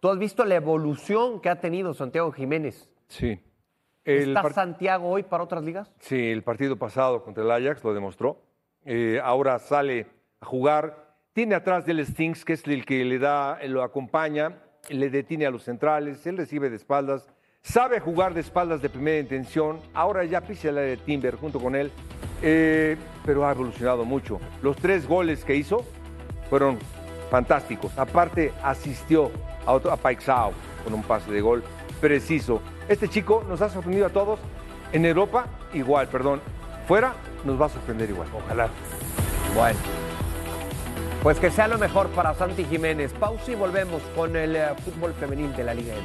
Tú 0.00 0.10
has 0.10 0.18
visto 0.18 0.44
la 0.44 0.54
evolución 0.56 1.40
que 1.40 1.48
ha 1.48 1.58
tenido 1.60 1.94
Santiago 1.94 2.30
Jiménez. 2.30 2.88
Sí. 3.08 3.42
El 4.04 4.36
¿Está 4.36 4.50
Santiago 4.52 5.08
hoy 5.08 5.22
para 5.24 5.44
otras 5.44 5.62
ligas? 5.64 5.90
Sí, 5.98 6.30
el 6.30 6.42
partido 6.42 6.76
pasado 6.76 7.22
contra 7.24 7.42
el 7.42 7.50
Ajax 7.50 7.82
lo 7.84 7.92
demostró. 7.94 8.38
Eh, 8.84 9.20
ahora 9.22 9.58
sale 9.58 10.06
a 10.40 10.46
jugar. 10.46 11.16
Tiene 11.32 11.54
atrás 11.54 11.86
del 11.86 12.04
Stings, 12.04 12.44
que 12.44 12.54
es 12.54 12.66
el 12.66 12.84
que 12.84 13.04
le 13.04 13.18
da, 13.18 13.58
lo 13.66 13.82
acompaña, 13.82 14.56
le 14.88 15.10
detiene 15.10 15.46
a 15.46 15.50
los 15.50 15.62
centrales, 15.62 16.26
él 16.26 16.36
recibe 16.36 16.70
de 16.70 16.76
espaldas, 16.76 17.28
sabe 17.62 18.00
jugar 18.00 18.34
de 18.34 18.40
espaldas 18.40 18.82
de 18.82 18.88
primera 18.88 19.18
intención. 19.18 19.80
Ahora 19.94 20.24
ya 20.24 20.40
pisa 20.40 20.70
el 20.70 20.74
de 20.74 20.96
Timber 20.96 21.36
junto 21.36 21.60
con 21.60 21.76
él, 21.76 21.92
eh, 22.42 22.96
pero 23.24 23.46
ha 23.46 23.52
evolucionado 23.52 24.04
mucho. 24.04 24.40
Los 24.62 24.76
tres 24.76 25.06
goles 25.06 25.44
que 25.44 25.54
hizo 25.54 25.84
fueron 26.48 26.78
fantásticos. 27.30 27.96
Aparte, 27.96 28.52
asistió 28.62 29.30
a, 29.66 29.72
otro, 29.72 29.92
a 29.92 29.96
con 30.84 30.94
un 30.94 31.02
pase 31.02 31.30
de 31.30 31.40
gol 31.40 31.62
preciso. 32.00 32.60
Este 32.88 33.08
chico 33.08 33.44
nos 33.48 33.60
ha 33.62 33.68
sorprendido 33.68 34.06
a 34.06 34.10
todos. 34.10 34.40
En 34.92 35.04
Europa, 35.04 35.46
igual, 35.72 36.08
perdón. 36.08 36.40
Fuera, 36.90 37.14
nos 37.44 37.60
va 37.60 37.66
a 37.66 37.68
sorprender 37.68 38.10
igual. 38.10 38.26
Ojalá. 38.34 38.68
Bueno. 39.54 39.78
Pues 41.22 41.38
que 41.38 41.48
sea 41.48 41.68
lo 41.68 41.78
mejor 41.78 42.08
para 42.08 42.34
Santi 42.34 42.64
Jiménez. 42.64 43.12
Pausa 43.12 43.52
y 43.52 43.54
volvemos 43.54 44.02
con 44.16 44.34
el 44.34 44.56
eh, 44.56 44.66
fútbol 44.84 45.14
femenil 45.14 45.54
de 45.54 45.62
la 45.62 45.72
Liga 45.72 45.94
M. 45.94 46.04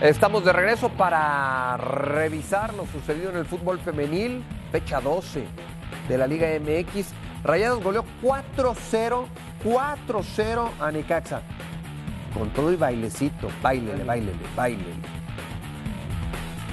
Estamos 0.00 0.44
de 0.44 0.52
regreso 0.52 0.88
para 0.88 1.76
revisar 1.76 2.74
lo 2.74 2.86
sucedido 2.86 3.30
en 3.30 3.36
el 3.36 3.46
fútbol 3.46 3.78
femenil, 3.78 4.42
fecha 4.72 5.00
12 5.00 5.44
de 6.08 6.18
la 6.18 6.26
Liga 6.26 6.48
MX. 6.58 7.12
Rayados 7.44 7.84
goleó 7.84 8.04
4-0, 8.20 9.26
4-0 9.64 10.70
a 10.80 10.90
Necaxa. 10.90 11.42
Con 12.34 12.48
todo 12.50 12.72
y 12.72 12.76
bailecito, 12.76 13.48
bailele, 13.62 14.04
bailele, 14.04 14.38
bailele. 14.56 14.94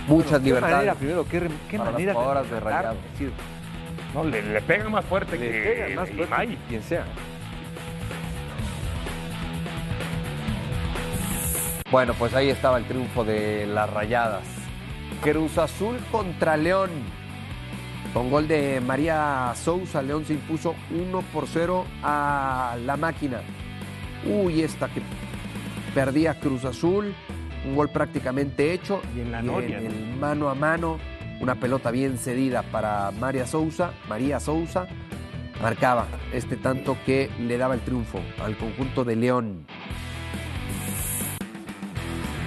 Muchas 0.08 0.40
Qué 0.40 0.46
libertades. 0.46 0.76
manera, 0.76 0.96
primero, 0.96 1.26
qué, 1.28 1.50
qué 1.70 1.78
para 1.78 1.92
las 1.92 1.94
manera 1.94 2.14
jugadoras 2.14 2.50
de 2.50 2.60
rematar. 2.60 2.84
Rayados. 2.86 2.98
Sí, 3.18 3.30
No, 4.14 4.24
le, 4.24 4.42
le 4.42 4.62
pegan 4.62 4.92
más 4.92 5.06
fuerte 5.06 5.38
le 5.38 5.52
que 5.52 5.60
pegan 5.60 5.96
más 5.96 6.10
fuerte 6.10 6.24
Imai. 6.24 6.58
quien 6.68 6.82
sea. 6.84 7.04
Bueno, 11.92 12.14
pues 12.14 12.34
ahí 12.36 12.50
estaba 12.50 12.78
el 12.78 12.86
triunfo 12.86 13.24
de 13.24 13.66
las 13.68 13.90
Rayadas. 13.92 14.44
Cruz 15.22 15.58
Azul 15.58 15.98
contra 16.12 16.56
León. 16.56 16.90
Con 18.14 18.32
gol 18.32 18.48
de 18.48 18.82
María 18.82 19.54
Sousa, 19.56 20.02
León 20.02 20.26
se 20.26 20.34
impuso 20.34 20.74
1 20.90 21.22
por 21.32 21.48
0 21.48 21.86
a 22.02 22.76
la 22.84 22.98
máquina. 22.98 23.42
Uy, 24.26 24.62
esta 24.62 24.88
que 24.90 25.02
perdía 25.94 26.40
Cruz 26.40 26.66
Azul, 26.66 27.14
un 27.66 27.76
gol 27.76 27.90
prácticamente 27.90 28.74
hecho. 28.74 29.02
Y 29.16 29.22
en 29.22 29.32
la 29.32 29.40
en 29.40 29.46
noria, 29.46 29.80
¿no? 29.80 29.90
el 29.90 30.18
mano 30.18 30.50
a 30.50 30.56
mano, 30.56 30.98
una 31.40 31.56
pelota 31.56 31.92
bien 31.92 32.18
cedida 32.18 32.64
para 32.64 33.12
María 33.12 33.46
Sousa, 33.46 33.94
María 34.08 34.40
Sousa. 34.40 34.88
Marcaba 35.62 36.08
este 36.34 36.56
tanto 36.56 36.98
que 37.06 37.30
le 37.40 37.58
daba 37.58 37.74
el 37.76 37.82
triunfo 37.82 38.20
al 38.44 38.56
conjunto 38.58 39.04
de 39.04 39.16
León. 39.18 39.66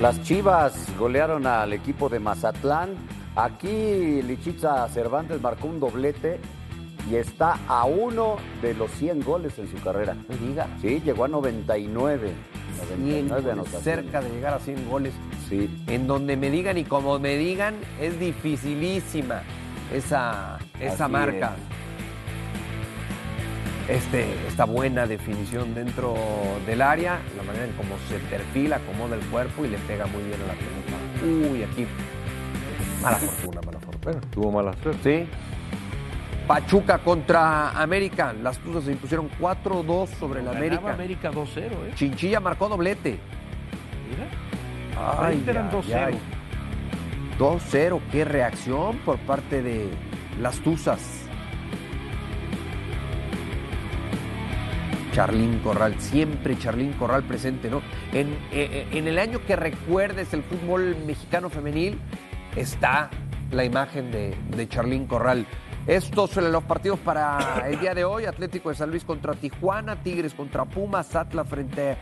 Las 0.00 0.20
Chivas 0.22 0.88
golearon 0.98 1.46
al 1.46 1.72
equipo 1.72 2.08
de 2.08 2.18
Mazatlán. 2.18 2.96
Aquí 3.35 4.20
Lichitza 4.22 4.87
Cervantes 4.89 5.41
marcó 5.41 5.66
un 5.66 5.80
doblete 5.80 6.39
y 7.11 7.16
está 7.16 7.59
a 7.66 7.85
uno 7.85 8.37
de 8.61 8.74
los 8.74 8.91
100 8.93 9.22
goles 9.22 9.59
en 9.59 9.70
su 9.70 9.83
carrera. 9.83 10.14
No 10.14 10.37
diga. 10.37 10.68
Sí, 10.80 11.01
llegó 11.05 11.24
a 11.24 11.28
99. 11.28 12.33
100 12.89 13.28
99 13.28 13.55
goles, 13.55 13.83
cerca 13.83 14.20
de 14.20 14.30
llegar 14.30 14.55
a 14.55 14.59
100 14.59 14.89
goles. 14.89 15.14
Sí. 15.49 15.70
En 15.87 16.07
donde 16.07 16.37
me 16.37 16.51
digan 16.51 16.76
y 16.78 16.85
como 16.85 17.18
me 17.18 17.37
digan, 17.37 17.74
es 18.01 18.18
dificilísima 18.18 19.43
esa, 19.93 20.59
esa 20.80 21.05
Así 21.05 21.12
marca. 21.12 21.53
Este, 23.89 24.26
esta 24.47 24.64
buena 24.64 25.07
definición 25.07 25.74
dentro 25.74 26.14
del 26.66 26.83
área, 26.83 27.20
la 27.37 27.43
manera 27.43 27.64
en 27.64 27.72
cómo 27.72 27.97
se 28.09 28.18
perfila, 28.18 28.76
acomoda 28.76 29.16
el 29.16 29.22
cuerpo 29.22 29.64
y 29.64 29.68
le 29.68 29.78
pega 29.78 30.07
muy 30.07 30.22
bien 30.22 30.39
a 30.43 30.47
la 30.47 30.55
pelota. 30.55 31.51
Uy, 31.53 31.62
aquí. 31.64 31.87
Mala 33.03 33.16
fortuna, 33.16 33.61
mala 33.64 33.80
fortuna. 33.80 34.20
Tuvo 34.30 34.50
mala 34.53 34.72
suerte. 34.82 35.26
Sí. 35.26 35.30
Pachuca 36.46 36.98
contra 36.98 37.70
América. 37.70 38.32
Las 38.32 38.59
Tuzas 38.59 38.84
se 38.84 38.92
impusieron 38.92 39.30
4-2 39.40 40.09
sobre 40.18 40.42
la 40.42 40.53
Ganaba 40.53 40.66
América. 40.66 40.92
América 40.92 41.30
2-0, 41.32 41.59
¿eh? 41.59 41.92
Chinchilla 41.94 42.40
marcó 42.40 42.68
doblete. 42.68 43.18
Mira. 44.11 44.28
Ay, 45.18 45.42
eran 45.46 45.68
ay, 45.72 45.80
2-0. 45.82 46.07
ay. 46.07 46.18
2-0, 47.38 48.00
qué 48.12 48.24
reacción 48.24 48.98
por 48.98 49.18
parte 49.18 49.62
de 49.62 49.88
las 50.40 50.59
Tuzas. 50.61 51.00
Charlín 55.12 55.59
Corral, 55.59 55.94
siempre 55.98 56.59
Charlín 56.59 56.92
Corral 56.94 57.22
presente, 57.24 57.68
¿no? 57.70 57.82
En, 58.12 58.28
eh, 58.50 58.86
en 58.92 59.09
el 59.09 59.18
año 59.18 59.40
que 59.46 59.57
recuerdes 59.57 60.32
el 60.32 60.42
fútbol 60.42 60.96
mexicano 61.07 61.50
femenil, 61.50 61.98
está 62.57 63.11
la 63.50 63.64
imagen 63.64 64.11
de, 64.11 64.36
de 64.57 64.68
Charlín 64.68 65.07
Corral. 65.07 65.46
Estos 65.86 66.30
son 66.30 66.53
los 66.53 66.62
partidos 66.62 66.98
para 67.00 67.64
el 67.68 67.80
día 67.80 67.94
de 67.94 68.05
hoy. 68.05 68.26
Atlético 68.26 68.68
de 68.68 68.76
San 68.76 68.90
Luis 68.90 69.05
contra 69.05 69.34
Tijuana, 69.34 69.96
Tigres 69.96 70.32
contra 70.34 70.64
Pumas, 70.64 71.14
Atlas 71.16 71.48
frente 71.48 71.96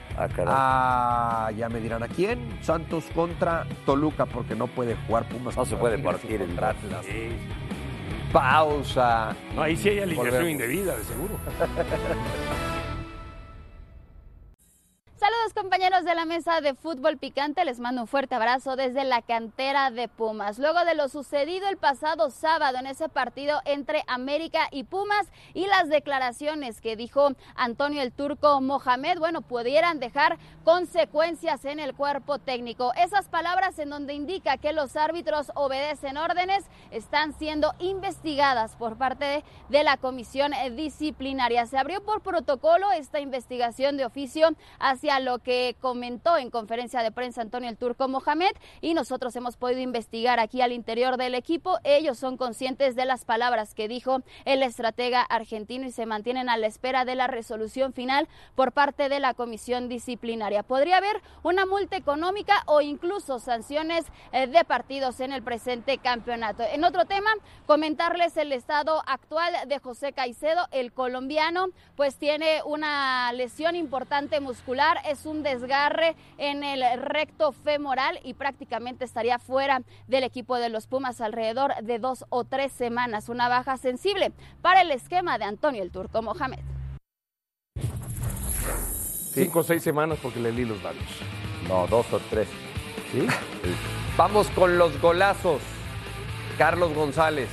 Ah, 0.46 1.46
a... 1.48 1.50
Ya 1.52 1.68
me 1.68 1.80
dirán 1.80 2.02
a 2.02 2.08
quién. 2.08 2.58
Santos 2.62 3.04
contra 3.14 3.66
Toluca, 3.86 4.26
porque 4.26 4.54
no 4.54 4.66
puede 4.66 4.96
jugar 5.06 5.28
Pumas. 5.28 5.56
No 5.56 5.64
se 5.64 5.76
puede 5.76 5.96
Tigres 5.96 6.14
partir 6.14 6.42
en. 6.42 6.62
Atlas. 6.62 7.06
Pausa. 8.32 9.34
No, 9.56 9.62
ahí 9.62 9.76
sí 9.76 9.88
hay 9.88 10.00
alineación 10.00 10.50
indebida, 10.50 10.96
de 10.96 11.04
seguro. 11.04 11.34
de 16.10 16.16
la 16.16 16.24
mesa 16.24 16.60
de 16.60 16.74
fútbol 16.74 17.18
picante, 17.18 17.64
les 17.64 17.78
mando 17.78 18.00
un 18.00 18.08
fuerte 18.08 18.34
abrazo 18.34 18.74
desde 18.74 19.04
la 19.04 19.22
cantera 19.22 19.92
de 19.92 20.08
Pumas. 20.08 20.58
Luego 20.58 20.84
de 20.84 20.96
lo 20.96 21.08
sucedido 21.08 21.68
el 21.68 21.76
pasado 21.76 22.30
sábado 22.30 22.78
en 22.78 22.88
ese 22.88 23.08
partido 23.08 23.60
entre 23.64 24.02
América 24.08 24.66
y 24.72 24.82
Pumas 24.82 25.28
y 25.54 25.68
las 25.68 25.88
declaraciones 25.88 26.80
que 26.80 26.96
dijo 26.96 27.28
Antonio 27.54 28.02
el 28.02 28.10
Turco 28.10 28.60
Mohamed, 28.60 29.20
bueno, 29.20 29.42
pudieran 29.42 30.00
dejar 30.00 30.36
consecuencias 30.70 31.64
en 31.64 31.80
el 31.80 31.94
cuerpo 31.94 32.38
técnico. 32.38 32.92
Esas 32.94 33.28
palabras 33.28 33.76
en 33.80 33.90
donde 33.90 34.14
indica 34.14 34.56
que 34.56 34.72
los 34.72 34.94
árbitros 34.94 35.50
obedecen 35.56 36.16
órdenes 36.16 36.64
están 36.92 37.36
siendo 37.36 37.74
investigadas 37.80 38.76
por 38.76 38.96
parte 38.96 39.42
de, 39.68 39.82
la 39.82 39.96
comisión 39.96 40.52
disciplinaria. 40.76 41.66
Se 41.66 41.76
abrió 41.76 42.04
por 42.04 42.20
protocolo 42.20 42.92
esta 42.92 43.18
investigación 43.18 43.96
de 43.96 44.04
oficio 44.04 44.50
hacia 44.78 45.18
lo 45.18 45.40
que 45.40 45.74
comentó 45.80 46.36
en 46.36 46.50
conferencia 46.50 47.02
de 47.02 47.10
prensa 47.10 47.40
Antonio 47.40 47.68
el 47.68 47.76
Turco 47.76 48.06
Mohamed 48.06 48.52
y 48.80 48.94
nosotros 48.94 49.34
hemos 49.34 49.56
podido 49.56 49.80
investigar 49.80 50.38
aquí 50.38 50.60
al 50.60 50.70
interior 50.70 51.16
del 51.16 51.34
equipo. 51.34 51.78
Ellos 51.82 52.16
son 52.16 52.36
conscientes 52.36 52.94
de 52.94 53.06
las 53.06 53.24
palabras 53.24 53.74
que 53.74 53.88
dijo 53.88 54.20
el 54.44 54.62
estratega 54.62 55.22
argentino 55.22 55.86
y 55.86 55.90
se 55.90 56.06
mantienen 56.06 56.48
a 56.48 56.56
la 56.56 56.68
espera 56.68 57.04
de 57.04 57.16
la 57.16 57.26
resolución 57.26 57.92
final 57.92 58.28
por 58.54 58.70
parte 58.70 59.08
de 59.08 59.18
la 59.18 59.34
comisión 59.34 59.88
disciplinaria. 59.88 60.59
Podría 60.62 60.98
haber 60.98 61.20
una 61.42 61.66
multa 61.66 61.96
económica 61.96 62.62
o 62.66 62.80
incluso 62.80 63.38
sanciones 63.38 64.06
eh, 64.32 64.46
de 64.46 64.64
partidos 64.64 65.20
en 65.20 65.32
el 65.32 65.42
presente 65.42 65.98
campeonato. 65.98 66.62
En 66.62 66.84
otro 66.84 67.04
tema, 67.04 67.30
comentarles 67.66 68.36
el 68.36 68.52
estado 68.52 69.02
actual 69.06 69.54
de 69.66 69.78
José 69.78 70.12
Caicedo, 70.12 70.66
el 70.70 70.92
colombiano, 70.92 71.66
pues 71.96 72.16
tiene 72.16 72.62
una 72.64 73.32
lesión 73.32 73.76
importante 73.76 74.40
muscular, 74.40 74.98
es 75.06 75.26
un 75.26 75.42
desgarre 75.42 76.16
en 76.38 76.64
el 76.64 76.82
recto 77.00 77.52
femoral 77.52 78.20
y 78.24 78.34
prácticamente 78.34 79.04
estaría 79.04 79.38
fuera 79.38 79.82
del 80.06 80.24
equipo 80.24 80.56
de 80.56 80.68
los 80.68 80.86
Pumas 80.86 81.20
alrededor 81.20 81.74
de 81.82 81.98
dos 81.98 82.24
o 82.28 82.44
tres 82.44 82.72
semanas, 82.72 83.28
una 83.28 83.48
baja 83.48 83.76
sensible 83.76 84.32
para 84.62 84.82
el 84.82 84.90
esquema 84.90 85.38
de 85.38 85.44
Antonio 85.44 85.82
el 85.82 85.90
Turco 85.90 86.22
Mohamed. 86.22 86.69
Cinco 89.32 89.60
o 89.60 89.62
seis 89.62 89.82
semanas 89.82 90.18
porque 90.20 90.40
le 90.40 90.52
li 90.52 90.64
los 90.64 90.82
labios. 90.82 91.04
No, 91.68 91.86
dos 91.86 92.06
o 92.12 92.20
tres. 92.30 92.48
¿Sí? 93.12 93.26
Vamos 94.16 94.48
con 94.48 94.76
los 94.78 95.00
golazos. 95.00 95.60
Carlos 96.58 96.92
González, 96.92 97.48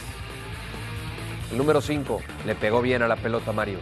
el 1.51 1.57
número 1.57 1.79
5, 1.79 2.21
le 2.45 2.55
pegó 2.55 2.81
bien 2.81 3.03
a 3.03 3.07
la 3.07 3.15
pelota 3.15 3.53
Mario. 3.53 3.79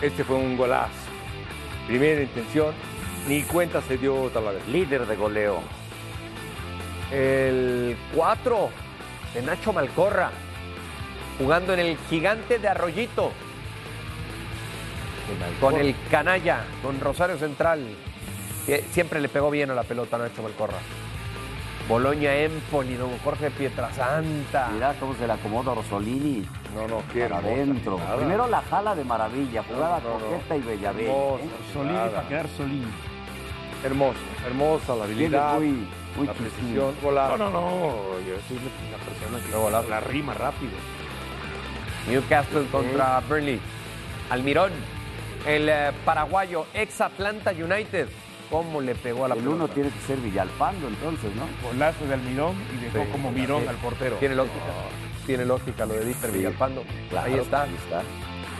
Este 0.00 0.22
fue 0.22 0.36
un 0.36 0.56
golazo. 0.56 0.92
Primera 1.88 2.22
intención, 2.22 2.72
ni 3.26 3.42
cuenta 3.42 3.82
se 3.82 3.98
dio 3.98 4.30
Talavera. 4.30 4.64
Líder 4.68 5.06
de 5.06 5.16
goleo. 5.16 5.58
El 7.10 7.96
4 8.14 8.68
de 9.34 9.42
Nacho 9.42 9.72
Malcorra, 9.72 10.30
jugando 11.38 11.74
en 11.74 11.80
el 11.80 11.98
gigante 12.08 12.60
de 12.60 12.68
Arroyito. 12.68 13.32
Con 15.60 15.76
el 15.76 15.94
canalla, 16.10 16.64
con 16.82 17.00
Rosario 17.00 17.38
Central. 17.38 17.80
Sie- 18.66 18.82
Siempre 18.92 19.20
le 19.20 19.28
pegó 19.28 19.50
bien 19.50 19.70
a 19.70 19.74
la 19.74 19.82
pelota 19.82 20.18
Nacho 20.18 20.42
Malcorra. 20.42 20.78
Boloña 21.88 22.34
Empoli, 22.34 22.94
don 22.94 23.10
Jorge 23.18 23.50
Pietrasanta. 23.50 24.68
Mira 24.72 24.94
cómo 24.98 25.14
se 25.14 25.26
le 25.26 25.34
acomoda 25.34 25.74
Rosolini. 25.74 26.46
No, 26.74 26.88
no, 26.88 27.02
hermosa 27.12 27.36
adentro. 27.36 27.98
Primero 28.16 28.48
la 28.48 28.62
jala 28.62 28.94
de 28.94 29.04
maravilla, 29.04 29.62
jugada 29.62 30.00
No, 30.00 30.18
no, 30.18 30.18
no. 30.48 30.56
y 30.56 30.60
bellabella. 30.60 31.10
¿eh? 31.12 31.48
Solini 31.72 31.94
para 31.98 32.28
quedar 32.28 32.46
Solini. 32.56 32.86
Hermosa, 33.84 34.18
hermosa 34.46 34.96
la 34.96 35.04
habilidad, 35.04 35.54
Muy, 35.58 35.86
muy 36.16 36.26
la 36.26 36.32
precisión, 36.32 36.94
No, 36.96 37.02
golazo. 37.02 37.36
no, 37.36 37.50
no. 37.50 37.60
Yo 38.26 38.34
soy 38.48 38.56
una 38.56 39.04
persona 39.04 39.44
que 39.44 39.50
Luego 39.50 39.68
la- 39.70 39.82
la 39.82 40.00
rima 40.00 40.32
rápido. 40.32 40.72
Newcastle 42.08 42.64
contra 42.72 43.20
Burnley. 43.28 43.60
Almirón, 44.30 44.72
el 45.46 45.68
eh, 45.68 45.92
paraguayo, 46.04 46.66
ex 46.74 47.00
Atlanta 47.00 47.50
United. 47.52 48.08
¿Cómo 48.50 48.80
le 48.80 48.94
pegó 48.94 49.24
a 49.24 49.28
la 49.28 49.34
El 49.34 49.40
pelota? 49.40 49.56
uno 49.56 49.68
tiene 49.68 49.90
que 49.90 50.00
ser 50.06 50.18
Villalpando 50.18 50.86
entonces, 50.86 51.30
¿no? 51.34 51.46
Golazo 51.66 52.04
de 52.06 52.14
Almirón 52.14 52.54
y 52.76 52.84
dejó 52.84 53.04
Sí, 53.04 53.10
como 53.10 53.32
Mirón 53.32 53.62
sí. 53.62 53.68
al 53.68 53.76
portero. 53.76 54.16
Tiene 54.16 54.34
lógica. 54.34 54.54
Tiene 55.26 55.44
lógica 55.46 55.86
lo 55.86 55.94
de 55.94 56.12
Sí, 56.14 56.18
Villalpando. 56.32 56.84
Claro, 57.10 57.26
Ahí 57.32 57.38
está. 57.40 57.62
Ahí 57.62 57.74
está. 57.82 58.02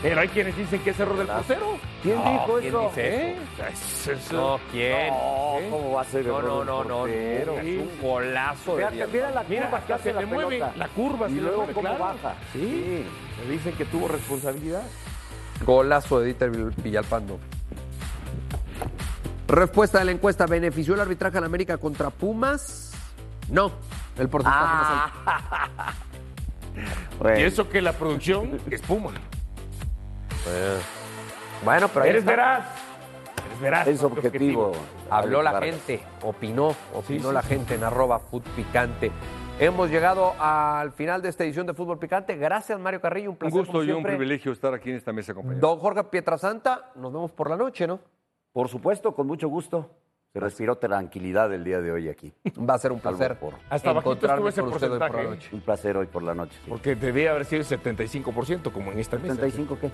Pero 0.01 0.21
hay 0.21 0.27
quienes 0.27 0.57
dicen 0.57 0.81
que 0.81 0.89
es 0.89 0.99
error 0.99 1.17
del 1.17 1.27
portero. 1.27 1.77
¿Quién 2.03 2.15
No, 2.17 2.31
dijo 2.31 2.57
¿quién 2.59 2.67
eso? 2.67 2.81
dice 2.89 3.15
¿Eh? 3.31 3.35
Es- 3.71 4.07
es- 4.07 4.31
No, 4.31 4.59
¿quién? 4.71 5.07
No, 5.07 5.55
¿Eh? 5.59 5.67
¿cómo 5.71 5.91
va 5.93 6.01
a 6.01 6.05
ser 6.05 6.25
No, 6.25 6.39
error 6.39 6.49
no, 6.49 6.57
del 6.57 6.65
no, 6.67 6.83
no, 6.83 6.97
portero? 6.99 7.53
no. 7.55 7.59
Es 7.61 7.79
un 7.79 8.01
golazo 8.01 8.75
de 8.75 8.77
Mira, 8.77 8.89
Villalpando. 8.89 9.13
mira 9.17 9.31
la 9.31 9.43
Mira, 9.47 9.61
curva 9.65 9.77
que 9.77 9.83
hasta 9.83 9.95
hace 9.95 10.03
se 10.09 10.13
la 10.13 10.19
le 10.19 10.25
mueve 10.27 10.49
pelota. 10.49 10.73
la 10.75 10.87
curva. 10.89 11.25
Y 11.27 11.29
se 11.29 11.35
le 11.37 11.41
luego 11.41 11.57
mueve, 11.57 11.73
cómo 11.73 11.87
claro. 11.87 12.03
baja. 12.03 12.35
Sí. 12.53 13.03
Me 13.45 13.51
dicen 13.53 13.73
que 13.75 13.85
tuvo 13.85 14.07
responsabilidad. 14.07 14.83
Golazo 15.63 16.19
de 16.19 16.25
Dieter 16.25 16.51
Vill- 16.51 16.73
Villalpando. 16.83 17.39
Respuesta 19.47 19.99
de 19.99 20.05
la 20.05 20.11
encuesta: 20.11 20.45
¿benefició 20.47 20.95
el 20.95 21.01
arbitraje 21.01 21.37
en 21.37 21.43
América 21.43 21.77
contra 21.77 22.09
Pumas? 22.09 22.91
No. 23.49 23.71
El 24.17 24.27
porcentaje 24.29 24.65
más 24.65 24.89
alto. 24.91 25.19
Ah. 25.25 25.93
Bueno, 27.19 27.39
Y 27.39 27.43
eso 27.43 27.69
que 27.69 27.81
la 27.81 27.93
producción 27.93 28.59
es 28.69 28.81
Puma. 28.81 29.11
Bueno, 31.63 31.87
pero 31.87 32.03
ahí 32.03 32.09
Eres 32.09 32.19
está. 32.19 32.31
veraz. 32.31 32.65
Eres 33.47 33.61
veraz. 33.61 33.87
es 33.87 34.03
objetivo. 34.03 34.73
Habló 35.09 35.41
la 35.41 35.61
gente, 35.61 36.03
opinó, 36.21 36.75
opinó 36.93 37.21
Sí, 37.23 37.27
sí. 37.29 37.33
la 37.33 37.41
gente 37.41 37.75
en 37.75 37.85
arroba 37.85 38.19
food 38.19 38.41
picante. 38.57 39.09
Hemos 39.59 39.89
llegado 39.89 40.33
al 40.37 40.91
final 40.91 41.21
de 41.21 41.29
esta 41.29 41.45
edición 41.45 41.65
de 41.65 41.73
Fútbol 41.73 41.97
Picante. 41.97 42.35
Gracias, 42.35 42.77
Mario 42.77 42.99
Carrillo. 42.99 43.29
Un 43.29 43.33
Un 43.35 43.37
placer. 43.37 43.57
gusto 43.59 43.71
como 43.71 43.83
y 43.85 43.91
un 43.91 44.03
privilegio 44.03 44.51
estar 44.51 44.73
aquí 44.73 44.89
en 44.89 44.97
esta 44.97 45.13
mesa, 45.13 45.33
compañero. 45.33 45.65
Don 45.65 45.79
Jorge 45.79 46.03
Pietrasanta, 46.03 46.91
nos 46.95 47.13
vemos 47.13 47.31
por 47.31 47.49
la 47.49 47.55
noche, 47.55 47.87
¿no? 47.87 47.99
Por 48.51 48.67
supuesto, 48.67 49.15
con 49.15 49.27
mucho 49.27 49.47
gusto. 49.47 49.89
Se 50.35 50.41
respiró 50.41 50.75
tranquilidad 50.75 51.53
el 51.53 51.63
día 51.63 51.79
de 51.79 51.93
hoy 51.93 52.09
aquí. 52.09 52.33
Va 52.59 52.73
a 52.73 52.77
ser 52.77 52.91
un 52.91 52.99
placer 52.99 53.39
por- 53.39 53.53
Hasta 53.69 53.91
encontrarme 53.91 54.49
ese 54.49 54.59
con 54.61 54.73
usted 54.73 54.91
hoy 54.91 54.99
por 54.99 55.15
la 55.15 55.23
noche. 55.23 55.49
Un 55.53 55.61
placer 55.61 55.95
hoy 55.95 56.07
por 56.07 56.23
la 56.23 56.35
noche. 56.35 56.51
sí. 56.61 56.69
Porque 56.69 56.93
debía 56.97 57.31
haber 57.31 57.45
sido 57.45 57.61
el 57.61 57.65
75%, 57.65 58.69
como 58.73 58.91
en 58.91 58.99
esta 58.99 59.17
mesa. 59.17 59.35
¿75 59.35 59.77
qué? 59.79 59.89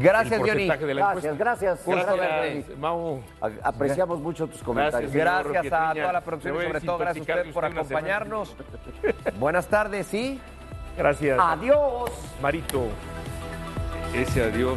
Gracias, 0.00 0.40
Johnny. 0.40 0.66
Gracias, 0.66 1.38
gracias. 1.38 1.86
Gracias. 1.86 2.76
Mau. 2.76 3.22
Apreciamos 3.62 4.18
mucho 4.18 4.48
tus 4.48 4.64
comentarios. 4.64 5.12
Gracias 5.12 5.72
a 5.72 5.94
toda 5.94 6.12
la 6.12 6.20
producción 6.22 6.56
y 6.56 6.62
sobre 6.64 6.80
todo 6.80 6.98
gracias 6.98 7.28
a 7.28 7.32
usted 7.38 7.52
por 7.52 7.64
acompañarnos. 7.64 8.56
Buenas 9.38 9.68
tardes, 9.68 10.08
¿sí? 10.08 10.40
Gracias. 10.98 11.38
Adiós. 11.40 12.10
Marito. 12.42 12.88
Ese 14.12 14.42
adiós. 14.42 14.76